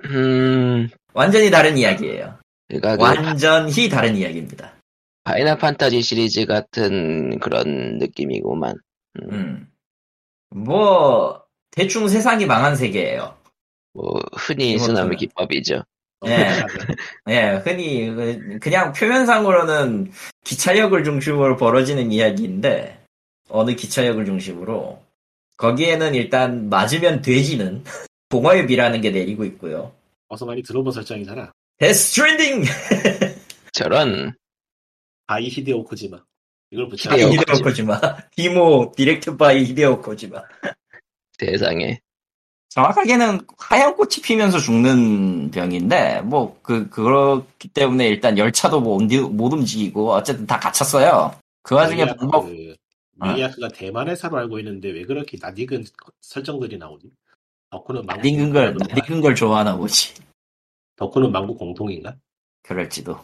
음. 0.04 0.88
완전히 1.14 1.50
다른 1.50 1.76
이야기예요. 1.76 2.38
그러니까 2.68 2.96
그 2.96 3.02
완전히 3.02 3.88
다른 3.88 4.16
이야기입니다. 4.16 4.72
Final 5.24 5.58
Fantasy 5.58 6.00
시리즈 6.02 6.46
같은 6.46 7.38
그런 7.40 7.98
느낌이구만. 7.98 8.76
음. 9.30 9.68
뭐 10.50 11.42
대충 11.70 12.08
세상이 12.08 12.46
망한 12.46 12.76
세계예요. 12.76 13.36
뭐 13.94 14.20
흔히 14.36 14.78
쓰는 14.78 15.14
기법이죠. 15.16 15.84
어, 16.20 16.28
예. 16.28 16.48
예, 17.28 17.50
흔히 17.64 18.10
그- 18.10 18.58
그냥 18.60 18.92
표면상으로는 18.92 20.10
기차역을 20.44 21.04
중심으로 21.04 21.56
벌어지는 21.56 22.10
이야기인데 22.12 23.04
어느 23.50 23.74
기차역을 23.74 24.24
중심으로 24.24 25.00
거기에는 25.58 26.14
일단 26.14 26.68
맞으면 26.70 27.20
뒈지는 27.20 27.84
공허의 28.30 28.66
비라는 28.66 29.00
게 29.02 29.10
내리고 29.10 29.44
있고요. 29.44 29.92
어서 30.28 30.46
많이 30.46 30.62
들어본 30.62 30.92
설정이잖아. 30.92 31.52
Death 31.78 32.10
Stranding 32.12 32.64
저런 33.72 34.34
by 35.26 35.48
Hideo 35.48 35.84
Kojima. 35.84 36.18
이걸 36.70 36.88
붙여. 36.88 37.10
Hideo 37.10 37.28
Hideo 37.32 37.62
Kojima 37.62 38.00
Deemo 38.36 38.92
directed 38.96 39.36
by 39.36 39.64
Hideo 39.64 40.00
Kojima 40.00 40.42
세상에. 41.38 42.00
정확하게는 42.70 43.40
하얀 43.58 43.96
꽃이 43.96 44.16
피면서 44.22 44.58
죽는 44.58 45.50
병인데 45.50 46.20
뭐 46.22 46.58
그 46.62 46.88
그렇기 46.90 47.68
때문에 47.68 48.06
일단 48.08 48.36
열차도 48.36 48.80
못, 48.80 48.96
움직- 48.96 49.30
못 49.34 49.52
움직이고 49.52 50.12
어쨌든 50.12 50.46
다 50.46 50.58
갇혔어요. 50.60 51.34
그 51.62 51.74
와중에 51.74 52.04
방법 52.04 52.44
어? 52.44 52.48
미니아크가 53.20 53.68
대만 53.68 54.08
회사로 54.08 54.38
알고 54.38 54.58
있는데 54.60 54.90
왜 54.90 55.04
그렇게 55.04 55.38
낯익은 55.40 55.84
설정들이 56.20 56.78
나오니? 56.78 57.02
덕후는 57.70 58.06
낯익은 58.06 58.52
걸? 58.52 58.76
낯익은 58.76 59.20
걸 59.20 59.34
좋아하나 59.34 59.76
보지. 59.76 60.14
덕후는 60.96 61.32
망고 61.32 61.56
공통인가? 61.56 62.16
그럴지도. 62.62 63.18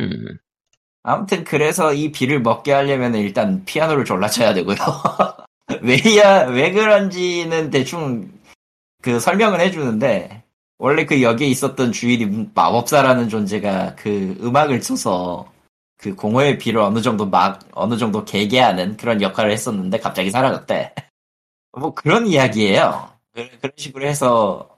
음. 0.00 0.38
아무튼 1.02 1.44
그래서 1.44 1.94
이 1.94 2.12
비를 2.12 2.40
먹게 2.40 2.72
하려면 2.72 3.14
일단 3.14 3.64
피아노를 3.64 4.04
졸라 4.04 4.28
쳐야 4.28 4.52
되고요. 4.54 4.76
왜야 5.82 6.46
왜 6.46 6.72
그런지는 6.72 7.70
대충 7.70 8.30
그 9.02 9.20
설명은 9.20 9.60
해주는데 9.60 10.42
원래 10.78 11.04
그 11.06 11.22
여기에 11.22 11.48
있었던 11.48 11.92
주인이 11.92 12.50
마법사라는 12.54 13.28
존재가 13.28 13.96
그 13.96 14.36
음악을 14.40 14.80
쳐서 14.80 15.50
그 15.98 16.14
공허의 16.14 16.58
비를 16.58 16.80
어느 16.80 17.02
정도 17.02 17.26
막 17.26 17.60
어느 17.72 17.98
정도 17.98 18.24
개개하는 18.24 18.96
그런 18.96 19.20
역할을 19.20 19.50
했었는데 19.52 19.98
갑자기 20.00 20.30
사라졌대. 20.30 20.94
뭐 21.78 21.94
그런 21.94 22.26
이야기예요. 22.26 23.12
그- 23.34 23.48
그런 23.60 23.72
식으로 23.76 24.06
해서 24.06 24.68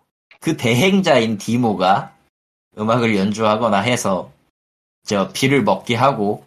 그 0.40 0.56
대행자인 0.56 1.38
디모가 1.38 2.14
음악을 2.78 3.16
연주하거나 3.16 3.78
해서 3.80 4.32
저 5.04 5.30
비를 5.32 5.62
먹게 5.62 5.94
하고 5.96 6.46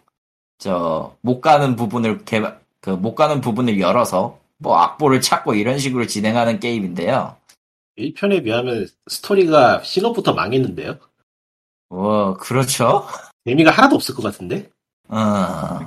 저 0.58 1.16
못 1.22 1.40
가는 1.40 1.76
부분을 1.76 2.24
개발 2.24 2.60
그 2.80 2.90
못 2.90 3.14
가는 3.14 3.40
부분을 3.40 3.80
열어서 3.80 4.38
뭐 4.58 4.76
악보를 4.78 5.20
찾고 5.20 5.54
이런 5.54 5.78
식으로 5.78 6.06
진행하는 6.06 6.60
게임인데요. 6.60 7.36
1편에 7.98 8.44
비하면 8.44 8.86
스토리가 9.08 9.82
신업부터 9.82 10.32
망했는데요. 10.34 10.98
어 11.90 12.34
그렇죠. 12.34 13.06
재미가 13.46 13.70
하나도 13.70 13.96
없을 13.96 14.14
것 14.14 14.22
같은데. 14.22 14.68
어 15.08 15.80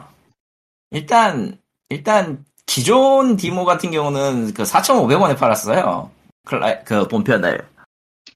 일단 0.91 1.57
일단 1.89 2.45
기존 2.65 3.37
Deemo 3.37 3.65
같은 3.65 3.91
경우는 3.91 4.53
그 4.53 4.63
4,500원에 4.63 5.37
팔았어요. 5.37 6.11
클라 6.45 6.79
그 6.83 7.07
본편을 7.07 7.67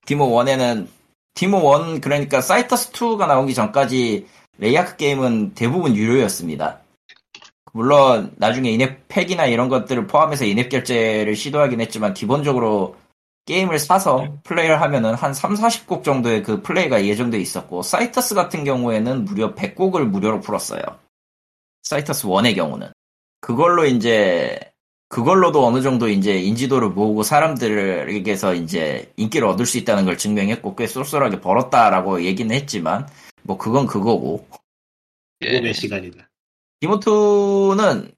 Deemo 0.06 0.28
1에는 0.30 0.88
Deemo 1.34 1.78
1 1.78 2.02
그러니까 2.02 2.42
Cytus 2.42 2.92
2가 2.92 3.28
나오기 3.28 3.54
전까지 3.54 4.28
Rayark 4.58 4.98
게임은 4.98 5.54
대부분 5.54 5.96
유료였습니다. 5.96 6.80
물론 7.74 8.34
나중에 8.38 8.70
in-app 8.72 9.08
pack이나 9.08 9.46
이런 9.46 9.70
것들을 9.70 10.08
포함해서 10.08 10.46
in-app 10.46 10.70
결제를 10.70 11.36
시도하긴 11.36 11.80
했지만 11.82 12.14
기본적으로 12.14 12.96
게임을 13.52 13.80
사서 13.80 14.38
플레이를 14.46 14.80
하면은 14.82 15.14
한 15.14 15.34
3, 15.34 15.56
40곡 15.56 16.06
정도의 16.06 16.42
그 16.42 16.62
플레이가 16.62 17.04
예정돼 17.06 17.38
있었고 17.38 17.82
사이터스 17.82 18.34
같은 18.34 18.64
경우에는 18.64 19.26
무려 19.26 19.54
100곡을 19.54 20.06
무료로 20.06 20.40
풀었어요. 20.40 20.82
사이터스 21.84 22.28
1의 22.28 22.56
경우는 22.56 22.94
그걸로 23.42 23.86
이제 23.86 24.58
그걸로도 25.10 25.68
어느 25.68 25.82
정도 25.82 26.08
이제 26.08 26.40
인지도를 26.40 26.92
모으고 26.92 27.24
사람들에게서 27.24 28.54
이제 28.56 29.12
인기를 29.18 29.46
얻을 29.46 29.66
수 29.66 29.78
있다는 29.78 30.06
걸 30.06 30.18
증명했고 30.18 30.78
꽤 30.78 30.88
쏠쏠하게 30.88 31.42
벌었다라고 31.42 32.24
얘기는 32.24 32.56
했지만 32.56 33.10
뭐 33.44 33.58
그건 33.58 33.86
그거고 33.86 34.48
예. 35.42 35.60
몇 35.60 35.74
시간이다. 35.74 36.30
디모투는 36.80 38.14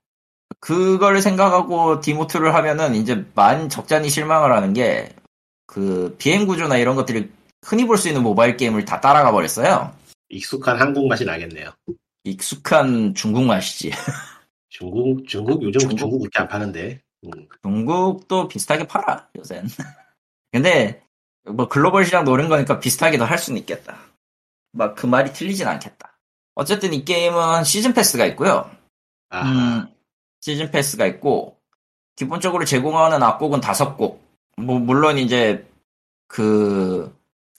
그걸 0.59 1.23
생각하고 1.23 2.01
디모투를 2.01 2.53
하면은 2.53 2.93
이제 2.93 3.25
만 3.33 3.67
적잖이 3.67 4.09
실망을 4.09 4.51
하는 4.51 4.73
게 4.73 5.09
그 5.73 6.15
비행 6.19 6.45
구조나 6.45 6.77
이런 6.77 6.95
것들이 6.95 7.31
흔히 7.65 7.85
볼 7.87 7.97
수 7.97 8.07
있는 8.07 8.21
모바일 8.21 8.57
게임을 8.57 8.85
다 8.85 9.01
따라가 9.01 9.31
버렸어요. 9.31 9.91
익숙한 10.29 10.79
한국 10.79 11.07
맛이 11.07 11.25
나겠네요. 11.25 11.71
익숙한 12.23 13.15
중국 13.15 13.43
맛이지. 13.45 13.89
중국 14.69 15.27
중국 15.27 15.63
요즘 15.63 15.79
중국? 15.79 15.97
중국, 15.97 16.19
그렇게 16.19 16.39
안 16.39 16.47
파는데. 16.47 17.01
음. 17.25 17.47
중국도 17.63 18.47
비슷하게 18.49 18.85
팔아 18.85 19.29
요새는. 19.35 19.67
근데 20.51 21.01
뭐 21.45 21.67
글로벌 21.67 22.05
시장 22.05 22.23
노린 22.23 22.49
거니까 22.49 22.79
비슷하게도 22.79 23.25
할 23.25 23.39
수는 23.39 23.59
있겠다. 23.61 23.97
막 24.73 24.95
그 24.95 25.07
말이 25.07 25.33
틀리진 25.33 25.67
않겠다. 25.67 26.19
어쨌든 26.55 26.93
이 26.93 27.03
게임은 27.03 27.63
시즌 27.63 27.93
패스가 27.93 28.25
있고요. 28.27 28.69
아, 29.29 29.41
음, 29.49 29.87
시즌 30.41 30.69
패스가 30.69 31.07
있고 31.07 31.57
기본적으로 32.15 32.63
제공하는 32.65 33.23
악곡은 33.23 33.59
다섯 33.61 33.97
곡. 33.97 34.22
뭐 34.57 34.79
물론 34.79 35.17
이제 35.17 35.65
그 36.27 37.13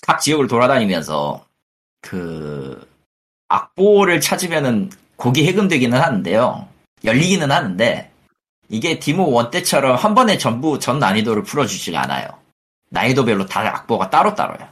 각 0.07 0.21
지역을 0.21 0.49
돌아다니면서 0.49 1.47
그 2.03 2.87
악보를 3.49 4.21
찾으면은 4.21 4.91
곡이 5.17 5.47
해금되기는 5.47 5.99
하는데요. 5.99 6.69
열리기는 7.05 7.51
하는데 7.51 8.11
이게 8.69 8.99
디모 8.99 9.31
원 9.31 9.51
때처럼 9.51 9.97
한 9.97 10.15
번에 10.15 10.37
전부 10.37 10.79
전 10.79 10.99
난이도를 10.99 11.45
풀어주질 11.45 11.97
않아요. 11.97 12.29
난이도별로 12.91 13.47
다 13.47 13.61
악보가 13.61 14.11
따로따로야. 14.11 14.71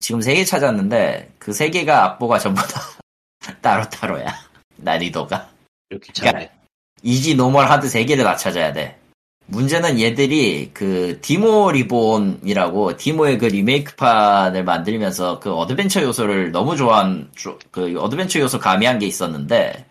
지금 0.00 0.20
세 0.20 0.34
개 0.34 0.44
찾았는데 0.44 1.34
그 1.38 1.52
세 1.52 1.70
개가 1.70 2.02
악보가 2.04 2.40
전부 2.40 2.60
다 2.66 2.80
따로따로야. 3.62 4.34
난이도가. 4.78 5.48
좀 5.90 6.00
귀찮네. 6.00 6.50
easy 7.04 7.36
normal 7.36 7.70
hard 7.70 7.88
세 7.88 8.04
개를 8.04 8.24
다 8.24 8.34
찾아야 8.34 8.72
돼. 8.72 8.98
문제는 9.46 10.00
얘들이 10.00 10.70
그 10.72 11.18
Deemo 11.20 11.70
Reborn이라고 11.72 12.96
Deemo의 12.96 13.38
그 13.38 13.46
리메이크판을 13.46 14.64
만들면서 14.64 15.38
그 15.38 15.52
adventure 15.52 16.02
요소를 16.02 16.50
너무 16.50 16.76
좋아한 16.76 17.30
조- 17.34 17.58
그 17.70 17.98
adventure 18.00 18.40
요소 18.40 18.58
가미한 18.58 18.98
게 18.98 19.06
있었는데 19.06 19.84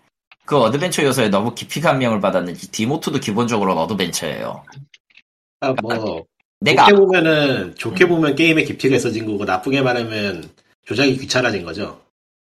그 0.44 0.58
adventure 0.58 1.04
요소에 1.04 1.28
너무 1.28 1.54
깊이 1.54 1.80
감명을 1.80 2.20
받았는지 2.20 2.70
Deemo 2.70 3.01
2도 3.01 3.20
기본적으로 3.20 3.74
adventure예요. 3.80 4.64
아, 5.60 5.74
뭐 5.80 6.24
내가 6.60 6.86
좋게 6.86 6.96
보면은 6.98 7.56
음. 7.68 7.74
좋게 7.76 8.08
보면 8.08 8.34
게임에 8.36 8.64
깊이가 8.64 8.96
있어진 8.96 9.24
거고 9.26 9.44
나쁘게 9.44 9.82
말하면 9.82 10.50
조작이 10.84 11.16
귀찮아진 11.16 11.64
거죠. 11.64 12.00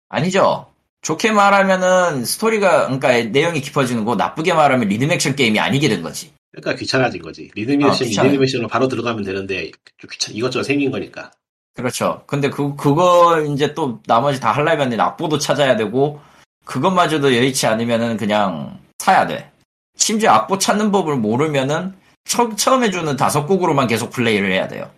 아니죠. 0.10 0.68
좋게 1.02 1.32
말하면은 1.32 2.26
스토리가 2.26 2.86
그러니까 2.86 3.24
내용이 3.32 3.62
깊어지는 3.62 4.04
거 4.06 4.16
나쁘게 4.16 4.54
말하면 4.54 4.88
리듬 4.90 5.12
액션 5.12 5.36
게임이 5.36 5.60
아니게 5.60 5.88
된 5.90 6.02
거지. 6.04 6.32
그러니까 6.58 6.80
귀찮아진 6.80 7.22
거지. 7.22 7.52
리듬 7.54 7.84
아, 7.84 7.94
액션으로 7.94 8.68
바로 8.68 8.88
들어가면 8.88 9.24
되는데 9.24 9.72
좀 9.98 10.10
귀찮 10.12 10.34
이것저것 10.34 10.64
생긴 10.64 10.90
거니까. 10.90 11.32
그렇죠. 11.76 12.24
근데 12.26 12.50
그, 12.50 12.76
그거 12.76 13.40
이제 13.42 13.76
또 13.76 14.02
나머지 14.08 14.40
다 14.40 14.52
하려면 14.52 15.00
악보도 15.00 15.38
찾아야 15.38 15.76
되고, 15.76 16.20
그것마저도 16.66 17.36
여의치 17.36 17.68
않으면은 17.68 18.18
그냥 18.18 18.80
사야 18.98 19.28
돼. 19.28 19.52
심지어 19.96 20.32
악보 20.32 20.58
찾는 20.58 20.92
법을 20.92 21.18
모르면은 21.18 21.96
처, 22.26 22.56
처음에 22.56 22.90
주는 22.90 23.16
다섯 23.16 23.46
곡으로만 23.46 23.86
계속 23.86 24.10
플레이를 24.10 24.52
해야 24.52 24.68
돼요. 24.68 24.90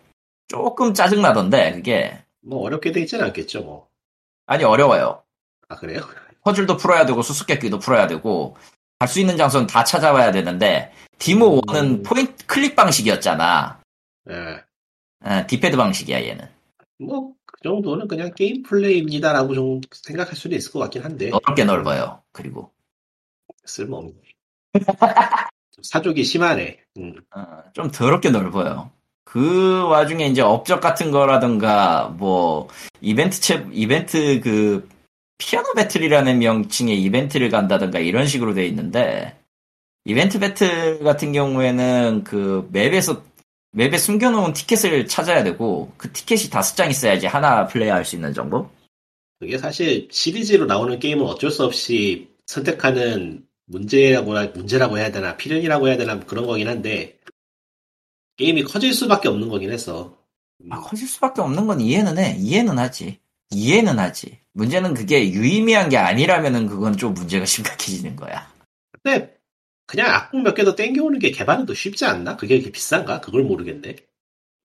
조금 0.48 0.94
짜증나던데, 0.94 1.74
그게. 1.74 2.18
뭐 2.42 2.66
어렵게 2.66 2.94
돼 2.94 3.02
있지는 3.02 3.26
않겠죠, 3.26 3.62
뭐. 3.64 3.88
아니, 4.46 4.64
어려워요. 4.64 5.22
아 5.68 5.76
그래요? 5.76 6.02
퍼즐도 6.46 6.78
풀어야 6.78 7.06
되고, 7.06 7.22
수수께끼도 7.22 7.80
풀어야 7.80 8.08
되고, 8.08 8.56
갈 9.00 9.08
수 9.08 9.20
있는 9.20 9.38
장소는 9.38 9.68
다 9.68 9.84
찾아봐야 9.84 10.32
되는데, 10.32 10.92
Deemo 11.18 11.62
1은 11.62 11.84
음. 11.84 12.04
point 12.04 12.46
click 12.46 12.76
방식이었잖아. 12.76 13.82
예. 14.30 14.36
어, 15.26 15.48
D-pad 15.48 15.76
방식이야, 15.78 16.24
얘는. 16.24 16.48
뭐 17.00 17.40
그 17.62 17.64
정도는 17.64 18.08
그냥 18.08 18.32
게임 18.36 18.64
플레이입니다라고 18.64 19.54
좀 19.54 19.82
생각할 19.92 20.36
수도 20.36 20.56
있을 20.56 20.72
것 20.72 20.80
같긴 20.80 21.04
한데 21.04 21.30
넓게 21.30 21.66
넓어요. 21.66 22.22
그리고. 22.32 22.72
쓸모없네. 23.66 24.14
좀 24.74 25.84
사족이 25.84 26.24
심하네. 26.24 26.80
음. 26.98 27.16
어, 27.36 27.64
좀 27.74 27.92
더럽게 27.92 28.30
넓어요. 28.30 28.92
그 29.26 29.84
와중에 29.88 30.28
이제 30.28 30.42
업적 30.42 30.80
같은 30.80 31.12
거라든가 31.12 32.16
뭐 32.18 32.70
이벤트 33.02 33.40
체 33.42 33.68
이벤트 33.74 34.40
그 34.42 34.88
피아노 35.40 35.74
배틀이라는 35.74 36.38
명칭의 36.38 37.02
이벤트를 37.02 37.50
간다든가 37.50 37.98
이런 37.98 38.28
식으로 38.28 38.54
돼 38.54 38.68
있는데 38.68 39.36
이벤트 40.06 40.40
배틀 40.40 41.00
같은 41.00 41.32
경우에는 41.32 42.24
그 42.24 42.70
맵에서 42.72 43.24
맵에 43.72 43.98
숨겨놓은 43.98 44.54
티켓을 44.54 45.08
찾아야 45.08 45.44
되고 45.44 45.92
그 45.98 46.12
티켓이 46.12 46.50
다섯 46.50 46.76
장 46.76 46.90
있어야지 46.90 47.26
하나 47.26 47.66
플레이할 47.68 48.06
수 48.06 48.16
있는 48.16 48.34
정도? 48.34 48.70
그게 49.40 49.58
사실 49.58 50.08
시리즈로 50.12 50.66
나오는 50.66 51.00
게임은 51.00 51.26
어쩔 51.26 51.50
수 51.50 51.64
없이 51.64 52.30
선택하는 52.46 53.46
문제라고 53.66 54.34
문제라고 54.54 54.98
해야 54.98 55.12
되나 55.12 55.38
필연이라고 55.38 55.88
해야 55.88 55.98
되나 55.98 56.16
뭐 56.16 56.26
그런 56.26 56.46
거긴 56.46 56.68
한데 56.68 57.18
게임이 58.38 58.64
커질 58.64 58.94
수밖에 58.94 59.28
없는 59.28 59.48
거긴 59.50 59.72
했어. 59.72 60.18
음. 60.62 60.74
아, 60.74 60.80
커질 60.80 61.08
수밖에 61.08 61.42
없는 61.42 61.68
건 61.68 61.80
이해는 61.80 62.18
해. 62.18 62.36
이해는 62.40 62.80
하지. 62.80 63.20
이해는 63.52 64.00
하지. 64.00 64.40
문제는 64.60 64.94
그게 64.94 65.32
유의미한 65.32 65.90
게 65.90 65.98
아니라면은 65.98 66.68
그건 66.68 66.96
좀 66.98 67.14
문제가 67.14 67.46
심각해지는 67.48 68.16
거야. 68.16 68.48
근데 69.02 69.36
그냥 69.88 70.14
악곡 70.14 70.44
몇개 70.44 70.64
더 70.64 70.76
땡겨오는 70.76 71.18
게 71.20 71.32
개발은 71.32 71.66
더 71.66 71.74
쉽지 71.74 72.06
않나? 72.06 72.36
그게 72.38 72.56
이렇게 72.56 72.72
비싼가? 72.72 73.22
그걸 73.22 73.44
모르겠네. 73.44 73.96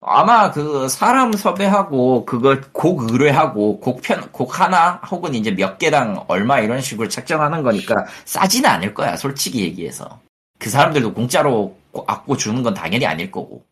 아마 0.07 0.51
그 0.51 0.87
사람 0.89 1.33
섭외하고 1.33 2.27
그걸 2.27 2.61
곡 2.73 3.11
의뢰하고 3.11 3.81
곡편 3.81 4.33
곡 4.33 4.61
하나 4.61 5.01
혹은 5.11 5.35
이제 5.35 5.51
몇 5.51 5.79
개당 5.79 6.25
얼마 6.29 6.61
이런 6.61 6.83
식으로 6.83 7.09
책정하는 7.09 7.63
거니까 7.63 8.05
싸지는 8.27 8.69
않을 8.69 8.93
거야 8.93 9.17
솔직히 9.17 9.63
얘기해서 9.63 10.21
그 10.59 10.69
사람들도 10.69 11.15
공짜로 11.15 11.75
고- 11.91 12.05
악보 12.07 12.37
주는 12.37 12.63
건 12.63 12.75
당연히 12.75 13.07
아닐 13.07 13.31
거고 13.31 13.65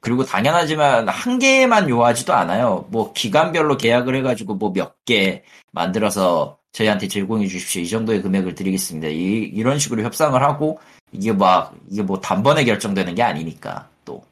그리고 0.00 0.24
당연하지만 0.24 1.08
한 1.08 1.38
개만 1.38 1.88
요하지도 1.88 2.32
않아요 2.34 2.86
뭐 2.90 3.12
기간별로 3.12 3.76
계약을 3.76 4.14
해가지고 4.16 4.54
뭐 4.54 4.72
몇 4.72 4.94
개 5.04 5.42
만들어서 5.72 6.58
저희한테 6.72 7.08
제공해 7.08 7.46
주십시오 7.46 7.82
이 7.82 7.88
정도의 7.88 8.22
금액을 8.22 8.54
드리겠습니다 8.54 9.08
이, 9.08 9.50
이런 9.54 9.78
식으로 9.78 10.02
협상을 10.02 10.40
하고 10.42 10.80
이게 11.12 11.32
막 11.32 11.74
이게 11.90 12.02
뭐 12.02 12.20
단번에 12.20 12.64
결정되는 12.64 13.14
게 13.14 13.22
아니니까 13.22 13.88
또 14.04 14.22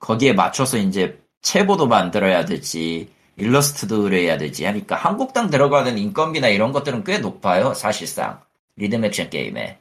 거기에 0.00 0.32
맞춰서 0.32 0.76
이제 0.78 1.18
체보도 1.42 1.86
만들어야 1.86 2.44
되지, 2.44 3.08
일러스트도 3.36 4.02
그려야 4.02 4.38
되지 4.38 4.64
하니까 4.64 4.96
한국당 4.96 5.50
들어가는 5.50 5.96
인건비나 5.98 6.48
이런 6.48 6.72
것들은 6.72 7.04
꽤 7.04 7.18
높아요, 7.18 7.74
사실상. 7.74 8.40
리듬 8.76 9.04
액션 9.04 9.30
게임에. 9.30 9.78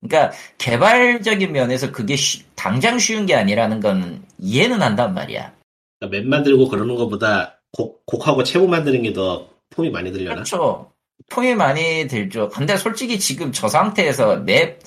그러니까 0.00 0.32
개발적인 0.58 1.52
면에서 1.52 1.90
그게 1.90 2.16
쉬- 2.16 2.44
당장 2.54 2.98
쉬운 2.98 3.26
게 3.26 3.34
아니라는 3.34 3.80
건 3.80 4.24
이해는 4.38 4.80
한단 4.82 5.14
말이야. 5.14 5.52
그러니까 5.98 6.18
맵 6.18 6.28
만들고 6.28 6.68
그러는 6.68 6.94
것보다 6.96 7.58
곡, 7.72 8.04
곡하고 8.06 8.44
체부 8.44 8.68
만드는 8.68 9.02
게 9.02 9.12
더 9.12 9.48
폼이 9.70 9.90
많이 9.90 10.10
들려나? 10.12 10.34
그렇죠. 10.36 10.90
폼이 11.30 11.54
많이 11.54 12.06
들죠. 12.06 12.48
근데 12.48 12.76
솔직히 12.76 13.18
지금 13.18 13.52
저 13.52 13.68
상태에서 13.68 14.36
맵, 14.36 14.80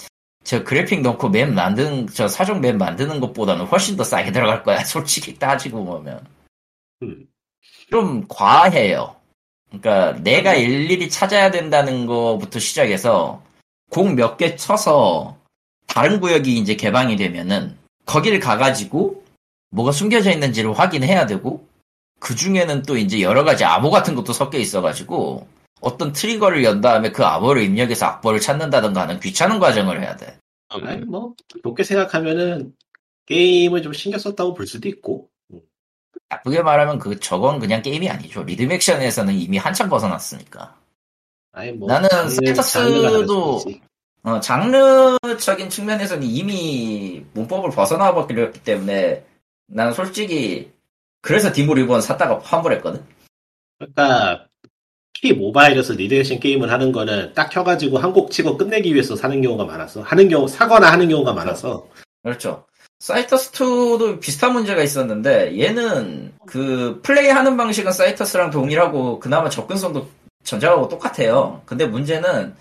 저 0.43 0.63
그래픽 0.63 1.01
넣고 1.01 1.29
맵 1.29 1.51
만드는, 1.53 2.07
저 2.07 2.27
사종 2.27 2.61
맵 2.61 2.77
만드는 2.77 3.19
것보다는 3.19 3.65
훨씬 3.65 3.95
더 3.95 4.03
싸게 4.03 4.31
들어갈 4.31 4.63
거야. 4.63 4.83
솔직히 4.83 5.37
따지고 5.37 5.85
보면. 5.85 6.25
음. 7.03 7.27
좀 7.91 8.25
과해요. 8.27 9.15
그러니까 9.69 10.19
내가 10.23 10.55
일일이 10.55 11.09
찾아야 11.09 11.51
된다는 11.51 12.05
거부터 12.05 12.59
시작해서 12.59 13.43
곡몇개 13.91 14.55
쳐서 14.55 15.37
다른 15.85 16.19
구역이 16.19 16.57
이제 16.57 16.75
개방이 16.75 17.15
되면은 17.15 17.77
거기를 18.05 18.39
가가지고 18.39 19.23
뭐가 19.69 19.91
숨겨져 19.91 20.31
있는지를 20.31 20.77
확인해야 20.77 21.27
되고 21.27 21.67
그 22.19 22.35
중에는 22.35 22.83
또 22.83 22.97
이제 22.97 23.21
여러 23.21 23.43
가지 23.43 23.63
암호 23.63 23.91
같은 23.91 24.15
것도 24.15 24.33
섞여 24.33 24.57
있어가지고 24.57 25.47
어떤 25.81 26.13
트리거를 26.13 26.63
연 26.63 26.79
다음에 26.79 27.11
그 27.11 27.25
암호를 27.25 27.63
입력해서 27.63 28.05
악보를 28.05 28.39
찾는다던가 28.39 29.01
하는 29.01 29.19
귀찮은 29.19 29.59
과정을 29.59 30.01
해야 30.01 30.15
돼. 30.15 30.37
아니, 30.69 31.03
뭐, 31.03 31.33
좋게 31.63 31.83
생각하면은, 31.83 32.73
게임을 33.25 33.81
좀 33.81 33.91
신경 33.91 34.19
썼다고 34.19 34.53
볼 34.53 34.67
수도 34.67 34.87
있고. 34.87 35.29
나쁘게 36.29 36.61
말하면 36.61 36.99
그 36.99 37.19
저건 37.19 37.59
그냥 37.59 37.81
게임이 37.81 38.09
아니죠. 38.09 38.43
리듬 38.43 38.71
액션에서는 38.71 39.33
이미 39.33 39.57
한참 39.57 39.89
벗어났으니까. 39.89 40.79
아니, 41.53 41.71
뭐. 41.71 41.87
나는 41.87 42.09
있지. 43.63 43.81
어, 44.23 44.39
장르적인 44.39 45.69
측면에서는 45.69 46.23
이미 46.23 47.25
문법을 47.33 47.71
벗어나 47.71 48.13
버렸기 48.13 48.63
때문에 48.63 49.25
나는 49.67 49.93
솔직히 49.93 50.71
그래서 51.21 51.51
Deemo 51.51 51.73
Reborn 51.73 52.01
샀다가 52.01 52.39
환불했거든. 52.39 53.03
그러니까, 53.79 54.45
키 55.13 55.33
모바일에서 55.33 55.93
리듬 55.93 56.39
게임을 56.39 56.71
하는 56.71 56.91
거는 56.91 57.33
딱 57.33 57.49
켜가지고 57.49 57.97
한 57.99 58.13
곡 58.13 58.31
치고 58.31 58.57
끝내기 58.57 58.93
위해서 58.93 59.15
사는 59.15 59.39
경우가 59.41 59.65
많았어. 59.65 60.01
하는 60.01 60.29
경우, 60.29 60.47
사거나 60.47 60.91
하는 60.91 61.09
경우가 61.09 61.33
많아서. 61.33 61.87
그렇죠. 62.23 62.65
Cytus 62.99 63.74
2도 63.74 64.19
비슷한 64.19 64.53
문제가 64.53 64.83
있었는데 64.83 65.59
얘는 65.59 66.33
그 66.45 66.99
플레이하는 67.03 67.57
방식은 67.57 67.91
Cytus랑 67.91 68.51
동일하고 68.51 69.19
그나마 69.19 69.49
접근성도 69.49 70.07
전작하고 70.43 70.87
똑같아요. 70.87 71.61
근데 71.65 71.85
문제는 71.85 72.55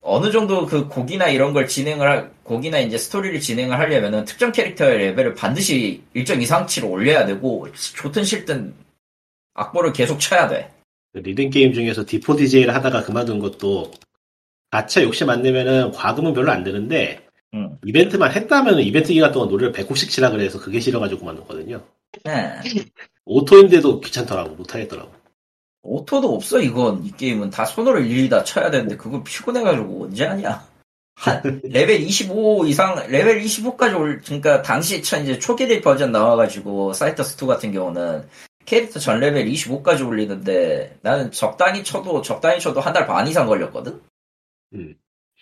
어느 0.00 0.30
정도 0.30 0.66
그 0.66 0.88
곡이나 0.88 1.28
이런 1.28 1.52
걸 1.52 1.66
진행을 1.66 2.08
할, 2.08 2.30
곡이나 2.44 2.78
이제 2.78 2.96
스토리를 2.96 3.40
진행을 3.40 3.78
하려면은 3.78 4.24
특정 4.24 4.52
캐릭터의 4.52 4.98
레벨을 4.98 5.34
반드시 5.34 6.02
일정 6.14 6.40
이상치로 6.40 6.88
올려야 6.88 7.26
되고 7.26 7.66
좋든 7.72 8.22
싫든 8.22 8.74
악보를 9.54 9.92
계속 9.92 10.20
쳐야 10.20 10.48
돼. 10.48 10.70
그 11.12 11.18
리듬 11.18 11.50
게임 11.50 11.72
중에서 11.72 12.04
D4DJ를 12.04 12.74
하다가 12.74 13.02
그만둔 13.02 13.38
것도, 13.38 13.90
가차 14.70 15.02
욕심 15.02 15.30
안 15.30 15.42
내면은 15.42 15.90
과금은 15.92 16.34
별로 16.34 16.52
안 16.52 16.62
되는데, 16.62 17.26
응. 17.54 17.78
이벤트만 17.86 18.32
했다면 18.32 18.80
이벤트 18.80 19.14
기간 19.14 19.32
동안 19.32 19.48
노래를 19.48 19.72
100곡씩 19.72 20.10
치라 20.10 20.30
그래서 20.30 20.60
그게 20.60 20.78
싫어가지고 20.78 21.20
그만뒀거든요. 21.20 21.82
네. 22.24 22.60
오토인데도 23.24 24.00
귀찮더라고, 24.00 24.56
못하겠더라고. 24.56 25.10
오토도 25.86 26.34
없어 26.34 26.60
이건. 26.60 27.04
이 27.04 27.12
게임은 27.12 27.50
다 27.50 27.64
손으로 27.64 28.00
일일이 28.00 28.28
다 28.28 28.42
쳐야 28.44 28.70
되는데 28.70 28.96
그거 28.96 29.22
피곤해가지고 29.22 30.04
언제 30.04 30.24
하냐. 30.26 30.66
한 31.16 31.60
레벨 31.64 32.00
25 32.02 32.66
이상 32.66 32.94
레벨 33.08 33.40
25까지 33.42 33.98
올 33.98 34.20
그러니까 34.24 34.60
당시 34.62 35.02
첫 35.02 35.18
이제 35.22 35.38
초기대 35.38 35.80
버전 35.80 36.12
나와가지고 36.12 36.92
Cytus 36.92 37.42
2 37.42 37.46
같은 37.46 37.72
경우는 37.72 38.28
캐릭터 38.66 38.98
전 39.00 39.20
레벨 39.20 39.46
25까지 39.46 40.06
올리는데 40.06 40.98
나는 41.02 41.30
적당히 41.32 41.82
쳐도 41.84 42.20
적당히 42.22 42.60
쳐도 42.60 42.80
한 42.80 42.92
달 42.92 43.06
반 43.06 43.26
이상 43.28 43.46
걸렸거든? 43.46 43.98
음. 44.74 44.94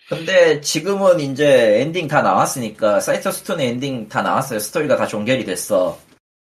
근데 0.07 0.61
지금은 0.61 1.19
이제 1.19 1.81
엔딩 1.81 2.07
다 2.07 2.21
나왔으니까 2.21 2.99
Cytus 3.01 3.43
2는 3.43 3.59
엔딩 3.61 4.07
다 4.07 4.21
나왔어요. 4.21 4.59
스토리가 4.59 4.95
다 4.97 5.07
종결이 5.07 5.43
됐어 5.45 5.97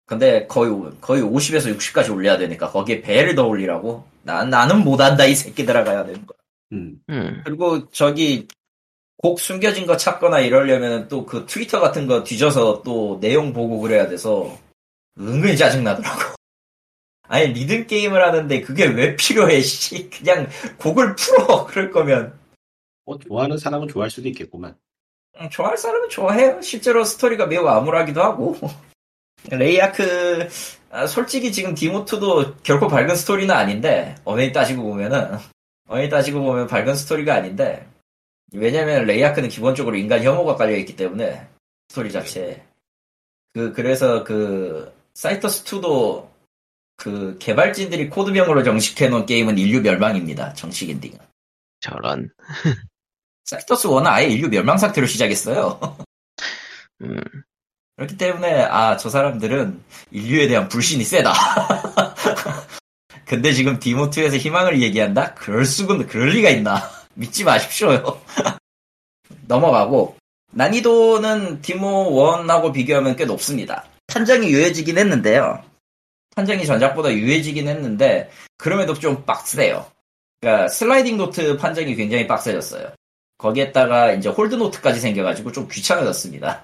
근데 0.07 0.47
거의 0.47 0.71
거의 1.01 1.21
50에서 1.21 1.77
60까지 1.77 2.11
올려야 2.11 2.37
되니까 2.37 2.71
거기에 2.71 3.01
배를 3.01 3.35
더 3.35 3.45
올리라고? 3.45 4.07
나 4.23 4.43
나는 4.45 4.83
못한다 4.83 5.25
이 5.25 5.35
새끼들아 5.35 5.83
가야 5.83 6.05
되는 6.05 6.25
거야. 6.25 6.37
음. 6.71 6.99
음. 7.09 7.41
그리고 7.45 7.89
저기 7.91 8.47
곡 9.17 9.39
숨겨진 9.39 9.85
거 9.85 9.97
찾거나 9.97 10.39
이러려면 10.39 11.07
또 11.09 11.25
그 11.25 11.45
트위터 11.45 11.79
같은 11.81 12.07
거 12.07 12.23
뒤져서 12.23 12.83
또 12.83 13.19
내용 13.19 13.51
보고 13.51 13.79
그래야 13.81 14.07
돼서 14.07 14.57
은근히 15.19 15.57
짜증 15.57 15.83
나더라고. 15.83 16.19
아니 17.27 17.47
리듬 17.47 17.85
게임을 17.85 18.23
하는데 18.25 18.61
그게 18.61 18.85
왜 18.85 19.15
필요해? 19.17 19.59
씨 19.61 20.09
그냥 20.09 20.47
곡을 20.77 21.15
풀어 21.15 21.65
그럴 21.65 21.91
거면 21.91 22.39
뭐, 23.03 23.19
좋아하는 23.19 23.57
사람은 23.57 23.89
좋아할 23.89 24.09
수도 24.09 24.29
있겠구만. 24.29 24.77
음, 25.41 25.49
좋아할 25.49 25.77
사람은 25.77 26.07
좋아해요. 26.09 26.61
실제로 26.61 27.03
스토리가 27.03 27.47
매우 27.47 27.67
암울하기도 27.67 28.23
하고. 28.23 28.55
Rayark, 29.49 30.49
아, 30.89 31.07
솔직히 31.07 31.51
지금 31.51 31.73
Deemo 31.73 32.26
2도 32.26 32.57
결코 32.63 32.87
밝은 32.87 33.15
스토리는 33.15 33.53
아닌데, 33.53 34.15
엄밀히 34.23 34.51
따지고 34.51 34.83
보면은, 34.83 35.37
엄밀히 35.87 36.09
따지고 36.09 36.41
보면 36.41 36.67
밝은 36.67 36.95
스토리가 36.95 37.35
아닌데, 37.35 37.87
왜냐면 38.53 39.05
Rayark는 39.05 39.49
기본적으로 39.49 39.95
인간 39.95 40.23
혐오가 40.23 40.55
깔려 40.55 40.75
있기 40.77 40.95
때문에, 40.95 41.47
스토리 41.89 42.11
자체에. 42.11 42.63
그, 43.53 43.73
그래서 43.73 44.23
그, 44.23 44.93
사이터스 45.13 45.63
2도 45.63 46.29
그 46.95 47.37
개발진들이 47.39 48.09
코드명으로 48.09 48.63
정식해 48.63 49.07
놓은 49.09 49.25
게임은 49.25 49.57
인류 49.57 49.81
멸망입니다. 49.81 50.53
정식 50.53 50.89
엔딩은. 50.89 51.17
저런. 51.79 52.29
사이터스 53.45 53.87
1은 53.87 54.05
아예 54.05 54.27
인류 54.27 54.49
멸망 54.49 54.77
상태로 54.77 55.07
시작했어요. 55.07 55.79
음. 57.01 57.21
그렇기 57.97 58.17
때문에 58.17 58.63
아 58.63 58.95
저 58.97 59.09
사람들은 59.09 59.83
인류에 60.11 60.47
대한 60.47 60.69
불신이 60.69 61.03
세다. 61.03 61.33
근데 63.25 63.51
지금 63.51 63.79
디모2에서 63.79 64.37
희망을 64.37 64.81
얘기한다? 64.81 65.33
그럴 65.33 65.65
수는 65.65 66.07
그럴 66.07 66.29
리가 66.29 66.49
있나? 66.49 66.89
믿지 67.15 67.43
마십시오요. 67.43 68.21
넘어가고 69.47 70.15
난이도는 70.53 71.61
디모 71.61 72.11
1하고 72.11 72.71
비교하면 72.71 73.15
꽤 73.15 73.25
높습니다. 73.25 73.83
판정이 74.07 74.49
유해지긴 74.49 74.97
했는데요. 74.97 75.61
판정이 76.35 76.65
전작보다 76.65 77.11
유해지긴 77.11 77.67
했는데 77.67 78.29
그럼에도 78.57 78.93
좀 78.93 79.25
빡세요. 79.25 79.85
그러니까 80.39 80.67
sliding 80.67 81.17
note 81.17 81.57
판정이 81.57 81.95
굉장히 81.95 82.27
빡세졌어요. 82.27 82.93
거기에다가 83.39 84.13
이제 84.13 84.29
hold 84.29 84.55
note까지 84.55 84.99
생겨가지고 84.99 85.51
좀 85.51 85.67
귀찮아졌습니다. 85.67 86.63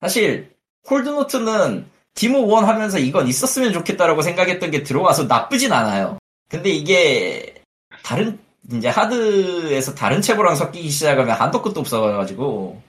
사실 0.00 0.55
hold 0.88 1.08
note는 1.08 1.86
디모 2.14 2.58
1 2.58 2.66
하면서 2.66 2.98
이건 2.98 3.28
있었으면 3.28 3.72
좋겠다라고 3.72 4.22
생각했던 4.22 4.70
게 4.70 4.82
들어와서 4.82 5.24
나쁘진 5.24 5.72
않아요. 5.72 6.18
근데 6.48 6.70
이게 6.70 7.54
다른 8.02 8.38
이제 8.72 8.88
hard에서 8.88 9.94
다른 9.94 10.22
채보랑 10.22 10.56
섞이기 10.56 10.88
시작하면 10.88 11.36
한도 11.36 11.62
끝도 11.62 11.80
없어가지고 11.80 12.82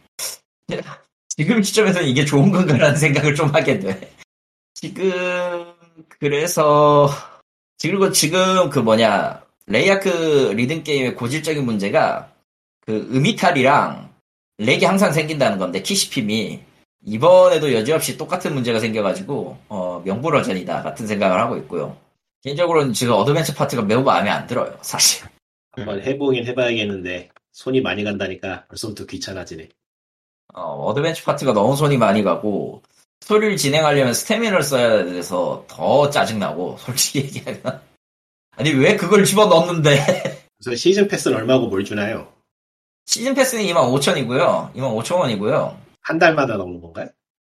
지금 1.29 1.61
시점에서는 1.61 2.07
이게 2.07 2.25
좋은 2.25 2.51
건가라는 2.51 2.95
생각을 2.95 3.35
좀 3.35 3.53
하게 3.53 3.79
돼. 3.79 4.13
지금 4.73 5.73
그래서 6.19 7.09
그리고 7.81 8.11
지금 8.11 8.69
그 8.69 8.79
뭐냐 8.79 9.43
레이아크 9.67 10.53
리듬 10.55 10.83
게임의 10.83 11.15
고질적인 11.15 11.65
문제가 11.65 12.31
그 12.85 13.07
음이탈이랑 13.11 14.13
lag이 14.59 14.85
항상 14.85 15.11
생긴다는 15.11 15.57
건데 15.57 15.81
키시핌이 15.81 16.66
이번에도 17.07 17.73
여지없이 17.73 18.17
똑같은 18.17 18.53
문제가 18.53 18.79
생겨가지고 18.79 19.57
어, 19.69 20.01
명불허전이다 20.03 20.83
같은 20.83 21.07
생각을 21.07 21.39
하고 21.39 21.55
있고요. 21.57 21.95
개인적으로는 22.43 22.91
지금 22.91 23.13
어드벤처 23.13 23.53
파트가 23.53 23.81
매우 23.83 24.03
마음에 24.03 24.29
안 24.29 24.45
들어요, 24.45 24.77
사실. 24.81 25.25
한번 25.71 26.01
해보긴 26.01 26.45
해봐야겠는데 26.45 27.29
손이 27.53 27.79
많이 27.79 28.03
간다니까 28.03 28.65
벌써부터 28.67 29.05
귀찮아지네. 29.05 29.69
어, 30.53 30.61
어드벤처 30.85 31.23
파트가 31.23 31.53
너무 31.53 31.77
손이 31.77 31.97
많이 31.97 32.23
가고 32.23 32.83
스토리를 33.21 33.55
진행하려면 33.55 34.13
스태미너를 34.13 34.63
써야 34.63 35.05
돼서 35.05 35.63
더 35.67 36.09
짜증나고 36.09 36.75
솔직히 36.77 37.19
얘기하면 37.39 37.81
아니 38.51 38.71
왜 38.71 38.97
그걸 38.97 39.23
집어넣었는데 39.23 40.41
그래서 40.59 40.75
시즌 40.75 41.07
패스는 41.07 41.37
얼마고 41.37 41.67
뭘 41.67 41.85
주나요? 41.85 42.33
시즌 43.05 43.33
패스는 43.33 43.63
25,000이고요. 43.63 44.73
25,000원이고요. 44.73 45.86
한 46.07 46.17
달마다 46.17 46.55
나오는 46.55 46.79
건가요? 46.79 47.09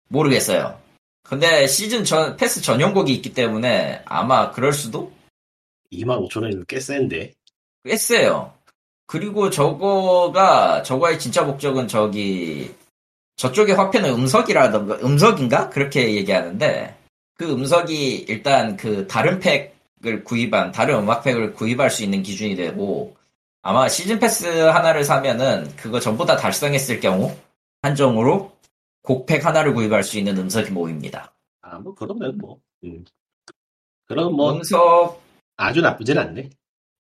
모르겠어요. 0.08 0.80
근데 1.22 1.66
시즌 1.66 2.04
전 2.04 2.38
패스 2.38 2.62
전용곡이 2.62 3.12
있기 3.12 3.34
때문에 3.34 4.00
아마 4.06 4.50
그럴 4.50 4.72
수도 4.72 5.12
25,000원이면 5.92 6.66
꽤 6.66 6.80
센데. 6.80 7.34
꽤 7.84 7.96
세요. 7.98 8.54
그리고 9.06 9.50
저거가 9.50 10.82
저거의 10.84 11.18
진짜 11.18 11.42
목적은 11.42 11.86
저기 11.86 12.74
저쪽의 13.36 13.74
화폐는 13.74 14.08
음석이라던가 14.14 15.00
음석인가 15.06 15.68
그렇게 15.68 16.14
얘기하는데 16.14 16.96
그 17.34 17.52
음석이 17.52 18.24
일단 18.26 18.78
그 18.78 19.06
다른 19.06 19.38
팩을 19.38 20.24
구입한 20.24 20.72
다른 20.72 21.00
음악 21.00 21.22
팩을 21.24 21.52
구입할 21.52 21.90
수 21.90 22.02
있는 22.02 22.22
기준이 22.22 22.56
되고 22.56 23.14
아마 23.60 23.86
시즌 23.86 24.18
패스 24.18 24.46
하나를 24.46 25.04
사면은 25.04 25.70
그거 25.76 26.00
전부 26.00 26.24
다 26.24 26.36
달성했을 26.36 27.00
경우 27.00 27.36
한정으로 27.86 28.52
곡팩 29.02 29.46
하나를 29.46 29.72
구입할 29.74 30.02
수 30.02 30.18
있는 30.18 30.36
음석이 30.36 30.72
모입니다. 30.72 31.32
아, 31.62 31.78
뭐, 31.78 31.94
그러면 31.94 32.36
뭐. 32.38 32.58
음. 32.84 33.04
그럼 34.06 34.34
뭐, 34.34 34.52
음석 34.52 35.22
아주 35.56 35.80
나쁘진 35.80 36.18
않네. 36.18 36.50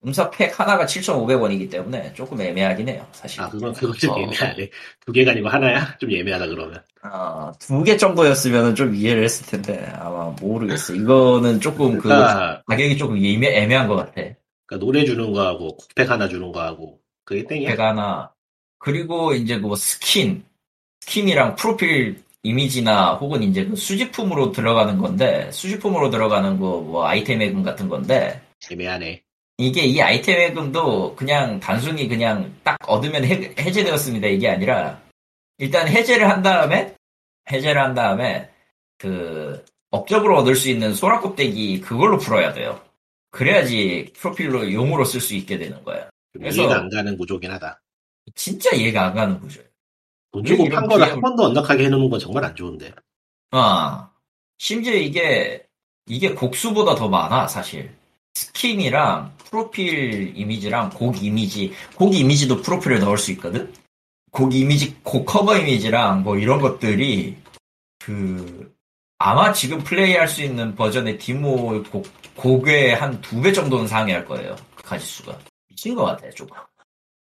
음석 0.04 0.30
팩 0.30 0.58
하나가 0.58 0.86
7,500원이기 0.86 1.70
때문에 1.70 2.12
조금 2.14 2.40
애매하긴 2.40 2.88
해요, 2.88 3.06
사실. 3.12 3.40
아, 3.40 3.48
그건, 3.48 3.72
그건 3.72 3.96
좀 3.96 4.10
어. 4.10 4.20
예매하네. 4.20 4.70
두 5.04 5.12
개가 5.12 5.32
아니고 5.32 5.48
하나야? 5.48 5.98
좀 5.98 6.12
예매하다, 6.12 6.46
그러면. 6.46 6.82
어, 7.02 7.52
두개 7.58 7.96
정도였으면 7.96 8.74
좀 8.74 8.94
이해를 8.94 9.24
했을 9.24 9.46
텐데 9.46 9.84
아마 9.96 10.26
모르겠어. 10.40 10.94
이거는 10.94 11.60
조금 11.60 11.96
그 11.96 12.04
그러니까, 12.04 12.62
가격이 12.66 12.96
조금 12.96 13.16
애매, 13.16 13.62
애매한 13.62 13.88
것 13.88 13.96
같아. 13.96 14.12
그러니까 14.66 14.84
노래 14.84 15.04
주는 15.04 15.32
거하고, 15.32 15.76
국팩 15.76 16.08
하나 16.08 16.28
주는 16.28 16.52
거하고, 16.52 17.00
그게 17.24 17.44
땡이야? 17.44 17.70
팩 17.70 17.80
하나 17.80 18.32
그리고 18.78 19.34
이제 19.34 19.56
뭐 19.56 19.74
스킨, 19.74 20.44
스킨이랑 21.00 21.56
프로필 21.56 22.22
이미지나 22.42 23.14
혹은 23.14 23.42
이제 23.42 23.64
그 23.64 23.74
수집품으로 23.76 24.52
들어가는 24.52 24.98
건데 24.98 25.50
수집품으로 25.52 26.10
들어가는 26.10 26.58
거 26.60 26.80
뭐 26.80 27.06
아이템 27.06 27.42
해금 27.42 27.62
같은 27.62 27.88
건데 27.88 28.40
애매하네. 28.70 29.22
이게 29.58 29.82
이 29.84 30.00
아이템 30.00 30.38
해금도 30.40 31.16
그냥 31.16 31.58
단순히 31.60 32.08
그냥 32.08 32.54
딱 32.62 32.76
얻으면 32.86 33.24
해, 33.24 33.54
해제되었습니다 33.58 34.26
이게 34.28 34.48
아니라 34.48 35.00
일단 35.58 35.88
해제를 35.88 36.28
한 36.28 36.42
다음에 36.42 36.94
해제를 37.50 37.80
한 37.82 37.94
다음에 37.94 38.50
그 38.98 39.64
업적으로 39.90 40.38
얻을 40.38 40.54
수 40.56 40.68
있는 40.70 40.94
소라 40.94 41.20
껍데기 41.20 41.80
그걸로 41.80 42.18
풀어야 42.18 42.52
돼요. 42.52 42.80
그래야지 43.30 44.12
프로필로 44.16 44.72
용으로 44.72 45.04
쓸 45.04 45.20
수 45.20 45.34
있게 45.34 45.58
되는 45.58 45.82
거야. 45.84 46.08
좀 46.32 46.42
그래서- 46.42 46.62
이해가 46.62 46.76
안 46.80 46.90
가는 46.90 47.16
구조긴 47.16 47.50
하다. 47.52 47.80
진짜 48.34 48.70
이해가 48.74 49.06
안 49.06 49.14
가는 49.14 49.40
구조예요. 49.40 49.65
돈 50.36 50.44
주고 50.44 50.68
판 50.68 50.86
거를 50.86 51.10
한번더 51.10 51.44
unlock하게 51.44 51.84
해놓는 51.86 52.10
건 52.10 52.20
정말 52.20 52.44
안 52.44 52.54
좋은데. 52.54 52.92
아, 53.52 54.10
심지어 54.58 54.94
이게, 54.94 55.66
이게 56.06 56.34
곡수보다 56.34 56.94
더 56.94 57.08
많아, 57.08 57.48
사실. 57.48 57.94
스킨이랑 58.34 59.32
프로필 59.38 60.36
이미지랑 60.36 60.90
곡 60.90 61.22
이미지, 61.22 61.72
곡 61.94 62.14
이미지도 62.14 62.60
프로필에 62.60 62.98
넣을 62.98 63.16
수 63.16 63.32
있거든? 63.32 63.72
곡 64.30 64.54
이미지, 64.54 64.94
곡 65.02 65.24
커버 65.24 65.56
이미지랑 65.56 66.22
뭐 66.22 66.36
이런 66.36 66.60
것들이, 66.60 67.36
그, 67.98 68.74
아마 69.18 69.52
지금 69.54 69.78
플레이할 69.78 70.28
수 70.28 70.42
있는 70.42 70.74
버전의 70.74 71.16
디모 71.18 71.82
곡, 71.84 72.06
곡의 72.36 72.94
한 72.96 73.22
두 73.22 73.40
배 73.40 73.52
정도는 73.52 73.88
상회할 73.88 74.26
거예요. 74.26 74.54
그 74.74 74.82
가지수가. 74.82 75.38
미친 75.70 75.94
것 75.94 76.04
같아, 76.04 76.28
조금. 76.30 76.54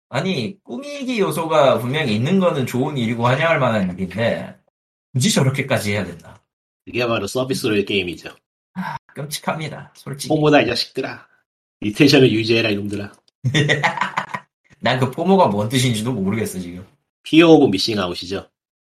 아니, 0.08 0.56
꾸미기 0.62 1.18
요소가 1.20 1.78
분명히 1.78 2.14
있는 2.14 2.38
거는 2.38 2.66
좋은 2.66 2.96
일이고 2.96 3.26
환영할 3.26 3.58
만한 3.58 3.92
일인데, 3.92 4.56
굳이 5.12 5.32
저렇게까지 5.32 5.92
해야 5.92 6.04
된다. 6.04 6.40
그게 6.84 7.04
바로 7.06 7.26
서비스로의 7.26 7.84
게임이죠. 7.84 8.30
끔찍합니다, 9.14 9.92
솔직히. 9.94 10.28
FOMO다 10.28 10.60
이 10.62 10.66
자식들아. 10.66 11.26
retention을 11.80 12.30
유지해라 12.30 12.70
이놈들아. 12.70 13.12
난 14.80 15.00
그 15.00 15.10
FOMO가 15.10 15.48
뭔 15.48 15.68
뜻인지도 15.68 16.12
모르겠어, 16.12 16.60
지금. 16.60 16.86
fear 17.22 17.48
of 17.48 17.66
missing 17.66 17.98
out이죠. 17.98 18.48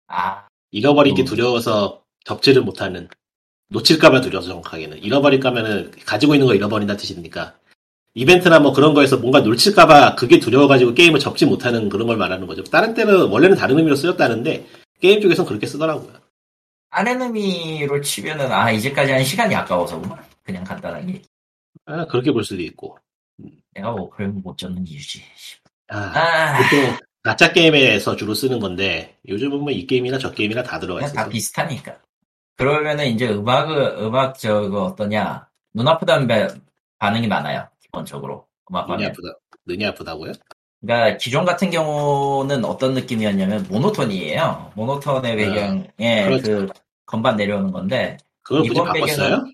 아, 0.08 0.46
잃어버릴 0.70 1.14
게 1.14 1.22
어. 1.22 1.24
두려워서 1.24 2.04
접지를 2.24 2.62
못하는. 2.62 3.08
놓칠까봐 3.70 4.20
두려워서 4.20 4.48
정확하게는. 4.50 5.02
잃어버릴까면은 5.02 5.92
가지고 6.04 6.34
있는 6.34 6.46
거 6.46 6.54
잃어버린다 6.54 6.96
뜻이니까. 6.96 7.58
이벤트나 8.14 8.58
뭐 8.58 8.72
그런 8.72 8.92
거에서 8.94 9.16
뭔가 9.18 9.40
놓칠까봐 9.40 10.16
그게 10.16 10.40
두려워가지고 10.40 10.94
게임을 10.94 11.20
접지 11.20 11.46
못하는 11.46 11.88
그런 11.88 12.06
걸 12.06 12.16
말하는 12.16 12.46
거죠. 12.46 12.62
다른 12.64 12.94
때는 12.94 13.28
원래는 13.28 13.56
다른 13.56 13.78
의미로 13.78 13.94
쓰였다는데 13.96 14.66
게임 15.00 15.20
쪽에선 15.20 15.46
그렇게 15.46 15.66
쓰더라고요. 15.66 16.12
다른 16.90 17.22
의미로 17.22 18.00
치면은, 18.00 18.50
아, 18.50 18.70
이제까지 18.72 19.12
한 19.12 19.22
시간이 19.22 19.54
아까워서구만. 19.54 20.18
그냥 20.42 20.64
간단하게. 20.64 21.22
아, 21.86 22.04
그렇게 22.06 22.32
볼 22.32 22.42
수도 22.42 22.60
있고. 22.62 22.98
내가 23.74 23.92
뭐, 23.92 24.10
그러면 24.10 24.42
못 24.42 24.58
졌는 24.58 24.84
이유지. 24.88 25.22
아, 25.88 25.96
아, 25.98 26.56
보통 26.58 26.96
가짜 27.22 27.52
게임에서 27.52 28.16
주로 28.16 28.34
쓰는 28.34 28.58
건데 28.58 29.16
요즘은 29.28 29.60
뭐 29.60 29.70
이 29.70 29.86
게임이나 29.86 30.18
저 30.18 30.32
게임이나 30.32 30.62
다 30.64 30.80
들어가 30.80 30.98
그냥 31.00 31.14
다 31.14 31.28
비슷하니까. 31.28 31.96
그러면은 32.56 33.06
이제 33.06 33.28
음악을, 33.28 33.98
음악 34.00 34.36
저거 34.38 34.86
어떠냐. 34.86 35.46
눈 35.72 35.86
아프다는 35.86 36.26
배- 36.26 36.48
반응이 36.98 37.28
많아요. 37.28 37.68
기본적으로. 38.00 38.46
음악 38.70 38.88
눈이. 38.88 39.04
아프다. 39.06 39.28
눈이 39.66 39.84
아프다고요? 39.86 40.32
그러니까 40.80 41.16
기존 41.18 41.44
같은 41.44 41.70
경우는 41.70 42.64
어떤 42.64 42.94
느낌이었냐면 42.94 43.66
모노톤이에요. 43.68 44.72
모노톤의 44.74 45.36
배경에 45.36 46.24
그렇죠. 46.24 46.42
그 46.42 46.68
건반 47.04 47.36
내려오는 47.36 47.70
건데 47.70 48.16
그걸 48.42 48.64
이번 48.64 48.86
바꿨어요? 48.86 49.44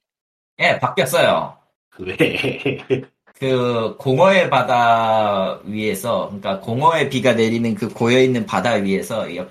예 0.60 0.78
바뀌었어요. 0.78 1.56
왜? 1.98 2.16
그 3.38 3.96
공허의 3.98 4.48
바다 4.48 5.58
위에서 5.64 6.26
그러니까 6.28 6.60
공허의 6.60 7.10
비가 7.10 7.32
내리는 7.34 7.74
그 7.74 7.88
고여 7.92 8.20
있는 8.20 8.46
바다 8.46 8.74
위에서 8.74 9.34
옆- 9.34 9.50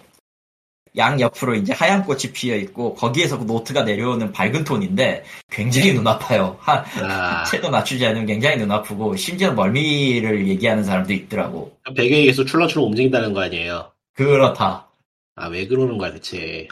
양 0.97 1.19
옆으로 1.19 1.55
이제 1.55 1.73
하얀 1.73 2.03
꽃이 2.03 2.31
피어 2.33 2.55
있고 2.55 2.95
거기에서 2.95 3.37
그 3.37 3.43
노트가 3.43 3.83
내려오는 3.83 4.31
밝은 4.31 4.63
톤인데 4.63 5.23
굉장히 5.49 5.93
눈 5.93 6.07
아파요. 6.07 6.57
하, 6.59 6.85
아, 7.01 7.43
채도 7.43 7.69
낮추지 7.69 8.05
않으면 8.05 8.25
굉장히 8.25 8.57
눈 8.57 8.71
아프고 8.71 9.15
심지어 9.15 9.51
멀미를 9.51 10.47
얘기하는 10.47 10.83
사람도 10.83 11.13
있더라고. 11.13 11.77
배경에 11.95 12.25
계속 12.25 12.45
출렁출렁 12.45 12.87
움직인다는 12.87 13.33
거 13.33 13.41
아니에요? 13.41 13.91
그렇다. 14.13 14.87
아, 15.35 15.47
왜 15.47 15.67
그러는 15.67 15.97
거야, 15.97 16.13
대체. 16.13 16.67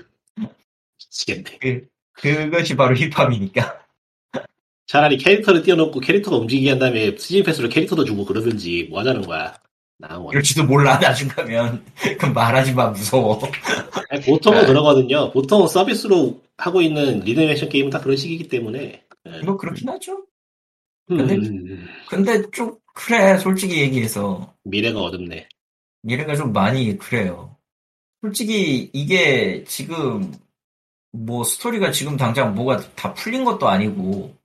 미치겠네. 0.98 1.58
그, 1.60 1.88
그것이 2.14 2.76
바로 2.76 2.96
힙합이니까. 2.96 3.80
차라리 4.88 5.18
캐릭터를 5.18 5.64
띄워놓고 5.64 6.00
캐릭터가 6.00 6.38
움직이게 6.38 6.70
한 6.70 6.80
다음에 6.80 7.18
스진 7.18 7.44
패스로 7.44 7.70
캐릭터도 7.70 8.06
주고 8.06 8.26
그러든지 8.26 8.88
뭐 8.90 9.00
하자는 9.00 9.24
거야. 9.24 9.56
이럴지도 10.32 10.66
몰라, 10.66 11.00
나중 11.00 11.28
가면. 11.28 11.84
그럼 12.20 12.34
말하지 12.34 12.74
마, 12.74 12.90
무서워. 12.90 13.40
아니, 14.10 14.22
보통은 14.22 14.62
네. 14.62 14.68
그러거든요. 14.68 15.32
보통 15.32 15.68
서비스로 15.68 16.42
하고 16.58 16.82
있는 16.82 17.24
액션 17.28 17.70
게임은 17.70 17.90
다 17.90 18.00
그런 18.00 18.18
식이기 18.18 18.48
때문에. 18.48 19.04
예. 19.26 19.40
뭐, 19.44 19.56
그렇긴 19.58 19.88
하죠. 19.90 20.26
근데- 21.08 21.36
음, 21.36 21.88
근데 22.10 22.50
좀, 22.52 22.76
그래, 22.94 23.38
솔직히 23.38 23.80
얘기해서. 23.82 24.54
미래가 24.64 25.00
어둡네. 25.00 25.48
미래가 26.04 26.36
좀 26.36 26.52
많이 26.52 26.98
그래요. 26.98 27.56
솔직히, 28.22 28.90
이게 28.94 29.64
지금, 29.66 30.34
뭐, 31.12 31.44
스토리가 31.44 31.92
지금 31.92 32.18
당장 32.18 32.56
뭐가 32.56 32.78
다 32.96 33.14
풀린 33.14 33.44
것도 33.46 33.68
아니고, 33.68 34.36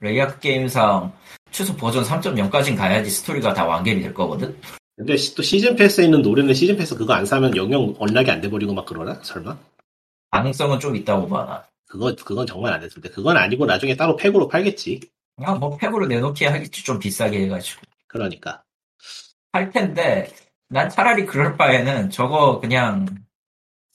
레이아크 0.00 0.38
게임상 0.40 1.12
최소 1.50 1.74
버전 1.76 2.04
3.0까진 2.04 2.76
가야지 2.76 3.08
스토리가 3.10 3.54
다 3.54 3.64
완결이 3.64 4.02
될 4.02 4.12
거거든? 4.12 4.54
근데 4.96 5.16
시- 5.16 5.34
또 5.34 5.42
시즌 5.42 5.76
패스에 5.76 6.04
있는 6.04 6.22
노래는 6.22 6.54
시즌 6.54 6.76
패스 6.76 6.94
그거 6.96 7.12
안 7.12 7.26
사면 7.26 7.54
영영 7.54 7.94
unlock이 7.98 8.30
안 8.30 8.40
돼버리고 8.40 8.72
막 8.72 8.86
그러나? 8.86 9.14
설마? 9.22 9.56
가능성은 10.30 10.80
좀 10.80 10.96
있다고 10.96 11.28
봐, 11.28 11.44
나. 11.44 11.66
그거, 11.86 12.14
그건 12.24 12.46
정말 12.46 12.72
안 12.72 12.80
됐을 12.80 13.00
때. 13.02 13.08
그건 13.10 13.36
아니고 13.36 13.66
나중에 13.66 13.94
따로 13.94 14.16
팩으로 14.16 14.48
팔겠지. 14.48 15.00
그냥 15.36 15.58
뭐, 15.60 15.76
팩으로 15.76 16.06
내놓기 16.06 16.44
하겠지, 16.46 16.82
좀 16.82 16.98
비싸게 16.98 17.42
해가지고. 17.42 17.82
그러니까. 18.08 18.62
할 19.52 19.70
텐데 19.70 20.30
난 20.68 20.88
차라리 20.88 21.24
그럴 21.26 21.56
바에는 21.56 22.10
저거 22.10 22.58
그냥 22.60 23.06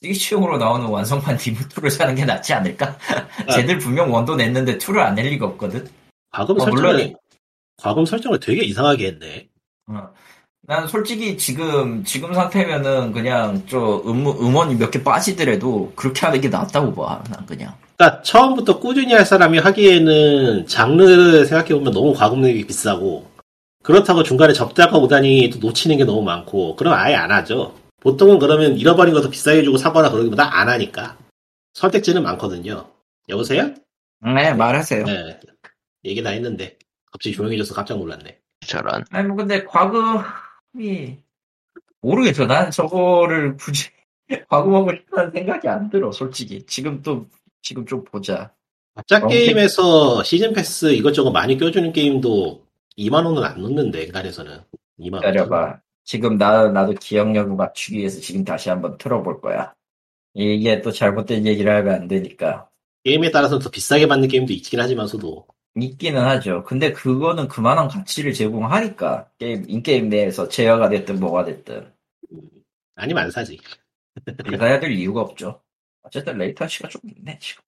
스위치용으로 0.02 0.58
나오는 0.58 0.86
완성판 0.86 1.36
디모2를 1.36 1.90
사는 1.90 2.14
게 2.14 2.24
낫지 2.24 2.52
않을까? 2.54 2.96
쟤들 3.54 3.78
분명 3.78 4.12
one도 4.12 4.36
냈는데 4.36 4.78
2를 4.78 4.98
안 5.00 5.14
낼 5.14 5.26
리가 5.26 5.46
없거든? 5.46 5.88
과금 6.30 6.56
어, 6.56 6.64
설정을, 6.64 6.92
물론- 6.94 7.14
과금 7.76 8.04
설정을 8.06 8.40
되게 8.40 8.62
이상하게 8.64 9.06
했네. 9.08 9.48
어. 9.88 10.12
난 10.64 10.86
솔직히 10.86 11.36
지금 11.36 12.04
지금 12.04 12.32
상태면은 12.34 13.12
그냥 13.12 13.62
저 13.68 13.96
음, 14.06 14.26
음원이 14.26 14.76
몇 14.76 14.90
개 14.92 15.02
빠지더라도 15.02 15.92
그렇게 15.96 16.24
하는 16.24 16.40
게 16.40 16.48
낫다고 16.48 16.94
봐. 16.94 17.22
난 17.30 17.44
그냥. 17.46 17.74
그러니까 17.96 18.22
처음부터 18.22 18.78
꾸준히 18.78 19.12
할 19.12 19.24
사람이 19.26 19.58
하기에는 19.58 20.66
장르를 20.66 21.46
생각해 21.46 21.74
보면 21.74 21.92
너무 21.92 22.14
과금 22.14 22.42
내기 22.42 22.64
비싸고 22.66 23.30
그렇다고 23.82 24.22
중간에 24.22 24.52
접자가 24.52 24.98
오다니 24.98 25.50
또 25.50 25.58
놓치는 25.58 25.96
게 25.98 26.04
너무 26.04 26.22
많고 26.22 26.76
그럼 26.76 26.94
아예 26.94 27.14
안 27.16 27.32
하죠. 27.32 27.74
보통은 28.00 28.38
그러면 28.38 28.76
잃어버린 28.76 29.14
것도 29.14 29.30
비싸게 29.30 29.62
주고 29.64 29.76
사거나 29.78 30.10
그러기보다 30.10 30.58
안 30.58 30.68
하니까 30.68 31.16
선택지는 31.74 32.22
많거든요. 32.22 32.86
여보세요? 33.28 33.70
네 34.24 34.54
말하세요. 34.54 35.04
네. 35.04 35.40
얘기 36.04 36.22
다 36.22 36.30
했는데 36.30 36.76
갑자기 37.12 37.34
조용해져서 37.34 37.74
깜짝 37.74 37.98
놀랐네. 37.98 38.38
저런. 38.66 39.04
아니 39.10 39.26
뭐 39.26 39.36
근데 39.36 39.64
과금 39.64 40.18
이 40.78 41.16
모르겠어. 42.00 42.46
난 42.46 42.70
저거를 42.70 43.56
굳이 43.56 43.90
과금하고 44.48 44.92
싶다는 44.92 45.30
생각이 45.32 45.68
안 45.68 45.90
들어. 45.90 46.10
솔직히 46.12 46.64
지금 46.66 47.02
또 47.02 47.26
지금 47.60 47.86
좀 47.86 48.04
보자. 48.04 48.52
어, 48.94 49.26
게임에서 49.26 50.22
시즌 50.22 50.52
패스 50.52 50.92
이것저것 50.92 51.30
많이 51.30 51.56
껴주는 51.56 51.92
게임도 51.92 52.62
2만 52.98 53.24
원은 53.24 53.42
안 53.42 53.62
넣는데 53.62 54.02
엔간에서는 54.02 54.60
2만 54.98 55.14
원. 55.14 55.20
기다려봐. 55.20 55.80
지금 56.04 56.36
나, 56.36 56.68
나도 56.68 56.94
기억력을 56.94 57.54
맞추기 57.54 57.98
위해서 57.98 58.20
지금 58.20 58.44
다시 58.44 58.68
한번 58.68 58.98
틀어볼 58.98 59.40
거야. 59.40 59.72
이게 60.34 60.80
또 60.82 60.90
잘못된 60.90 61.46
얘기를 61.46 61.72
하면 61.74 61.94
안 61.94 62.08
되니까. 62.08 62.68
게임에 63.04 63.30
따라서 63.30 63.58
더 63.58 63.70
비싸게 63.70 64.08
받는 64.08 64.28
게임도 64.28 64.52
있긴 64.52 64.80
하지만서도 64.80 65.46
있기는 65.80 66.20
하죠. 66.20 66.64
근데 66.64 66.92
그거는 66.92 67.48
그만한 67.48 67.88
가치를 67.88 68.32
제공하니까. 68.34 69.30
게임, 69.38 69.64
in-game 69.68 70.08
내에서 70.08 70.48
제어가 70.48 70.88
됐든 70.90 71.18
뭐가 71.18 71.44
됐든. 71.44 71.92
아니면 72.94 73.24
안 73.24 73.30
사지. 73.30 73.58
비싸야 74.44 74.80
될 74.80 74.92
이유가 74.92 75.22
없죠. 75.22 75.62
어쨌든 76.02 76.36
latency가 76.38 76.88
좀 76.88 77.00
있네, 77.16 77.38
지금. 77.40 77.62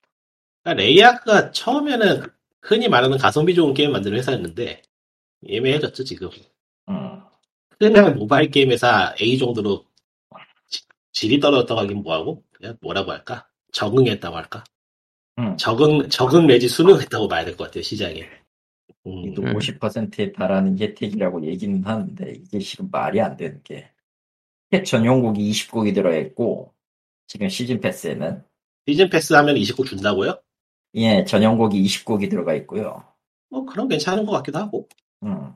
그러니까 0.63 0.83
레이아크가 0.83 1.51
처음에는 1.53 2.27
흔히 2.63 2.89
말하는 2.89 3.17
가성비 3.19 3.55
좋은 3.55 3.73
게임 3.75 3.93
만드는 3.93 4.19
회사였는데 4.19 4.83
애매해졌죠 5.47 6.05
지금. 6.05 6.29
음. 6.89 7.21
그냥 7.79 8.17
모바일 8.17 8.51
게임 8.51 8.71
회사 8.71 9.15
A 9.21 9.39
정도로 9.39 9.85
지- 10.69 10.83
질이 11.13 11.41
떨어졌다고 11.41 11.81
하긴 11.81 12.03
뭐하고 12.03 12.43
그냥 12.53 12.77
뭐라고 12.81 13.13
할까? 13.13 13.47
적응했다고 13.73 14.37
할까? 14.37 14.65
음. 15.39 15.57
적응 15.57 16.09
적응 16.09 16.47
내지 16.47 16.69
수능했다고 16.69 17.29
봐야 17.29 17.45
될 17.45 17.57
것 17.57 17.65
같아요 17.65 17.83
시장에. 17.83 18.23
음, 19.07 19.25
이도 19.27 19.43
음. 19.43 19.55
50%에 19.55 20.33
달하는 20.33 20.79
혜택이라고 20.79 21.45
얘기는 21.47 21.83
하는데 21.85 22.33
이게 22.33 22.59
지금 22.59 22.89
말이 22.91 23.21
안 23.21 23.37
되는 23.37 23.61
게캣 23.65 24.85
전용곡이 24.87 25.51
20곡이 25.51 25.95
들어있고 25.95 26.73
지금 27.27 27.49
시즌 27.49 27.81
패스에는 27.81 28.43
시즌 28.87 29.11
패스 29.11 29.33
하면 29.35 29.57
20곡 29.57 29.87
준다고요? 29.87 30.39
예 30.95 31.25
전용곡이 31.25 31.83
20곡이 31.85 32.31
들어가 32.31 32.55
있고요. 32.55 33.03
뭐 33.51 33.65
그럼 33.67 33.89
괜찮은 33.89 34.25
것 34.27 34.33
같기도 34.33 34.59
하고. 34.59 34.89
음. 35.25 35.53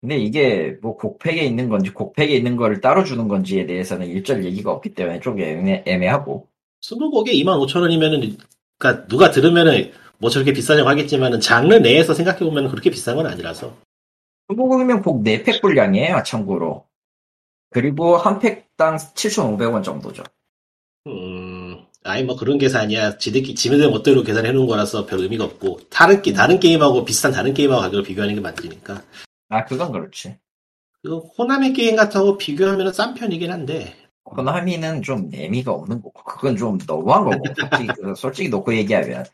근데 0.00 0.18
이게 0.18 0.76
뭐 0.82 0.96
곡팩에 0.96 1.42
있는 1.42 1.68
건지 1.68 1.90
곡팩에 1.90 2.34
있는 2.34 2.56
거를 2.56 2.80
따로 2.80 3.04
주는 3.04 3.26
건지에 3.28 3.64
대해서는 3.66 4.06
일절 4.06 4.44
얘기가 4.44 4.70
없기 4.72 4.94
때문에 4.94 5.20
좀 5.20 5.40
애매, 5.40 5.82
애매하고 5.86 6.46
20곡에 6.82 7.28
25,000원이면은 7.32 8.36
그러니까 8.78 9.06
누가 9.06 9.30
들으면은 9.30 9.92
뭐 10.18 10.30
저렇게 10.30 10.52
비싸냐고 10.52 10.88
하겠지만은 10.88 11.40
장르 11.40 11.74
내에서 11.74 12.14
생각해 12.14 12.40
보면 12.40 12.68
그렇게 12.68 12.90
비싼 12.90 13.16
건 13.16 13.26
아니라서. 13.26 13.76
한국이면 14.48 15.02
곡 15.02 15.24
4팩 15.24 15.62
분량이에요 15.62 16.22
참고로 16.24 16.86
그리고 17.70 18.16
한 18.16 18.38
팩당 18.38 18.96
7,500원 18.96 19.82
정도죠. 19.82 20.22
음, 21.06 21.84
아니 22.04 22.22
뭐 22.22 22.36
그런 22.36 22.58
계산이야. 22.58 23.18
지들끼 23.18 23.54
지네들 23.54 23.90
멋대로 23.90 24.22
계산해 24.22 24.52
놓은 24.52 24.66
거라서 24.66 25.06
별 25.06 25.20
의미가 25.20 25.44
없고 25.44 25.80
다른 25.90 26.22
게 26.22 26.32
다른 26.32 26.60
게임하고 26.60 27.04
비슷한 27.04 27.32
다른 27.32 27.52
게임하고 27.52 27.82
가격을 27.82 28.04
비교하는 28.04 28.34
게 28.34 28.40
맞으니까. 28.40 29.02
아 29.48 29.64
그건 29.64 29.92
그렇지. 29.92 30.38
그 31.02 31.18
코나미 31.18 31.72
게임 31.72 31.96
같다고 31.96 32.38
비교하면 32.38 32.92
싼 32.92 33.14
편이긴 33.14 33.50
한데 33.50 33.94
코나미는 34.24 35.02
좀 35.02 35.28
내미가 35.30 35.72
없는 35.72 36.02
거고 36.02 36.22
그건 36.24 36.56
좀 36.56 36.78
너무한 36.86 37.24
거고 37.24 37.42
솔직히, 37.54 37.86
그- 38.00 38.14
솔직히 38.16 38.48
놓고 38.48 38.74
얘기하면 38.74 39.24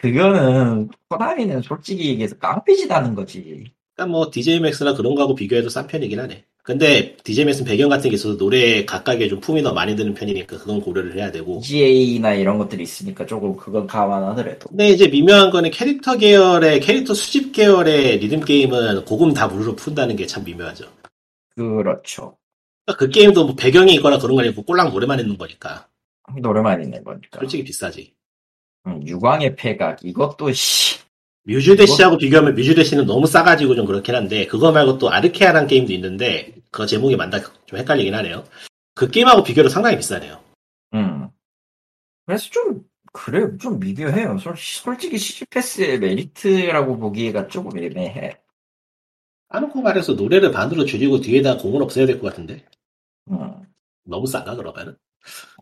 그거는 0.00 0.88
코나미는 1.08 1.62
솔직히 1.62 2.08
얘기해서 2.10 2.36
깡패짓 2.38 2.90
하는 2.90 3.14
거지 3.14 3.64
그러니까 3.94 4.12
뭐 4.12 4.30
DJ 4.30 4.60
맥스나 4.60 4.94
그런 4.94 5.14
거하고 5.14 5.34
비교해도 5.34 5.68
싼 5.68 5.86
편이긴 5.86 6.20
하네. 6.20 6.44
근데 6.62 7.16
DJ 7.24 7.46
맥스는 7.46 7.66
배경 7.68 7.88
같은 7.88 8.10
게 8.10 8.14
있어서 8.16 8.36
노래에 8.36 8.84
각각에 8.84 9.26
좀 9.28 9.40
품이 9.40 9.62
더 9.62 9.72
많이 9.72 9.96
드는 9.96 10.12
편이니까 10.12 10.58
그건 10.58 10.80
고려를 10.82 11.16
해야 11.16 11.32
되고. 11.32 11.60
BGA나 11.60 12.34
이런 12.34 12.58
것들이 12.58 12.82
있으니까 12.82 13.24
조금 13.24 13.56
그건 13.56 13.86
감안하더라도 13.86 14.68
근데 14.68 14.90
이제 14.90 15.08
미묘한 15.08 15.50
거는 15.50 15.70
캐릭터 15.70 16.16
계열의 16.18 16.80
캐릭터 16.80 17.14
수집 17.14 17.52
계열의 17.52 18.18
리듬 18.18 18.40
게임은 18.40 19.04
곡은 19.06 19.32
다 19.32 19.48
무료로 19.48 19.76
푼다는 19.76 20.14
게 20.16 20.26
참 20.26 20.44
미묘하죠. 20.44 20.84
그렇죠 21.56 22.36
그러니까 22.88 22.96
그 22.96 23.10
게임도 23.10 23.44
뭐 23.44 23.54
배경이 23.54 23.94
있거나 23.96 24.18
그런 24.18 24.34
거 24.36 24.42
아니고 24.42 24.62
꼴랑 24.62 24.90
노래만 24.90 25.20
있는 25.20 25.36
거니까 25.36 25.86
노래만 26.40 26.82
있는 26.82 27.04
거니까 27.04 27.38
솔직히 27.38 27.64
비싸지. 27.64 28.14
음, 28.86 29.06
유광의 29.06 29.56
폐각 29.56 30.02
이것도 30.02 30.52
씨 30.52 30.98
뮤즈대시하고 31.44 32.16
비교하면 32.16 32.54
뮤즈대시는 32.54 33.04
너무 33.06 33.26
싸가지고 33.26 33.74
좀 33.74 33.84
그렇긴 33.86 34.14
한데 34.14 34.46
그거 34.46 34.72
말고 34.72 34.96
또 34.98 35.10
아르케아라는 35.10 35.68
게임도 35.68 35.92
있는데 35.94 36.54
그거 36.70 36.86
제목이 36.86 37.16
맞다 37.16 37.40
좀 37.66 37.78
헷갈리긴 37.78 38.14
하네요. 38.14 38.44
그 38.94 39.10
게임하고 39.10 39.42
비교로 39.42 39.68
상당히 39.68 39.96
비싸네요. 39.96 40.40
음. 40.94 41.28
그래서 42.24 42.48
좀 42.50 42.82
그래요 43.12 43.56
좀 43.58 43.78
미묘해요 43.78 44.38
솔, 44.38 44.54
솔직히 44.56 45.18
시즈패스의 45.18 45.98
메리트라고 45.98 46.98
보기가 46.98 47.48
조금 47.48 47.78
애매해 47.78 48.38
까놓고 49.48 49.80
말해서 49.82 50.12
노래를 50.12 50.52
반으로 50.52 50.84
줄이고 50.84 51.20
뒤에다 51.20 51.56
공을 51.58 51.82
없애야 51.82 52.06
될 52.06 52.20
것 52.20 52.28
같은데 52.30 52.64
음. 53.30 53.54
너무 54.04 54.26
싸다 54.26 54.56
그러면은 54.56 54.96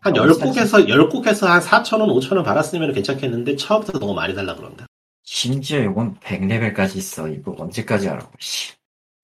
한 0.01 0.13
너무 0.13 0.31
10곡에서 0.33 0.87
10곡에서 0.87 1.47
한 1.47 1.59
4,000원 1.61 2.07
5,000원 2.21 2.43
받았으면 2.43 2.93
괜찮겠는데 2.93 3.55
처음부터 3.57 3.99
너무 3.99 4.13
많이 4.13 4.33
달라 4.33 4.55
그런다. 4.55 4.85
심지어 5.23 5.81
이건 5.81 6.15
100레벨까지 6.19 6.95
있어. 6.97 7.27
이거 7.27 7.55
언제까지 7.57 8.07
하라고, 8.07 8.31
씨. 8.39 8.73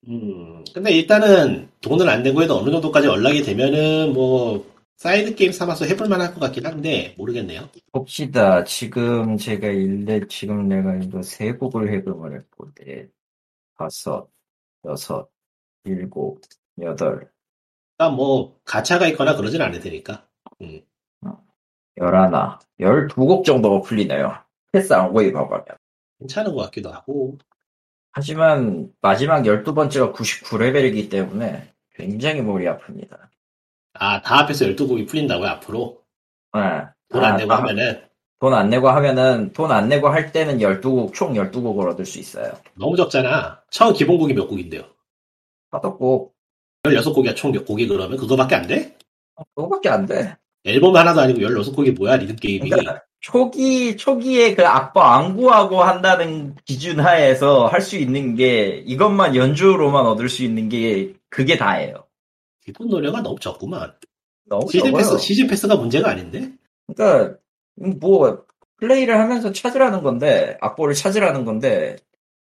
음, 0.08 0.64
근데 0.74 0.92
일단은 0.92 1.70
돈을 1.82 2.10
안 2.10 2.24
내고 2.24 2.42
해도 2.44 2.58
어느 2.58 2.70
정도까지 2.72 3.08
unlock이 3.08 3.42
되면은 3.44 4.12
뭐 4.14 4.66
사이드 4.98 5.36
게임 5.36 5.52
삼아서 5.52 5.86
해볼 5.86 6.08
만 6.10 6.20
할 6.22 6.34
것 6.34 6.40
같긴 6.42 6.66
한데 6.66 7.16
모르겠네요. 7.18 7.70
봅시다. 7.92 8.64
지금 8.66 9.38
제가 9.38 9.68
일레, 9.68 10.22
지금 10.28 10.68
내가 10.68 10.96
이거 10.98 11.22
세 11.22 11.54
곡을 11.54 11.94
해금을 11.94 12.36
했고, 12.38 12.72
네, 12.76 13.08
다섯, 13.78 14.30
여섯, 14.86 15.30
일곱, 15.86 16.42
여덟, 16.82 17.32
그러니까 18.04 18.10
뭐 18.12 18.60
가차가 18.66 19.08
있거나 19.08 19.36
그러진 19.36 19.62
않을 19.62 19.80
테니까. 19.80 20.26
열하나, 21.98 22.60
열두 22.80 23.16
곡 23.16 23.46
정도가 23.46 23.82
풀리네요. 23.82 24.36
패스 24.72 24.94
안 24.94 25.14
고입하고 25.14 25.54
하면. 25.54 25.66
괜찮은 26.20 26.56
것 26.56 26.64
같기도 26.64 26.92
하고. 26.92 27.38
하지만 28.12 28.92
마지막 29.02 29.46
열두 29.46 29.74
번째가 29.74 30.12
99레벨이기 30.14 31.10
때문에 31.10 31.72
굉장히 31.96 32.42
머리 32.42 32.66
아픕니다. 32.66 33.18
아, 33.94 34.22
다 34.22 34.40
합해서 34.40 34.66
12곡이 34.66 35.08
풀린다고요, 35.08 35.48
앞으로? 35.50 36.02
네. 36.54 36.60
돈안 37.10 37.34
아, 37.34 37.38
내고 37.38 37.54
아, 37.54 37.58
하면은 37.58 38.02
돈 38.40 38.54
안 38.54 38.70
내고 38.70 38.90
하면은, 38.90 39.54
돈 39.54 39.72
안 39.72 39.88
내고 39.88 40.10
할 40.10 40.32
때는 40.32 40.58
12곡, 40.60 41.14
총 41.14 41.34
12곡을 41.34 41.92
얻을 41.92 42.06
수 42.06 42.20
있어요. 42.20 42.52
너무 42.74 42.98
적잖아. 42.98 43.62
처음 43.70 43.94
기본곡이 43.94 44.34
몇 44.34 44.48
곡인데요? 44.48 44.84
파덕곡, 45.72 46.33
16곡이야, 46.94 47.36
총 47.36 47.52
몇 47.52 47.66
곡이 47.66 47.88
그러면? 47.88 48.18
그거밖에 48.18 48.56
안 48.56 48.68
돼? 48.68 48.96
그거밖에 49.56 49.90
안 49.90 50.06
돼. 50.06 50.36
앨범 50.66 50.96
하나도 50.96 51.22
아니고 51.22 51.40
16곡이 51.40 51.98
뭐야, 51.98 52.18
리듬 52.18 52.36
게임이. 52.36 52.70
그러니까 52.70 53.02
초기 53.22 53.96
초기에 53.96 54.54
그 54.54 54.66
악보 54.66 55.00
안 55.02 55.36
구하고 55.38 55.82
한다는 55.82 56.56
기준 56.66 57.00
하에서 57.00 57.68
할 57.68 57.82
수 57.82 57.96
있는 57.98 58.36
게 58.36 58.84
이것만 58.86 59.36
연주로만 59.36 60.06
얻을 60.06 60.28
수 60.28 60.44
있는 60.44 60.68
게 60.68 61.14
그게 61.30 61.58
다예요. 61.58 62.06
기본 62.66 62.90
노래가 62.90 63.22
너무 63.22 63.40
적구만. 63.40 63.94
너무 64.46 64.70
시즌 64.70 64.88
적어요. 64.88 64.98
패스, 64.98 65.18
시즌 65.20 65.48
패스가 65.48 65.78
문제가 65.78 66.10
아닌데? 66.12 66.52
그러니까 66.88 67.38
뭐 67.76 68.44
플레이를 68.78 69.18
하면서 69.20 69.54
찾으라는 69.54 70.04
건데 70.04 70.58
악보를 70.60 70.94
찾으라는 70.94 71.46
건데 71.46 71.96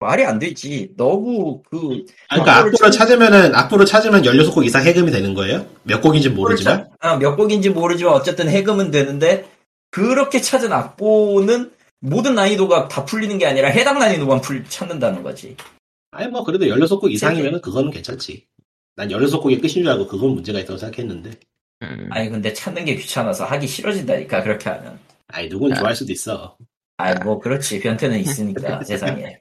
말이 0.00 0.24
안 0.24 0.38
되지. 0.38 0.92
너무 0.96 1.62
그 1.68 2.04
아, 2.28 2.36
그러니까 2.36 2.56
악보를 2.58 2.76
찾- 2.78 2.90
찾으면은, 2.92 3.54
악보를 3.54 3.84
찾으면 3.86 4.22
16곡 4.22 4.64
이상 4.64 4.84
해금이 4.84 5.10
되는 5.10 5.34
거예요? 5.34 5.66
몇 5.82 6.00
곡인지 6.00 6.28
모르지만? 6.30 6.88
아, 7.00 7.16
몇 7.16 7.36
곡인지 7.36 7.70
모르지만 7.70 8.14
어쨌든 8.14 8.48
해금은 8.48 8.90
되는데 8.90 9.48
그렇게 9.90 10.40
찾은 10.40 10.72
악보는 10.72 11.72
모든 12.00 12.34
난이도가 12.36 12.86
다 12.88 13.04
풀리는 13.04 13.36
게 13.38 13.46
아니라 13.46 13.68
해당 13.68 13.98
난이도만 13.98 14.40
풀, 14.40 14.64
찾는다는 14.68 15.22
거지. 15.24 15.56
아니, 16.12 16.28
뭐, 16.28 16.44
그래도 16.44 16.64
16곡 16.66 17.10
이상이면은 17.10 17.60
그거는 17.60 17.90
괜찮지. 17.90 18.46
난 18.94 19.08
16곡이 19.08 19.60
끝인 19.60 19.84
줄 19.84 19.88
알고 19.88 20.06
그건 20.06 20.30
문제가 20.30 20.60
있다고 20.60 20.78
생각했는데. 20.78 21.30
음, 21.82 22.08
아니 22.10 22.28
근데 22.28 22.52
찾는 22.52 22.84
게 22.84 22.96
귀찮아서 22.96 23.44
하기 23.44 23.66
싫어진다니까 23.66 24.42
그렇게 24.42 24.70
하면. 24.70 24.98
아니, 25.28 25.48
누군 25.48 25.72
아. 25.72 25.76
좋아할 25.76 25.94
수도 25.96 26.12
있어. 26.12 26.56
아이 26.96 27.14
뭐 27.22 27.38
그렇지 27.38 27.80
변태는 27.80 28.18
있으니까 28.20 28.82
세상에. 28.84 29.38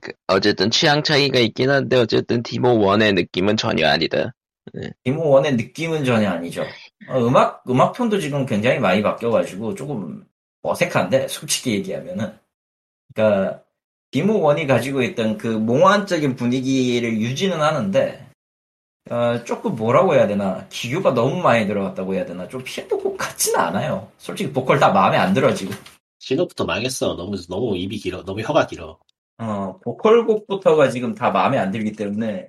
그, 0.00 0.12
어쨌든 0.26 0.70
취향 0.70 1.02
차이가 1.02 1.38
있긴 1.38 1.70
한데 1.70 1.96
어쨌든 1.96 2.42
디모 2.42 2.78
1의 2.78 3.14
느낌은 3.14 3.56
전혀 3.56 3.88
아니다. 3.88 4.32
디모 5.04 5.28
원의 5.28 5.56
느낌은 5.56 6.04
전혀 6.04 6.30
아니죠. 6.30 6.64
어, 7.08 7.18
음악 7.20 7.62
음악 7.68 7.92
편도 7.92 8.20
지금 8.20 8.46
굉장히 8.46 8.78
많이 8.78 9.02
바뀌어가지고 9.02 9.74
조금 9.74 10.24
어색한데 10.62 11.28
솔직히 11.28 11.72
얘기하면은. 11.72 12.38
그러니까 13.14 13.62
디모 14.10 14.40
원이 14.40 14.66
가지고 14.66 15.02
있던 15.02 15.38
그 15.38 15.46
몽환적인 15.46 16.36
분위기를 16.36 17.20
유지는 17.20 17.60
하는데 17.60 18.26
어, 19.10 19.42
조금 19.44 19.74
뭐라고 19.74 20.14
해야 20.14 20.26
되나 20.26 20.66
기교가 20.68 21.14
너무 21.14 21.40
많이 21.40 21.66
들어갔다고 21.66 22.14
해야 22.14 22.26
되나 22.26 22.46
좀 22.48 22.62
피아노 22.62 22.98
곡 22.98 23.16
같지는 23.16 23.58
않아요. 23.58 24.10
솔직히 24.18 24.52
보컬 24.52 24.78
다 24.78 24.90
마음에 24.90 25.16
안 25.16 25.32
들어 25.32 25.54
지금. 25.54 25.74
신호부터 26.18 26.64
망했어. 26.64 27.16
너무 27.16 27.36
너무 27.48 27.76
입이 27.76 27.96
길어. 27.98 28.22
너무 28.24 28.42
혀가 28.42 28.66
길어. 28.66 28.98
어, 29.38 29.78
보컬곡부터가 29.82 30.90
지금 30.90 31.14
다 31.14 31.30
마음에 31.30 31.58
안 31.58 31.70
들기 31.70 31.92
때문에 31.92 32.48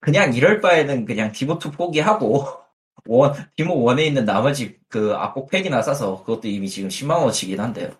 그냥 0.00 0.34
이럴 0.34 0.60
바에는 0.60 1.04
그냥 1.04 1.32
디모2 1.32 1.72
포기하고 1.74 2.44
원, 3.06 3.34
디모 3.56 3.74
1에 3.84 4.06
있는 4.06 4.24
나머지 4.24 4.78
그 4.88 5.14
악곡 5.14 5.50
팩이나 5.50 5.82
사서 5.82 6.24
그것도 6.24 6.48
이미 6.48 6.68
지금 6.68 6.88
10만원어치긴 6.88 7.58
한데요. 7.58 7.90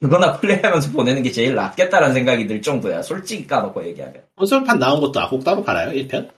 그거나 0.00 0.38
플레이하면서 0.38 0.92
보내는 0.92 1.22
게 1.24 1.32
제일 1.32 1.56
낫겠다라는 1.56 2.14
생각이 2.14 2.46
들 2.46 2.62
정도야. 2.62 3.02
솔직히 3.02 3.46
까놓고 3.46 3.84
얘기하면. 3.88 4.22
콘솔판 4.36 4.78
나온 4.78 5.00
것도 5.00 5.20
악곡 5.20 5.42
따로 5.42 5.64
팔아요? 5.64 5.90
1편? 5.90 6.30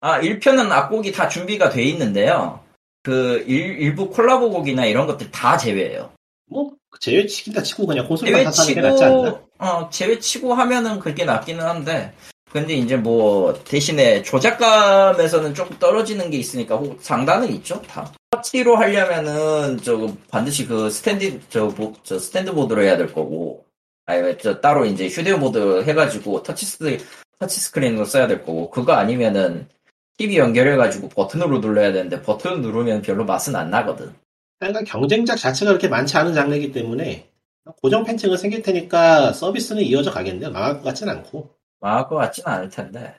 아, 0.00 0.20
1편은 0.20 0.70
악곡이 0.70 1.10
다 1.10 1.28
준비가 1.28 1.68
돼 1.68 1.82
있는데요. 1.82 2.60
그 3.02 3.44
일, 3.48 3.80
일부 3.80 4.10
콜라보 4.10 4.50
곡이나 4.50 4.86
이런 4.86 5.06
것들 5.06 5.30
다 5.30 5.56
제외예요. 5.56 6.12
뭐 6.48 6.72
제외치긴다 7.00 7.62
치고 7.62 7.86
그냥 7.86 8.06
제외 8.26 8.44
사는 8.52 8.74
게 8.74 8.80
낫지 8.80 9.04
않나? 9.04 9.40
어, 9.58 9.90
제외 9.90 10.18
치고 10.18 10.54
하면은 10.54 10.98
그게 10.98 11.24
낫기는 11.24 11.64
한데, 11.64 12.12
근데 12.50 12.74
이제 12.74 12.96
뭐, 12.96 13.52
대신에 13.64 14.22
조작감에서는 14.22 15.54
조금 15.54 15.78
떨어지는 15.78 16.30
게 16.30 16.38
있으니까 16.38 16.76
혹- 16.76 17.02
상단은 17.02 17.52
있죠, 17.54 17.80
다. 17.82 18.12
터치로 18.30 18.76
하려면은, 18.76 19.78
저, 19.82 20.08
반드시 20.30 20.66
그 20.66 20.88
스탠드, 20.90 21.38
저, 21.48 21.66
뭐, 21.66 21.92
저 22.02 22.18
스탠드 22.18 22.52
모드로 22.52 22.82
해야 22.82 22.96
될 22.96 23.12
거고, 23.12 23.64
아니, 24.06 24.36
저 24.38 24.60
따로 24.60 24.84
이제 24.84 25.08
휴대모드 25.08 25.82
해가지고 25.84 26.42
터치 26.42 26.64
스, 26.66 26.98
터치 27.38 27.60
스크린으로 27.60 28.04
써야 28.04 28.26
될 28.26 28.44
거고, 28.44 28.70
그거 28.70 28.92
아니면은, 28.92 29.68
TV 30.18 30.38
연결해가지고 30.38 31.10
버튼으로 31.10 31.58
눌러야 31.58 31.92
되는데, 31.92 32.22
버튼 32.22 32.62
누르면 32.62 33.02
별로 33.02 33.24
맛은 33.24 33.54
안 33.56 33.70
나거든. 33.70 34.14
그러니까 34.58 34.82
경쟁작 34.84 35.36
자체가 35.36 35.70
그렇게 35.72 35.88
많지 35.88 36.16
않은 36.16 36.34
장르이기 36.34 36.72
때문에 36.72 37.28
고정 37.82 38.04
팬층은 38.04 38.36
생길 38.36 38.62
테니까 38.62 39.32
서비스는 39.32 39.82
이어져 39.82 40.10
가겠네요. 40.10 40.50
망할 40.52 40.74
것 40.74 40.84
같진 40.84 41.08
않고. 41.08 41.50
망할 41.80 42.06
것 42.08 42.16
같지는 42.16 42.48
않을 42.48 42.68
텐데. 42.70 43.14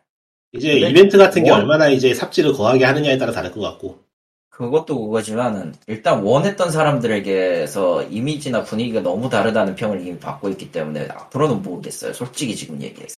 이제 0.54 0.74
이벤트 0.80 1.18
같은 1.18 1.44
게 1.44 1.52
원- 1.52 1.62
얼마나 1.62 1.90
이제 1.90 2.14
삽질을 2.14 2.54
거하게 2.54 2.86
하느냐에 2.86 3.18
따라 3.18 3.32
다를 3.32 3.52
것 3.52 3.60
같고. 3.62 4.00
그것도 4.50 5.00
그거지만은 5.06 5.76
일단 5.86 6.24
원했던 6.24 6.72
사람들에게서 6.72 8.04
이미지나 8.06 8.64
분위기가 8.64 9.02
너무 9.02 9.30
다르다는 9.30 9.76
평을 9.76 10.02
이미 10.08 10.18
받고 10.18 10.50
있기 10.50 10.72
때문에 10.72 11.10
앞으로는 11.10 11.62
모르겠어요. 11.62 12.14
솔직히 12.14 12.56
지금 12.56 12.82
얘기해서. 12.82 13.16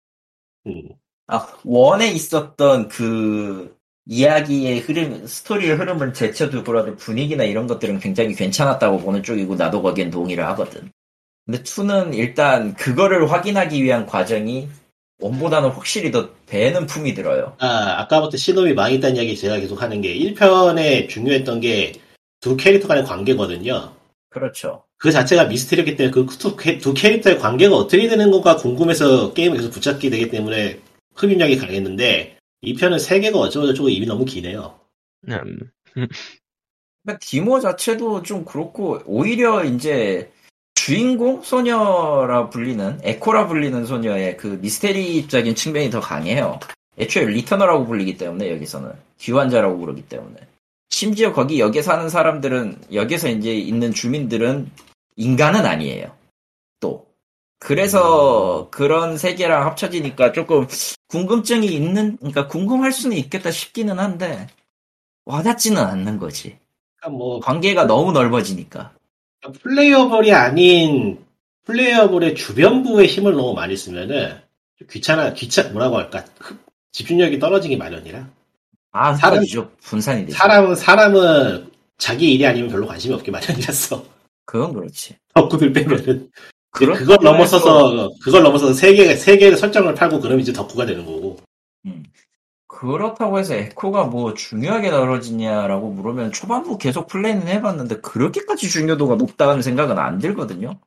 음. 0.68 0.90
아 1.28 1.48
원에 1.64 2.08
있었던 2.12 2.90
그 2.90 3.78
이야기의 4.10 4.80
흐름, 4.80 5.26
스토리의 5.26 5.76
흐름을 5.76 6.14
제쳐두고라도 6.14 6.96
분위기나 6.96 7.44
이런 7.44 7.68
것들은 7.68 8.00
굉장히 8.00 8.34
괜찮았다고 8.34 9.00
보는 9.00 9.24
쪽이고 9.24 9.56
나도 9.56 9.82
거기엔 9.82 10.10
동의를 10.10 10.46
하거든. 10.48 10.92
근데 11.46 11.62
2는 11.64 12.14
일단 12.16 12.74
그거를 12.74 13.32
확인하기 13.32 13.82
위한 13.84 14.06
과정이 14.06 14.68
원보다는 15.22 15.70
확실히 15.70 16.12
더 16.12 16.30
배는 16.48 16.88
품이 16.88 17.14
들어요. 17.14 17.56
아, 17.60 17.96
아까부터 18.00 18.38
시놈이 18.38 18.74
망했다는 18.74 19.16
이야기 19.16 19.38
제가 19.38 19.60
계속 19.60 19.82
하는 19.82 20.02
게 20.02 20.14
1편에 20.18 21.08
중요했던 21.08 21.62
게 21.62 21.94
두 22.42 22.56
캐릭터 22.56 22.88
간의 22.88 23.04
관계거든요. 23.04 23.94
그렇죠. 24.30 24.84
그 24.98 25.12
자체가 25.12 25.46
미스테리였기 25.46 25.96
때문에 25.96 26.12
그두 26.12 26.56
두 26.82 26.94
캐릭터의 26.94 27.40
관계가 27.40 27.76
어떻게 27.76 28.08
되는 28.08 28.32
건가 28.32 28.56
궁금해서 28.56 29.34
게임을 29.34 29.58
계속 29.58 29.72
붙잡게 29.72 30.10
되기 30.10 30.30
때문에 30.30 30.80
흡입력이 31.16 31.58
강했는데 31.58 32.38
2편은 32.64 33.00
세 33.00 33.20
개가 33.20 33.38
어쩌고저쩌고 33.38 33.90
입이 33.90 34.06
너무 34.06 34.26
기네요. 34.26 34.80
음, 35.28 35.72
그러니까 37.04 37.20
디모 37.22 37.60
자체도 37.60 38.24
좀 38.24 38.46
그렇고 38.46 39.02
오히려 39.06 39.64
이제 39.64 40.32
주인공 40.76 41.42
소녀라 41.42 42.50
불리는 42.50 43.00
에코라 43.04 43.48
불리는 43.48 43.86
소녀의 43.86 44.38
그 44.38 44.60
미스테리적인 44.62 45.56
측면이 45.56 45.90
더 45.90 46.00
강해요. 46.00 46.60
애초에 46.98 47.26
리터너라고 47.26 47.86
불리기 47.86 48.18
때문에 48.18 48.52
여기서는 48.52 48.92
귀환자라고 49.20 49.78
부르기 49.78 50.04
때문에 50.04 50.38
심지어 50.90 51.34
거기 51.34 51.60
역에 51.60 51.82
사는 51.82 52.10
사람들은 52.10 52.78
역에서 52.94 53.30
이제 53.30 53.54
있는 53.54 53.94
주민들은 53.94 54.70
인간은 55.16 55.66
아니에요. 55.66 56.16
또 56.80 57.09
그래서 57.60 58.70
그런 58.72 59.18
세계랑 59.18 59.66
합쳐지니까 59.66 60.32
조금 60.32 60.66
궁금증이 61.08 61.68
있는 61.68 62.16
그러니까 62.18 62.48
궁금할 62.48 62.92
수는 62.92 63.18
있겠다 63.18 63.52
싶기는 63.52 64.00
한데 64.00 64.48
와닿지는 65.26 65.78
않는 65.82 66.18
거지. 66.20 66.58
그러니까 66.98 67.18
뭐 67.18 67.40
관계가 67.40 67.86
너무 67.86 68.12
넓어지니까. 68.14 68.94
플레이어블이 69.62 70.34
아닌 70.34 71.24
플레이어블의 71.66 72.36
주변부의 72.36 73.08
힘을 73.08 73.34
너무 73.34 73.54
많이 73.54 73.76
쓰면은 73.78 74.38
좀 74.78 74.88
귀찮아 74.90 75.34
귀찮 75.34 75.72
뭐라고 75.74 75.98
할까 75.98 76.26
흡- 76.40 76.60
집중력이 76.92 77.40
떨어지기 77.40 77.78
마련이라 77.78 78.28
아, 78.92 79.14
사람-. 79.14 79.44
분산이 79.82 80.26
되죠. 80.26 80.38
사람은 80.38 80.76
사람은 80.76 81.72
자기 81.98 82.34
일이 82.34 82.46
아니면 82.46 82.70
별로 82.72 82.88
관심이 82.88 83.14
없기 83.14 83.30
마련이라서 83.32 84.04
그건 84.46 84.74
그렇지. 84.74 85.16
덕후들 85.36 85.72
빼면은 85.74 86.32
그런 86.80 86.98
그걸 86.98 87.18
넘어서서 87.22 88.10
그걸 88.22 88.42
넘어서서 88.44 88.74
세계 88.74 89.14
세계의 89.14 89.58
설정을 89.58 89.96
팔고 89.96 90.22
그럼 90.22 90.40
이제 90.40 90.54
덕후가 90.54 90.86
되는 90.86 91.06
거고 91.06 91.36
음. 91.86 92.06
그렇다고 92.68 93.38
해서 93.38 93.54
에코가 93.54 94.06
뭐 94.06 94.34
중요하게 94.34 94.90
다뤄지냐라고 94.90 95.90
물으면 95.90 96.32
초반부 96.32 96.78
계속 96.78 97.08
플레이는 97.08 97.50
해봤는데 97.50 98.00
그렇게까지 98.00 98.70
중요도가 98.70 99.16
높다는 99.16 99.62
생각은 99.62 100.00
안 100.00 100.20
들거든요. 100.20 100.80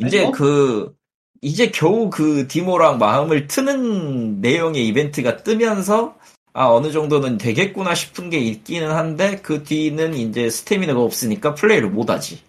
이제 0.00 0.18
아니, 0.18 0.26
뭐. 0.26 0.32
그 0.32 0.94
이제 1.40 1.70
겨우 1.70 2.10
그 2.10 2.46
디모랑 2.46 2.98
마음을 2.98 3.46
트는 3.46 4.42
내용의 4.42 4.86
이벤트가 4.86 5.38
뜨면서 5.38 6.14
아 6.52 6.66
어느 6.66 6.92
정도는 6.92 7.38
되겠구나 7.38 7.94
싶은 7.94 8.28
게 8.28 8.38
있기는 8.38 8.90
한데 8.90 9.36
그 9.42 9.62
뒤는 9.62 10.12
이제 10.12 10.50
스태미나가 10.50 11.00
없으니까 11.00 11.54
플레이를 11.54 11.88
못하지. 11.88 12.42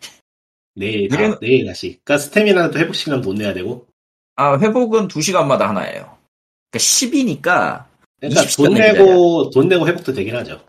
내일 0.75 1.07
다, 1.09 1.17
이래는- 1.17 1.39
내일 1.39 1.65
다시 1.65 1.99
그러니까 2.03 2.17
스태미나는 2.17 2.71
또 2.71 2.79
회복시키려면 2.79 3.23
돈 3.23 3.35
내야 3.35 3.53
되고 3.53 3.87
아 4.35 4.57
회복은 4.57 5.07
2시간마다 5.07 5.59
하나예요. 5.61 6.17
그러니까 6.71 6.77
10이니까 6.79 7.85
그러니까 8.19 8.41
20돈 8.41 8.73
내고 8.73 9.49
돈 9.51 9.67
내고 9.67 9.87
회복도 9.87 10.13
되긴 10.13 10.35
하죠 10.37 10.65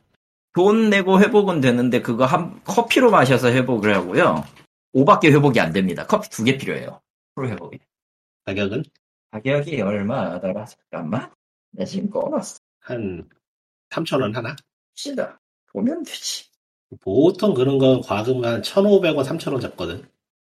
돈 0.55 0.91
내고 0.91 1.21
회복은 1.21 1.61
되는데 1.61 2.01
그거 2.03 2.25
한 2.27 2.63
커피로 2.65 3.11
마셔서 3.11 3.49
회복을 3.49 3.95
하고요. 3.95 4.45
5밖에 4.95 5.33
회복이 5.33 5.59
안 5.61 5.73
됩니다. 5.73 6.07
커피 6.07 6.29
두 6.31 6.45
개 6.45 6.57
필요해요. 6.57 7.01
프로 7.35 7.49
회복이. 7.49 7.79
가격은 8.45 8.85
가격이 9.33 9.81
얼마더라? 9.81 10.67
잠깐만. 10.67 11.33
내 11.73 11.85
지금 11.85 12.09
꺼놨어. 12.11 12.59
한 12.81 13.29
3천 13.91 14.21
원 14.21 14.37
하나 14.37 14.55
시다. 14.95 15.41
보면 15.73 16.05
되지. 16.05 16.45
보통 17.01 17.55
그런 17.55 17.79
건 17.79 18.01
과금 18.01 18.45
한 18.45 18.63
1,500원 18.63 19.25
3,000원 19.25 19.61
잡거든 19.61 20.07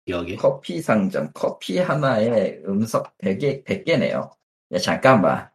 기억에 0.06 0.36
커피 0.36 0.80
상점. 0.80 1.30
커피 1.34 1.78
하나에 1.78 2.60
음석 2.66 3.16
100개, 3.18 3.64
100개네요. 3.64 4.30
야, 4.72 4.78
잠깐만. 4.78 5.50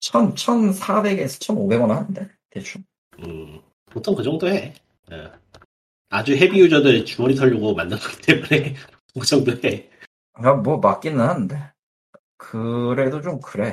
1,000, 0.00 0.34
1,400에서 0.34 1.38
1,500원 1.40 1.88
하는데? 1.90 2.28
대충. 2.50 2.84
음, 3.20 3.60
보통 3.86 4.14
그 4.14 4.22
정도 4.22 4.48
해. 4.48 4.74
예. 5.12 5.30
아주 6.10 6.34
헤비 6.36 6.60
유저들 6.60 7.04
주머니 7.04 7.34
털려고 7.34 7.74
만든 7.74 7.98
거기 7.98 8.20
때문에 8.22 8.74
그 9.18 9.26
정도 9.26 9.52
해. 9.66 9.88
아, 10.34 10.52
뭐, 10.54 10.78
맞기는 10.78 11.18
한데. 11.20 11.58
그래도 12.36 13.20
좀 13.22 13.40
그래. 13.40 13.72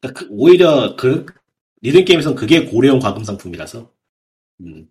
그러니까 0.00 0.20
그- 0.20 0.28
오히려 0.30 0.94
그 0.96 1.26
리듬 1.80 2.04
게임에서는 2.04 2.36
그게 2.36 2.66
고려형 2.66 2.98
과금 3.00 3.24
상품이라서. 3.24 3.90
음, 4.60 4.88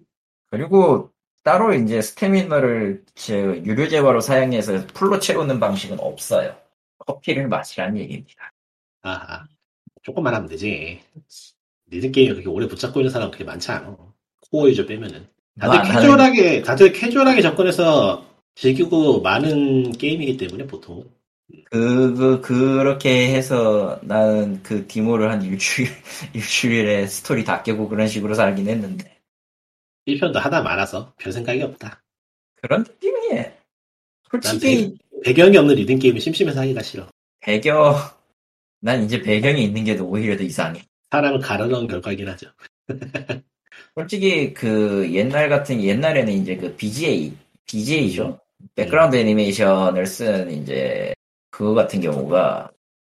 그리고 0.57 1.09
따로 1.43 1.73
이제 1.73 1.99
스태미너를 1.99 3.03
제 3.15 3.41
유료 3.65 3.87
재화로 3.87 4.21
사용해서 4.21 4.85
풀로 4.93 5.17
채우는 5.19 5.59
방식은 5.59 5.99
없어요. 5.99 6.55
커피를 6.99 7.47
마시라는 7.47 7.97
얘기입니다. 7.97 8.51
아하. 9.01 9.45
조금만 10.03 10.35
하면 10.35 10.47
되지. 10.47 11.01
리듬 11.87 12.11
게임에 12.11 12.33
그렇게 12.33 12.47
오래 12.49 12.67
붙잡고 12.67 12.99
있는 12.99 13.11
사람 13.11 13.29
그렇게 13.31 13.43
많지 13.45 13.71
않아. 13.71 13.97
코어 14.51 14.69
user 14.69 14.85
빼면은. 14.85 15.25
다들 15.59 15.77
나- 15.79 15.83
나는- 15.83 15.91
캐주얼하게, 15.95 16.61
다들 16.61 16.93
캐주얼하게 16.93 17.41
접근해서 17.41 18.23
즐기고 18.53 19.21
많은 19.21 19.91
게임이기 19.93 20.37
때문에 20.37 20.67
보통. 20.67 21.03
그, 21.71 22.13
그, 22.15 22.41
그렇게 22.41 23.33
해서 23.33 23.99
나는 24.03 24.61
그 24.61 24.85
디모를 24.85 25.31
한 25.31 25.41
일주일, 25.41 25.89
일주일에 26.35 27.07
스토리 27.07 27.43
다 27.43 27.63
깨고 27.63 27.89
그런 27.89 28.07
식으로 28.07 28.35
살긴 28.35 28.67
했는데. 28.69 29.12
1편도 30.07 30.35
하다 30.35 30.61
말아서 30.61 31.13
별 31.17 31.31
생각이 31.31 31.61
없다. 31.61 32.01
그런 32.61 32.83
느낌이에요. 32.83 33.51
솔직히 34.29 34.97
배 35.23 35.33
경이 35.33 35.55
없는 35.57 35.75
리듬 35.75 35.99
게임은 35.99 36.19
심심해서 36.19 36.61
하기가 36.61 36.81
싫어. 36.81 37.07
배경, 37.39 37.95
난 38.79 39.03
이제 39.03 39.21
배경이 39.21 39.63
있는 39.63 39.83
게더 39.83 40.03
오히려 40.03 40.37
더 40.37 40.43
이상해. 40.43 40.81
사람을 41.11 41.39
가르는 41.39 41.87
결과이긴 41.87 42.27
하죠. 42.29 42.47
솔직히 43.95 44.53
그 44.53 45.09
옛날 45.13 45.49
같은 45.49 45.81
옛날에는 45.81 46.33
이제 46.33 46.55
그 46.57 46.75
BGA, 46.75 47.33
BGA죠. 47.65 48.39
백그라운드 48.75 49.15
애니메이션을 49.15 50.05
쓴 50.05 50.51
이제 50.51 51.13
그거 51.51 51.73
같은 51.73 52.01
경우가 52.01 52.71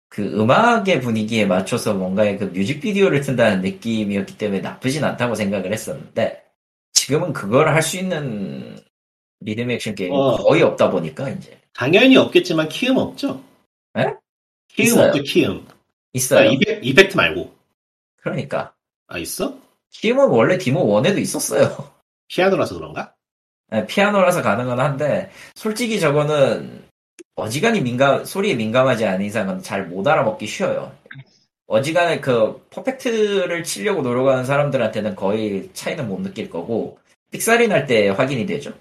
그 0.09 0.23
음악의 0.23 1.01
분위기에 1.01 1.47
맞춰서 1.47 1.95
뭔가의 1.95 2.39
그 2.39 2.45
뮤직비디오를 2.45 3.21
튼다는 3.21 3.63
느낌이었기 3.63 4.39
때문에 4.39 4.61
나쁘진 4.61 5.05
않다고 5.05 5.35
생각을 5.35 5.73
했었는데 5.73 6.50
지금은 6.93 7.33
그걸 7.33 7.69
할 7.69 7.83
수 7.83 7.97
있는 7.99 8.79
리듬 9.41 9.71
액션 9.71 9.95
게임이 9.95 10.15
어. 10.15 10.37
거의 10.37 10.63
없다 10.63 10.91
보니까 10.91 11.29
이제 11.31 11.59
당연히 11.73 12.17
없겠지만 12.17 12.69
키음 12.69 12.99
없죠? 12.99 13.43
에? 13.97 14.05
키움 14.69 14.87
있어요. 14.89 15.09
없죠, 15.09 15.23
키움. 15.23 15.67
아, 15.69 15.75
있어요. 16.13 16.51
이펙, 16.51 16.85
이펙트 16.85 17.17
말고. 17.17 17.55
그러니까 18.17 18.75
아, 19.09 19.19
있어? 19.19 19.57
팀은 19.93 20.29
원래 20.29 20.59
디모 20.59 20.85
1에도 21.01 21.19
있었어요. 21.19 21.91
피아노라서 22.29 22.75
그런가? 22.77 23.15
네, 23.69 23.87
피아노라서 23.87 24.43
가능은 24.43 24.79
한데 24.79 25.31
솔직히 25.55 25.99
저거는 26.01 26.85
어지간히 27.35 27.81
민감 27.81 28.25
소리에 28.25 28.55
민감하지 28.55 29.05
않은 29.07 29.25
이상은 29.25 29.63
잘 29.63 29.87
못 29.89 30.07
알아먹기 30.07 30.47
쉬워요. 30.47 30.93
어지간히 31.71 32.21
그 32.21 32.67
퍼펙트를 32.71 33.63
치려고 33.63 34.03
노력하는 34.03 34.45
사람들한테는 34.45 35.15
거의 35.15 35.71
차이는 35.73 36.09
못 36.09 36.21
느낄 36.21 36.51
거고 36.51 36.99
삑사리 37.31 37.69
날때 37.69 38.09
확인이 38.09 38.45
되죠. 38.45 38.73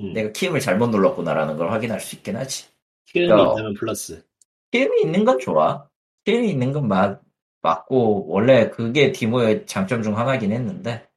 음. 0.00 0.12
내가 0.12 0.32
키움을 0.32 0.60
잘못 0.60 0.88
눌렀구나라는 0.88 1.56
걸 1.56 1.72
확인할 1.72 1.98
수 1.98 2.14
있긴 2.14 2.36
하지. 2.36 2.66
키움이 3.06 3.40
어. 3.40 3.52
있다면 3.52 3.74
플러스. 3.74 4.22
키움이 4.70 5.00
있는 5.00 5.24
건 5.24 5.38
좋아. 5.38 5.88
키움이 6.26 6.50
있는 6.50 6.72
건 6.72 6.88
맞, 6.88 7.22
맞고 7.62 8.26
원래 8.28 8.68
그게 8.68 9.12
디모의 9.12 9.64
장점 9.64 10.02
중 10.02 10.18
하나긴 10.18 10.52
했는데 10.52 11.08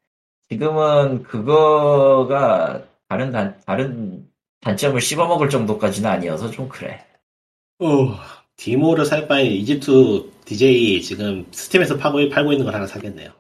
지금은 0.48 1.24
그거가 1.24 2.82
다른 3.10 3.34
단, 3.34 3.60
다른 3.66 4.26
단점을 4.62 5.02
씹어먹을 5.02 5.50
정도까지는 5.50 6.10
아니어서 6.10 6.50
좀 6.50 6.70
그래. 6.70 7.06
어, 7.80 8.16
디모를 8.56 9.06
살 9.06 9.28
바에 9.28 9.44
이집트 9.44 10.39
DJ 10.60 11.02
지금 11.04 11.46
스팀에서 11.52 11.98
팔고, 11.98 12.30
팔고 12.30 12.52
있는 12.54 12.66
걸 12.66 12.74
하나 12.74 12.88
사겠네요. 12.88 13.32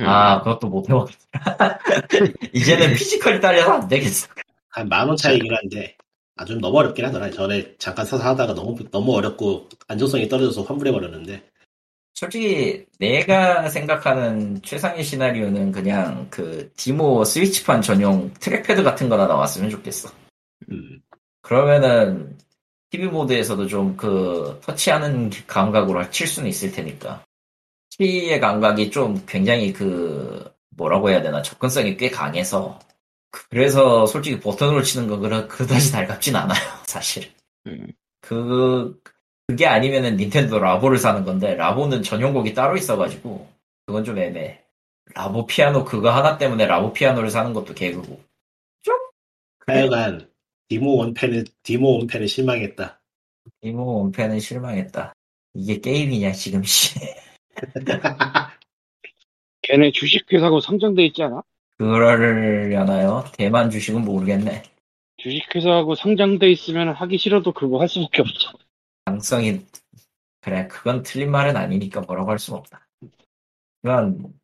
음. 0.00 0.06
아, 0.06 0.42
그것도 0.42 0.68
못 0.68 0.88
해먹겠다. 0.88 1.18
이제는 2.52 2.94
physical이 2.94 3.40
딸려서 3.40 3.72
안 3.72 3.88
되겠어. 3.88 4.28
한 4.70 4.88
만 4.88 5.06
원 5.08 5.16
차이긴 5.16 5.54
한데, 5.54 5.96
아, 6.36 6.44
좀 6.44 6.60
너무 6.60 6.78
어렵긴 6.78 7.04
하더라. 7.04 7.30
전에 7.30 7.76
잠깐 7.78 8.04
사서 8.04 8.24
하다가 8.24 8.54
너무, 8.54 8.76
너무 8.90 9.14
어렵고, 9.14 9.68
안정성이 9.86 10.28
떨어져서 10.28 10.62
환불해버렸는데, 10.62 11.44
솔직히 12.14 12.86
내가 12.98 13.68
생각하는 13.68 14.60
최상의 14.62 15.04
시나리오는 15.04 15.70
그냥 15.72 16.26
그 16.30 16.72
디모 16.76 17.24
스위치판 17.24 17.82
전용 17.82 18.32
trackpad 18.40 18.82
같은 18.82 19.08
거나 19.08 19.26
나왔으면 19.28 19.70
좋겠어. 19.70 20.10
음, 20.70 21.00
그러면은 21.42 22.36
TV 22.90 23.08
모드에서도 23.08 23.66
좀 23.66 23.96
그 23.96 24.60
터치하는 24.62 25.30
감각으로 25.46 26.10
칠 26.10 26.26
수는 26.26 26.48
있을 26.48 26.72
테니까. 26.72 27.24
키의 27.90 28.40
감각이 28.40 28.90
좀 28.90 29.24
굉장히 29.26 29.72
그 29.72 30.52
뭐라고 30.70 31.10
해야 31.10 31.22
되나 31.22 31.42
접근성이 31.42 31.96
꽤 31.96 32.10
강해서 32.10 32.78
그래서 33.30 34.06
솔직히 34.06 34.40
버튼으로 34.40 34.82
치는 34.82 35.08
건 35.08 35.20
그러, 35.20 35.48
그다지 35.48 35.92
달갑진 35.92 36.34
않아요 36.36 36.58
사실. 36.86 37.30
음. 37.66 37.86
그 38.20 39.00
그게 39.46 39.66
아니면은 39.66 40.16
닌텐도 40.16 40.58
라보를 40.58 40.98
사는 40.98 41.24
건데 41.24 41.54
라보는 41.54 42.02
전용곡이 42.02 42.54
따로 42.54 42.76
있어가지고 42.76 43.48
그건 43.86 44.04
좀 44.04 44.18
애매해. 44.18 44.60
라보 45.14 45.46
피아노 45.46 45.84
그거 45.84 46.10
하나 46.10 46.38
때문에 46.38 46.66
라보 46.66 46.92
피아노를 46.92 47.30
사는 47.30 47.52
것도 47.52 47.74
개그고. 47.74 48.20
좀 48.82 48.94
그래. 49.58 49.80
하여간, 49.80 50.28
디모 50.74 50.96
원패는, 50.96 51.44
디모 51.62 51.98
원패는 51.98 52.26
실망했다. 52.26 53.00
이모 53.60 53.98
원패는 54.00 54.40
실망했다. 54.40 55.14
이게 55.54 55.80
게임이냐 55.80 56.32
지금 56.32 56.64
씨. 56.64 56.98
걔네 59.62 59.92
주식회사고 59.92 60.58
상장돼 60.60 61.06
있지 61.06 61.22
않아? 61.22 61.44
그러려나요? 61.78 63.22
대만 63.34 63.70
주식은 63.70 64.04
모르겠네. 64.04 64.64
주식회사하고 65.18 65.94
상장돼 65.94 66.50
있으면 66.50 66.88
하기 66.88 67.18
싫어도 67.18 67.52
그거 67.52 67.78
할 67.80 67.88
수밖에 67.88 68.22
없어. 68.22 68.58
가능성이 69.04 69.64
그래 70.40 70.66
그건 70.66 71.04
틀린 71.04 71.30
말은 71.30 71.56
아니니까 71.56 72.00
뭐라고 72.00 72.32
할 72.32 72.40
수는 72.40 72.58
없다. 72.58 72.84
그건 73.80 74.34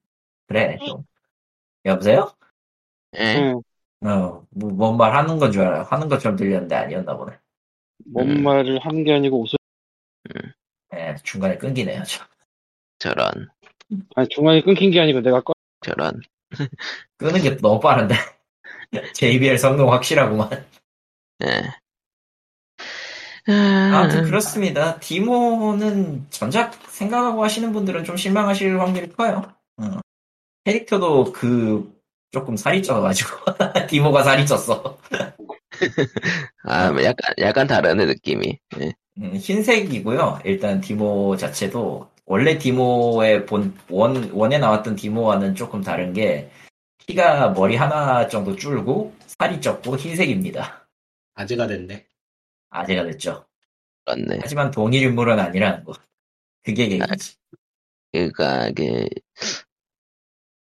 그래 0.46 0.78
좀 0.86 1.02
여보세요? 1.84 2.32
예? 3.16 3.34
응. 3.36 3.62
어뭔 4.02 4.96
말 4.96 5.14
하는 5.14 5.38
건 5.38 5.52
줄 5.52 5.62
알아 5.62 5.82
하는 5.84 6.08
것처럼 6.08 6.36
들렸는데 6.36 6.74
아니었나 6.74 7.16
보네. 7.16 7.36
뭔 8.06 8.30
음. 8.30 8.42
말을 8.42 8.78
하는 8.80 9.04
게 9.04 9.12
아니고 9.12 9.42
웃어. 9.42 9.56
예 10.94 11.14
중간에 11.22 11.56
끊기네요. 11.58 12.02
저. 12.04 12.24
저런, 12.98 13.48
아니 14.16 14.28
중간에 14.28 14.60
끊긴 14.62 14.90
게 14.90 15.00
아니고 15.00 15.20
내가 15.20 15.40
꺼. 15.40 15.52
저런. 15.82 16.20
끄는 17.16 17.40
게 17.42 17.56
너무 17.58 17.80
빠른데. 17.80 18.14
JBL 19.14 19.56
성능 19.58 19.90
확실하구만. 19.92 20.50
예. 21.44 21.62
아무튼 23.48 24.24
그렇습니다. 24.24 24.98
디모는 25.00 26.26
전작 26.30 26.74
생각하고 26.90 27.42
하시는 27.42 27.72
분들은 27.72 28.04
좀 28.04 28.16
실망하실 28.16 28.78
확률이 28.80 29.10
커요. 29.12 29.42
어. 29.78 30.00
캐릭터도 30.64 31.32
그 31.32 31.99
조금 32.30 32.56
살이 32.56 32.82
쪄가지고 32.82 33.30
디모가 33.88 34.22
살이 34.22 34.44
쪘어. 34.44 34.96
아, 36.64 36.92
뭐 36.92 37.02
약간, 37.02 37.34
약간 37.38 37.66
다르네, 37.66 38.06
느낌이. 38.06 38.58
예. 38.80 38.92
음, 39.18 39.34
흰색이고요. 39.36 40.40
일단 40.44 40.80
디모 40.80 41.36
자체도 41.36 42.10
원래 42.26 42.58
디모의 42.58 43.46
본 43.46 43.76
원, 43.88 44.30
원에 44.32 44.58
나왔던 44.58 44.96
디모와는 44.96 45.54
조금 45.56 45.82
다른 45.82 46.12
게 46.12 46.50
키가 46.98 47.50
머리 47.50 47.76
하나 47.76 48.28
정도 48.28 48.54
줄고 48.54 49.14
살이 49.26 49.60
쪘고 49.60 49.98
흰색입니다. 49.98 50.88
아재가 51.34 51.66
됐네. 51.66 52.06
아재가 52.70 53.04
됐죠. 53.04 53.44
그렇네. 54.04 54.38
하지만 54.40 54.70
동일 54.70 55.02
인물은 55.02 55.38
아니라는 55.38 55.84
거. 55.84 55.94
그게 56.62 56.84
얘기지. 56.84 57.36
그니까, 58.12 58.70
그, 58.76 59.06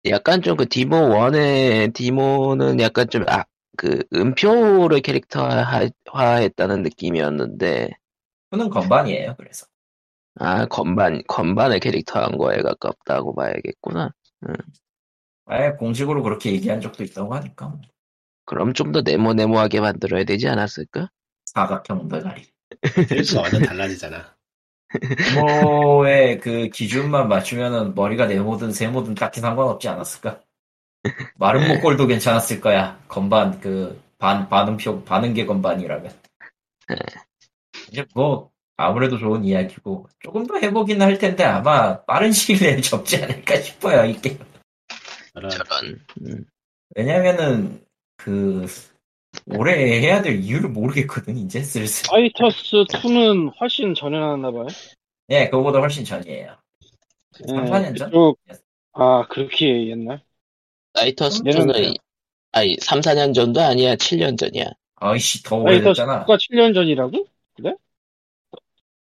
약간 0.06 0.42
좀 0.42 0.58
그 0.58 0.68
디모 0.68 0.96
1의 1.16 1.94
디모는 1.94 2.80
약간 2.80 3.10
좀, 3.10 3.24
아, 3.30 3.44
그, 3.78 4.04
음표를 4.14 5.02
캐릭터화했다는 5.02 6.84
느낌이었는데, 6.84 7.90
그는 8.50 8.70
건반이에요. 8.70 9.36
그래서. 9.38 9.68
아, 10.36 10.66
건반, 10.66 11.22
건반을 11.28 11.80
캐릭터한 11.80 12.38
거에 12.38 12.62
가깝다고 12.62 13.36
봐야겠구나. 13.36 14.12
아예 15.46 15.72
공식으로 15.72 16.24
그렇게 16.24 16.52
얘기한 16.54 16.80
적도 16.80 17.04
있다고 17.04 17.34
하니까 17.36 17.68
뭐. 17.68 17.82
그럼 18.46 18.74
좀 18.74 18.92
더 18.92 19.02
네모네모하게 19.02 19.80
만들어야 19.82 20.24
되지 20.26 20.48
않았을까? 20.50 21.10
사각형 21.46 22.08
대가리. 22.08 22.44
페이스가 23.10 23.42
완전 23.42 23.62
달라지잖아. 23.64 24.38
디모의 25.34 26.40
그 26.40 26.70
기준만 26.70 27.28
맞추면은 27.28 27.96
머리가 27.96 28.26
네모든 28.26 28.72
세모든 28.72 29.16
딱히 29.16 29.40
상관없지 29.40 29.88
않았을까? 29.88 30.42
마름모꼴도 31.36 32.08
괜찮았을 32.08 32.60
거야. 32.62 33.00
건반 33.08 33.60
그 33.60 34.10
반 34.20 34.50
반음표 34.50 35.06
반응계 35.06 35.46
건반이라면. 35.46 36.12
이제 37.90 38.06
뭐 38.14 38.52
아무래도 38.76 39.18
좋은 39.18 39.44
이야기고 39.46 40.08
조금 40.20 40.46
더 40.46 40.58
해보긴 40.58 41.02
할 41.02 41.18
텐데 41.18 41.44
아마 41.44 42.04
빠른 42.04 42.32
시일 42.32 42.60
내에 42.62 42.82
접지 42.82 43.24
않을까 43.24 43.60
싶어요 43.62 44.06
이 44.06 44.20
게임. 44.22 44.38
저런, 45.34 45.50
저런. 45.50 46.00
음. 46.22 46.46
왜냐면은 46.96 47.86
그 48.18 48.66
오래 49.48 50.00
해야 50.02 50.22
될 50.22 50.40
이유를 50.42 50.70
모르겠거든 50.70 51.38
이제 51.38 51.62
슬슬. 51.64 52.08
사이터스 52.10 52.58
2는 52.88 53.52
훨씬 53.60 53.94
전에 53.94 54.18
나왔나 54.20 54.52
봐요. 54.52 54.68
예, 55.30 55.46
그거보다 55.50 55.80
훨씬 55.80 56.04
전이에요. 56.04 56.56
예, 57.42 57.48
3, 57.48 57.66
4년 57.66 57.98
전? 57.98 58.10
그쪽- 58.10 58.40
아 58.94 59.26
그렇게 59.30 59.88
옛날? 59.90 60.22
사이터스 60.96 61.44
얘는 61.48 61.68
2는, 61.68 61.96
아니, 62.52 62.76
3, 62.82 63.00
4년 63.02 63.34
전도 63.34 63.62
아니야, 63.62 63.96
7년 63.96 64.38
전이야. 64.38 64.66
아이씨 64.96 65.44
더 65.44 65.64
사이터스 65.64 66.02
오래됐잖아. 66.02 66.26
2가 66.26 66.38
7년 66.38 66.74
전이라고? 66.74 67.26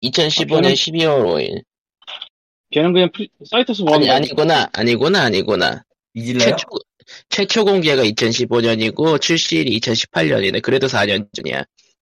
2015년 0.03 0.73
12월 0.73 1.25
5일. 1.27 1.63
걔는 2.71 2.93
그냥 2.93 3.11
프리- 3.13 3.29
사이터스 3.45 3.83
1 3.83 3.89
아니, 3.93 4.11
아니구나, 4.11 4.69
아니구나, 4.73 5.23
아니구나. 5.25 5.83
이질래요? 6.15 6.51
최초, 6.57 6.69
최초 7.29 7.65
공개가 7.65 8.03
2015년이고, 8.03 9.21
출시일이 9.21 9.79
2018년이네. 9.81 10.63
그래도 10.63 10.87
4년 10.87 11.27
전이야. 11.35 11.65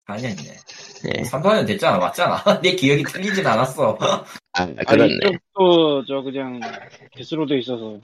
4년이네. 0.07 1.19
예. 1.19 1.23
3, 1.23 1.41
4년 1.41 1.67
됐잖아. 1.67 1.97
맞잖아. 1.97 2.43
내 2.61 2.75
기억이 2.75 3.03
틀리진 3.03 3.45
않았어. 3.45 3.97
아, 4.53 4.65
그렇네. 4.87 5.15
이쪽도 5.15 6.05
저 6.07 6.21
그냥 6.21 6.59
개수로 7.15 7.45
돼 7.45 7.59
있어서 7.59 7.99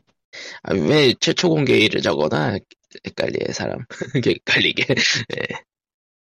아, 0.63 0.73
왜 0.73 1.13
최초 1.19 1.49
공개일을 1.49 2.01
적어놔? 2.01 2.57
헷갈려, 3.05 3.51
사람. 3.53 3.85
헷갈리게. 4.15 4.85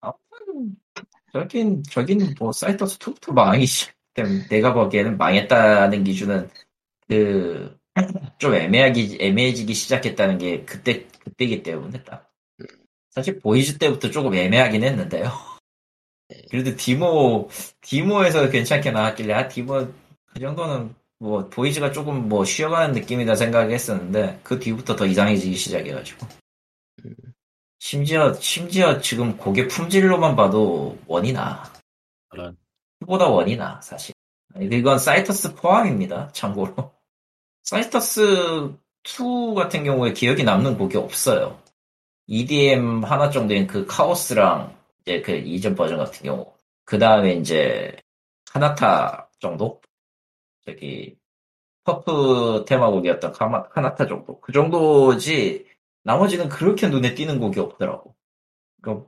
저긴 0.01 0.75
저긴 1.31 1.83
저긴 1.83 2.35
뭐 2.39 2.51
사이터스 2.51 2.97
2부터 2.99 3.33
망하기 3.33 3.65
시작 3.65 3.93
때문에 4.13 4.47
내가 4.47 4.73
보기에는 4.73 5.17
망했다는 5.17 6.03
기준은 6.03 6.49
그 7.07 7.76
좀 8.37 8.53
애매하기 8.53 9.17
애매해지기 9.19 9.73
시작했다는 9.73 10.37
게 10.37 10.63
그때 10.63 11.07
그때기 11.23 11.63
때문에 11.63 12.03
딱 12.03 12.29
사실 13.09 13.39
보이즈 13.39 13.77
때부터 13.77 14.11
조금 14.11 14.33
애매하긴 14.35 14.83
했는데요. 14.83 15.31
그래도 16.49 16.75
디모 16.75 17.49
디모에서 17.81 18.49
괜찮게 18.49 18.91
나왔길래 18.91 19.33
아 19.33 19.47
디모 19.47 19.87
그 20.25 20.39
정도는 20.39 20.93
뭐 21.19 21.49
보이즈가 21.49 21.91
조금 21.91 22.29
뭐 22.29 22.45
쉬어가는 22.45 22.93
느낌이다 22.93 23.35
생각했었는데 23.35 24.41
그 24.43 24.59
뒤부터 24.59 24.95
더 24.95 25.05
이상해지기 25.05 25.55
시작해가지고 25.55 26.27
심지어 27.79 28.33
심지어 28.33 28.99
지금 28.99 29.37
고개 29.37 29.67
품질로만 29.67 30.35
봐도 30.35 30.97
원이 31.07 31.33
나. 31.33 31.63
그런 32.29 32.57
보다 33.05 33.27
원이 33.27 33.55
나 33.55 33.79
사실. 33.81 34.13
이건 34.59 34.99
사이터스 34.99 35.55
포함입니다. 35.55 36.29
참고로 36.33 36.96
사이터스 37.67 38.21
2 39.03 39.53
같은 39.53 39.83
경우에 39.83 40.13
기억이 40.13 40.45
남는 40.45 40.77
곡이 40.77 40.95
없어요. 40.95 41.61
EDM 42.27 43.03
하나 43.03 43.29
정도인 43.29 43.67
그 43.67 43.85
카오스랑 43.85 44.73
이제 45.01 45.21
그 45.21 45.33
이전 45.33 45.75
버전 45.75 45.97
같은 45.97 46.23
경우. 46.23 46.53
그 46.85 46.97
다음에 46.97 47.33
이제 47.33 47.93
하나타 48.53 49.29
정도? 49.39 49.81
저기 50.65 51.17
퍼프 51.83 52.63
테마곡이었던 52.69 53.33
하나타 53.69 54.07
정도. 54.07 54.39
그 54.39 54.53
정도지 54.53 55.65
나머지는 56.03 56.47
그렇게 56.47 56.87
눈에 56.87 57.15
띄는 57.15 57.37
곡이 57.37 57.59
없더라고. 57.59 58.15
그 58.81 59.05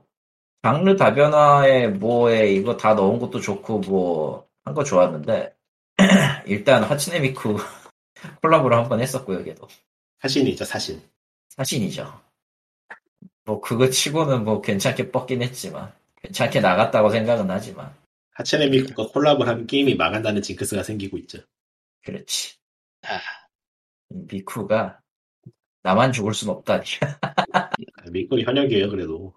장르 0.62 0.96
다변화에 0.96 1.88
뭐에 1.88 2.52
이거 2.52 2.76
다 2.76 2.92
넣은 2.94 3.18
것도 3.20 3.40
좋고 3.40 3.80
뭐 3.80 4.46
한 4.64 4.74
거 4.74 4.84
좋았는데 4.84 5.56
일단 6.46 6.82
하츠네 6.84 7.20
미쿠 7.20 7.56
콜라보를 8.42 8.76
한 8.76 8.88
번 8.88 9.00
했었고요, 9.00 9.44
걔도. 9.44 9.68
사신이죠 10.20 10.64
사신. 10.64 11.00
사신이죠. 11.50 12.20
뭐 13.44 13.60
그거 13.60 13.88
치고는 13.90 14.44
뭐 14.44 14.60
괜찮게 14.60 15.10
뻗긴 15.10 15.42
했지만 15.42 15.92
괜찮게 16.22 16.60
나갔다고 16.60 17.10
생각은 17.10 17.50
하지만 17.50 17.94
하체네 18.32 18.68
미쿠가 18.68 19.12
콜라보하면 19.12 19.66
게임이 19.66 19.94
망한다는 19.96 20.42
징크스가 20.42 20.82
생기고 20.82 21.18
있죠. 21.18 21.38
그렇지. 22.04 22.56
아. 23.02 23.20
미쿠가 24.08 25.00
나만 25.82 26.12
죽을 26.12 26.34
순 26.34 26.50
없다니. 26.50 26.84
미쿠는 28.10 28.44
현역이에요 28.44 28.90
그래도. 28.90 29.34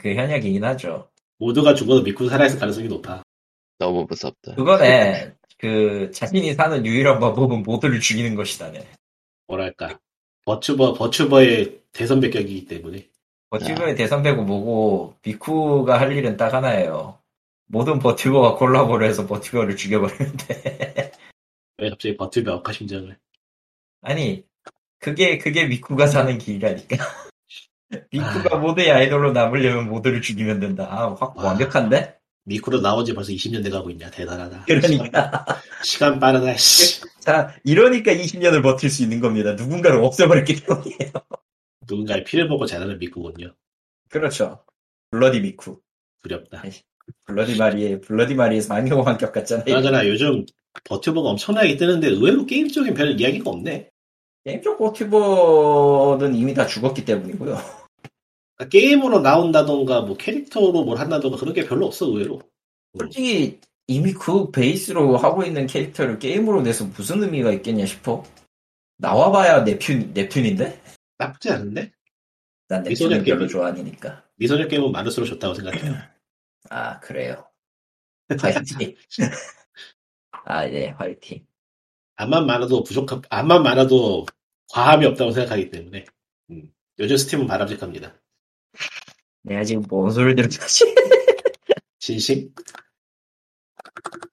그 0.00 0.14
현역이긴 0.14 0.62
하죠. 0.64 1.10
모두가 1.38 1.74
죽어도 1.74 2.02
미쿠 2.02 2.28
살아있을 2.28 2.58
가능성이 2.58 2.88
높아. 2.88 3.22
너무 3.78 4.04
무섭다. 4.08 4.54
그거네. 4.56 5.32
그 5.58 6.10
자신이 6.12 6.54
사는 6.54 6.86
유일한 6.86 7.18
방법은 7.18 7.64
모두를 7.64 8.00
죽이는 8.00 8.34
것이다네. 8.36 8.86
뭐랄까 9.48 9.98
버추버 10.44 10.94
버추버의 10.94 11.80
대선배격이기 11.92 12.66
때문에 12.66 13.08
버튜버의 13.50 13.96
대선배고 13.96 14.44
뭐고 14.44 15.16
미쿠가 15.22 15.98
할 16.00 16.12
일은 16.16 16.36
딱 16.36 16.54
하나예요. 16.54 17.18
모든 17.66 17.98
버튜버가 17.98 18.54
콜라보를 18.54 19.06
해서 19.06 19.26
버튜버를 19.26 19.76
죽여버리면 19.76 20.36
돼. 20.36 21.12
왜 21.78 21.90
갑자기 21.90 22.16
버튜버 22.16 22.54
억하심정을 22.56 23.18
아니 24.02 24.44
그게 25.00 25.38
그게 25.38 25.66
미쿠가 25.66 26.06
사는 26.06 26.38
길이라니까. 26.38 26.96
미쿠가 28.12 28.58
모두의 28.58 28.90
아이돌로 28.92 29.32
남으려면 29.32 29.88
모두를 29.88 30.20
죽이면 30.20 30.60
된다. 30.60 30.86
아, 30.90 31.14
확 31.14 31.36
와. 31.36 31.44
완벽한데? 31.44 32.17
미쿠로 32.48 32.80
나온 32.80 33.04
지 33.04 33.14
벌써 33.14 33.30
20년 33.30 33.62
돼가고 33.62 33.90
있냐 33.90 34.10
대단하다. 34.10 34.64
그러니까. 34.66 35.44
시간 35.84 36.18
빠르다. 36.18 36.56
씨. 36.56 37.02
자, 37.20 37.54
이러니까 37.62 38.12
20년을 38.12 38.62
버틸 38.62 38.88
수 38.88 39.02
있는 39.02 39.20
겁니다. 39.20 39.52
누군가를 39.52 40.02
없애버렸기 40.02 40.64
때문이에요. 40.64 41.12
누군가의 41.86 42.24
피를 42.24 42.48
보고 42.48 42.64
자라는 42.64 42.98
미쿠군요. 42.98 43.54
그렇죠. 44.08 44.64
bloody 45.10 45.40
미쿠. 45.40 45.78
두렵다. 46.22 46.62
블러디 47.26 47.56
마리의, 47.56 48.00
블러디 48.00 48.34
마리의 48.34 48.62
상용 48.62 49.06
환격 49.06 49.32
같잖아요. 49.32 49.64
그나저나 49.66 50.08
요즘 50.08 50.44
버튜버가 50.84 51.28
엄청나게 51.30 51.76
뜨는데 51.76 52.08
의외로 52.08 52.46
게임 52.46 52.68
쪽엔 52.68 52.94
별 52.94 53.20
이야기가 53.20 53.50
없네. 53.50 53.90
게임 54.44 54.62
쪽 54.62 54.78
버튜버는 54.78 56.34
이미 56.34 56.54
다 56.54 56.66
죽었기 56.66 57.04
때문이고요. 57.04 57.58
그러니까 58.58 58.68
게임으로 58.70 59.20
나온다던가 59.20 60.02
뭐 60.02 60.16
캐릭터로 60.16 60.84
뭘 60.84 60.98
한다던가 60.98 61.36
그런 61.36 61.54
게 61.54 61.64
별로 61.64 61.86
없어 61.86 62.06
의외로. 62.06 62.42
솔직히 62.98 63.60
이미 63.86 64.12
그 64.12 64.50
베이스로 64.50 65.16
하고 65.16 65.44
있는 65.44 65.66
캐릭터를 65.66 66.18
게임으로 66.18 66.62
내서 66.62 66.84
무슨 66.84 67.22
의미가 67.22 67.52
있겠냐 67.52 67.86
싶어. 67.86 68.24
나와봐야 68.98 69.64
넵튠, 69.64 70.12
넵튠인데? 70.12 70.78
나쁘지 71.18 71.50
않은데? 71.50 71.92
난 72.66 72.82
넵튠을 72.82 73.24
별로 73.24 73.46
좋아하니까. 73.46 74.24
미소녀 74.36 74.66
게임은 74.66 74.90
많을수록 74.92 75.28
좋다고 75.28 75.54
생각해요. 75.54 75.94
아, 76.68 76.98
그래요. 77.00 77.48
화이팅. 78.38 78.94
아, 80.44 80.68
예, 80.68 80.88
화이팅. 80.88 81.46
암만 82.16 82.46
많아도 82.46 82.82
부족한, 82.82 83.22
암만 83.30 83.62
많아도 83.62 84.26
과함이 84.72 85.06
없다고 85.06 85.30
생각하기 85.30 85.70
때문에. 85.70 86.04
음, 86.50 86.72
요즘 86.98 87.16
스팀은 87.16 87.46
바람직합니다. 87.46 88.14
내가 89.42 89.64
지금 89.64 89.82
뭔 89.88 90.10
소리를 90.10 90.44
하지? 90.44 90.84
진심? 91.98 92.52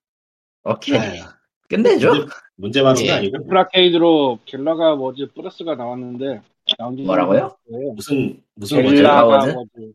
오케이. 0.63 0.97
아유, 0.97 1.21
끝내죠? 1.69 2.11
문제, 2.55 2.81
많은 2.81 3.01
게 3.01 3.07
예. 3.09 3.11
아니고 3.11 3.37
애플 3.43 3.57
아케이드로 3.57 4.39
갤라가 4.45 4.93
워즈 4.95 5.31
플러스가 5.33 5.75
나왔는데 5.75 6.41
나온 6.77 6.95
지 6.97 7.03
뭐라고요? 7.03 7.55
무슨 7.95 8.41
무슨 8.55 8.81
갤라가 8.81 9.25
워즈? 9.25 9.55
워즈 9.55 9.93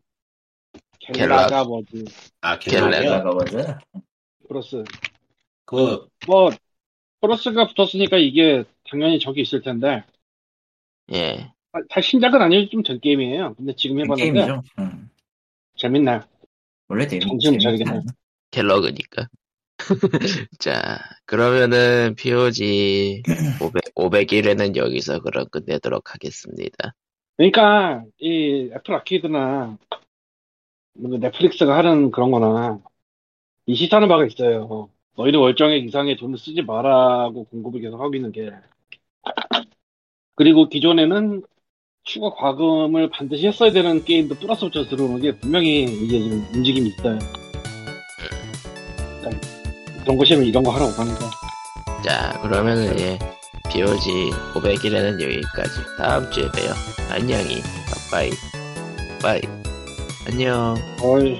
갤라가 0.99 1.63
워즈 1.63 2.05
아? 2.41 2.57
갤라가 2.59 3.33
먼저? 3.33 3.79
플러스 4.47 4.83
그 5.65 6.07
뭐 6.27 6.51
플러스가 7.21 7.67
붙었으니까 7.67 8.17
이게 8.17 8.63
당연히 8.89 9.19
적이 9.19 9.41
있을 9.41 9.61
텐데 9.61 10.03
예. 11.11 11.51
아, 11.73 11.79
다 11.89 12.01
신작은 12.01 12.41
아니어도 12.41 12.69
좀된 12.69 12.99
게임이에요. 12.99 13.55
근데 13.55 13.73
지금 13.75 13.99
해봤는데 13.99 14.31
게임이죠. 14.31 14.61
음. 14.79 15.09
재밌네. 15.75 16.19
원래 16.87 17.07
재밌, 17.07 17.21
정신 17.21 17.51
재밌 17.51 17.61
차리겠네. 17.61 18.01
갤러그니까. 18.51 19.27
자, 20.59 20.99
그러면은 21.25 22.15
POG 22.15 23.23
500, 23.61 23.95
501회는 23.95 24.75
여기서 24.75 25.21
그럼 25.21 25.45
끝내도록 25.49 26.13
하겠습니다. 26.13 26.93
그러니까 27.37 28.03
이 28.19 28.69
애플 28.75 28.93
아케이드나 28.93 29.77
뭐 30.93 31.17
넷플릭스가 31.17 31.77
하는 31.77 32.11
그런 32.11 32.31
거나 32.31 32.79
이 33.65 33.75
시사하는 33.75 34.07
바가 34.07 34.25
있어요. 34.25 34.89
너희는 35.15 35.39
월정액 35.39 35.85
이상의 35.85 36.17
돈을 36.17 36.37
쓰지 36.37 36.61
마라고 36.61 37.45
공급을 37.45 37.81
계속 37.81 37.99
하고 37.99 38.13
있는 38.13 38.31
게 38.31 38.51
그리고 40.35 40.69
기존에는 40.69 41.43
추가 42.03 42.31
과금을 42.33 43.09
반드시 43.09 43.47
했어야 43.47 43.71
되는 43.71 44.03
게임도 44.03 44.35
플러스 44.35 44.61
붙여 44.61 44.83
들어오는 44.85 45.21
게 45.21 45.35
분명히 45.37 45.83
이게 45.83 46.19
지금 46.19 46.45
움직임이 46.53 46.89
있어요. 46.89 47.19
그러니까 49.19 49.47
그런 50.03 50.17
곳이면 50.17 50.45
이런 50.45 50.63
거 50.63 50.71
하라고 50.71 50.91
하는 50.91 51.13
거. 51.15 51.29
자, 52.03 52.39
그러면은 52.41 52.99
예. 52.99 53.19
POG 53.69 54.31
501회는 54.55 55.21
여기까지. 55.21 55.71
다음 55.97 56.29
주에 56.31 56.43
봬요. 56.51 56.73
안녕히. 57.09 57.61
빠이. 58.11 58.31
빠이. 59.21 59.41
안녕. 60.27 60.75
어이. 61.01 61.39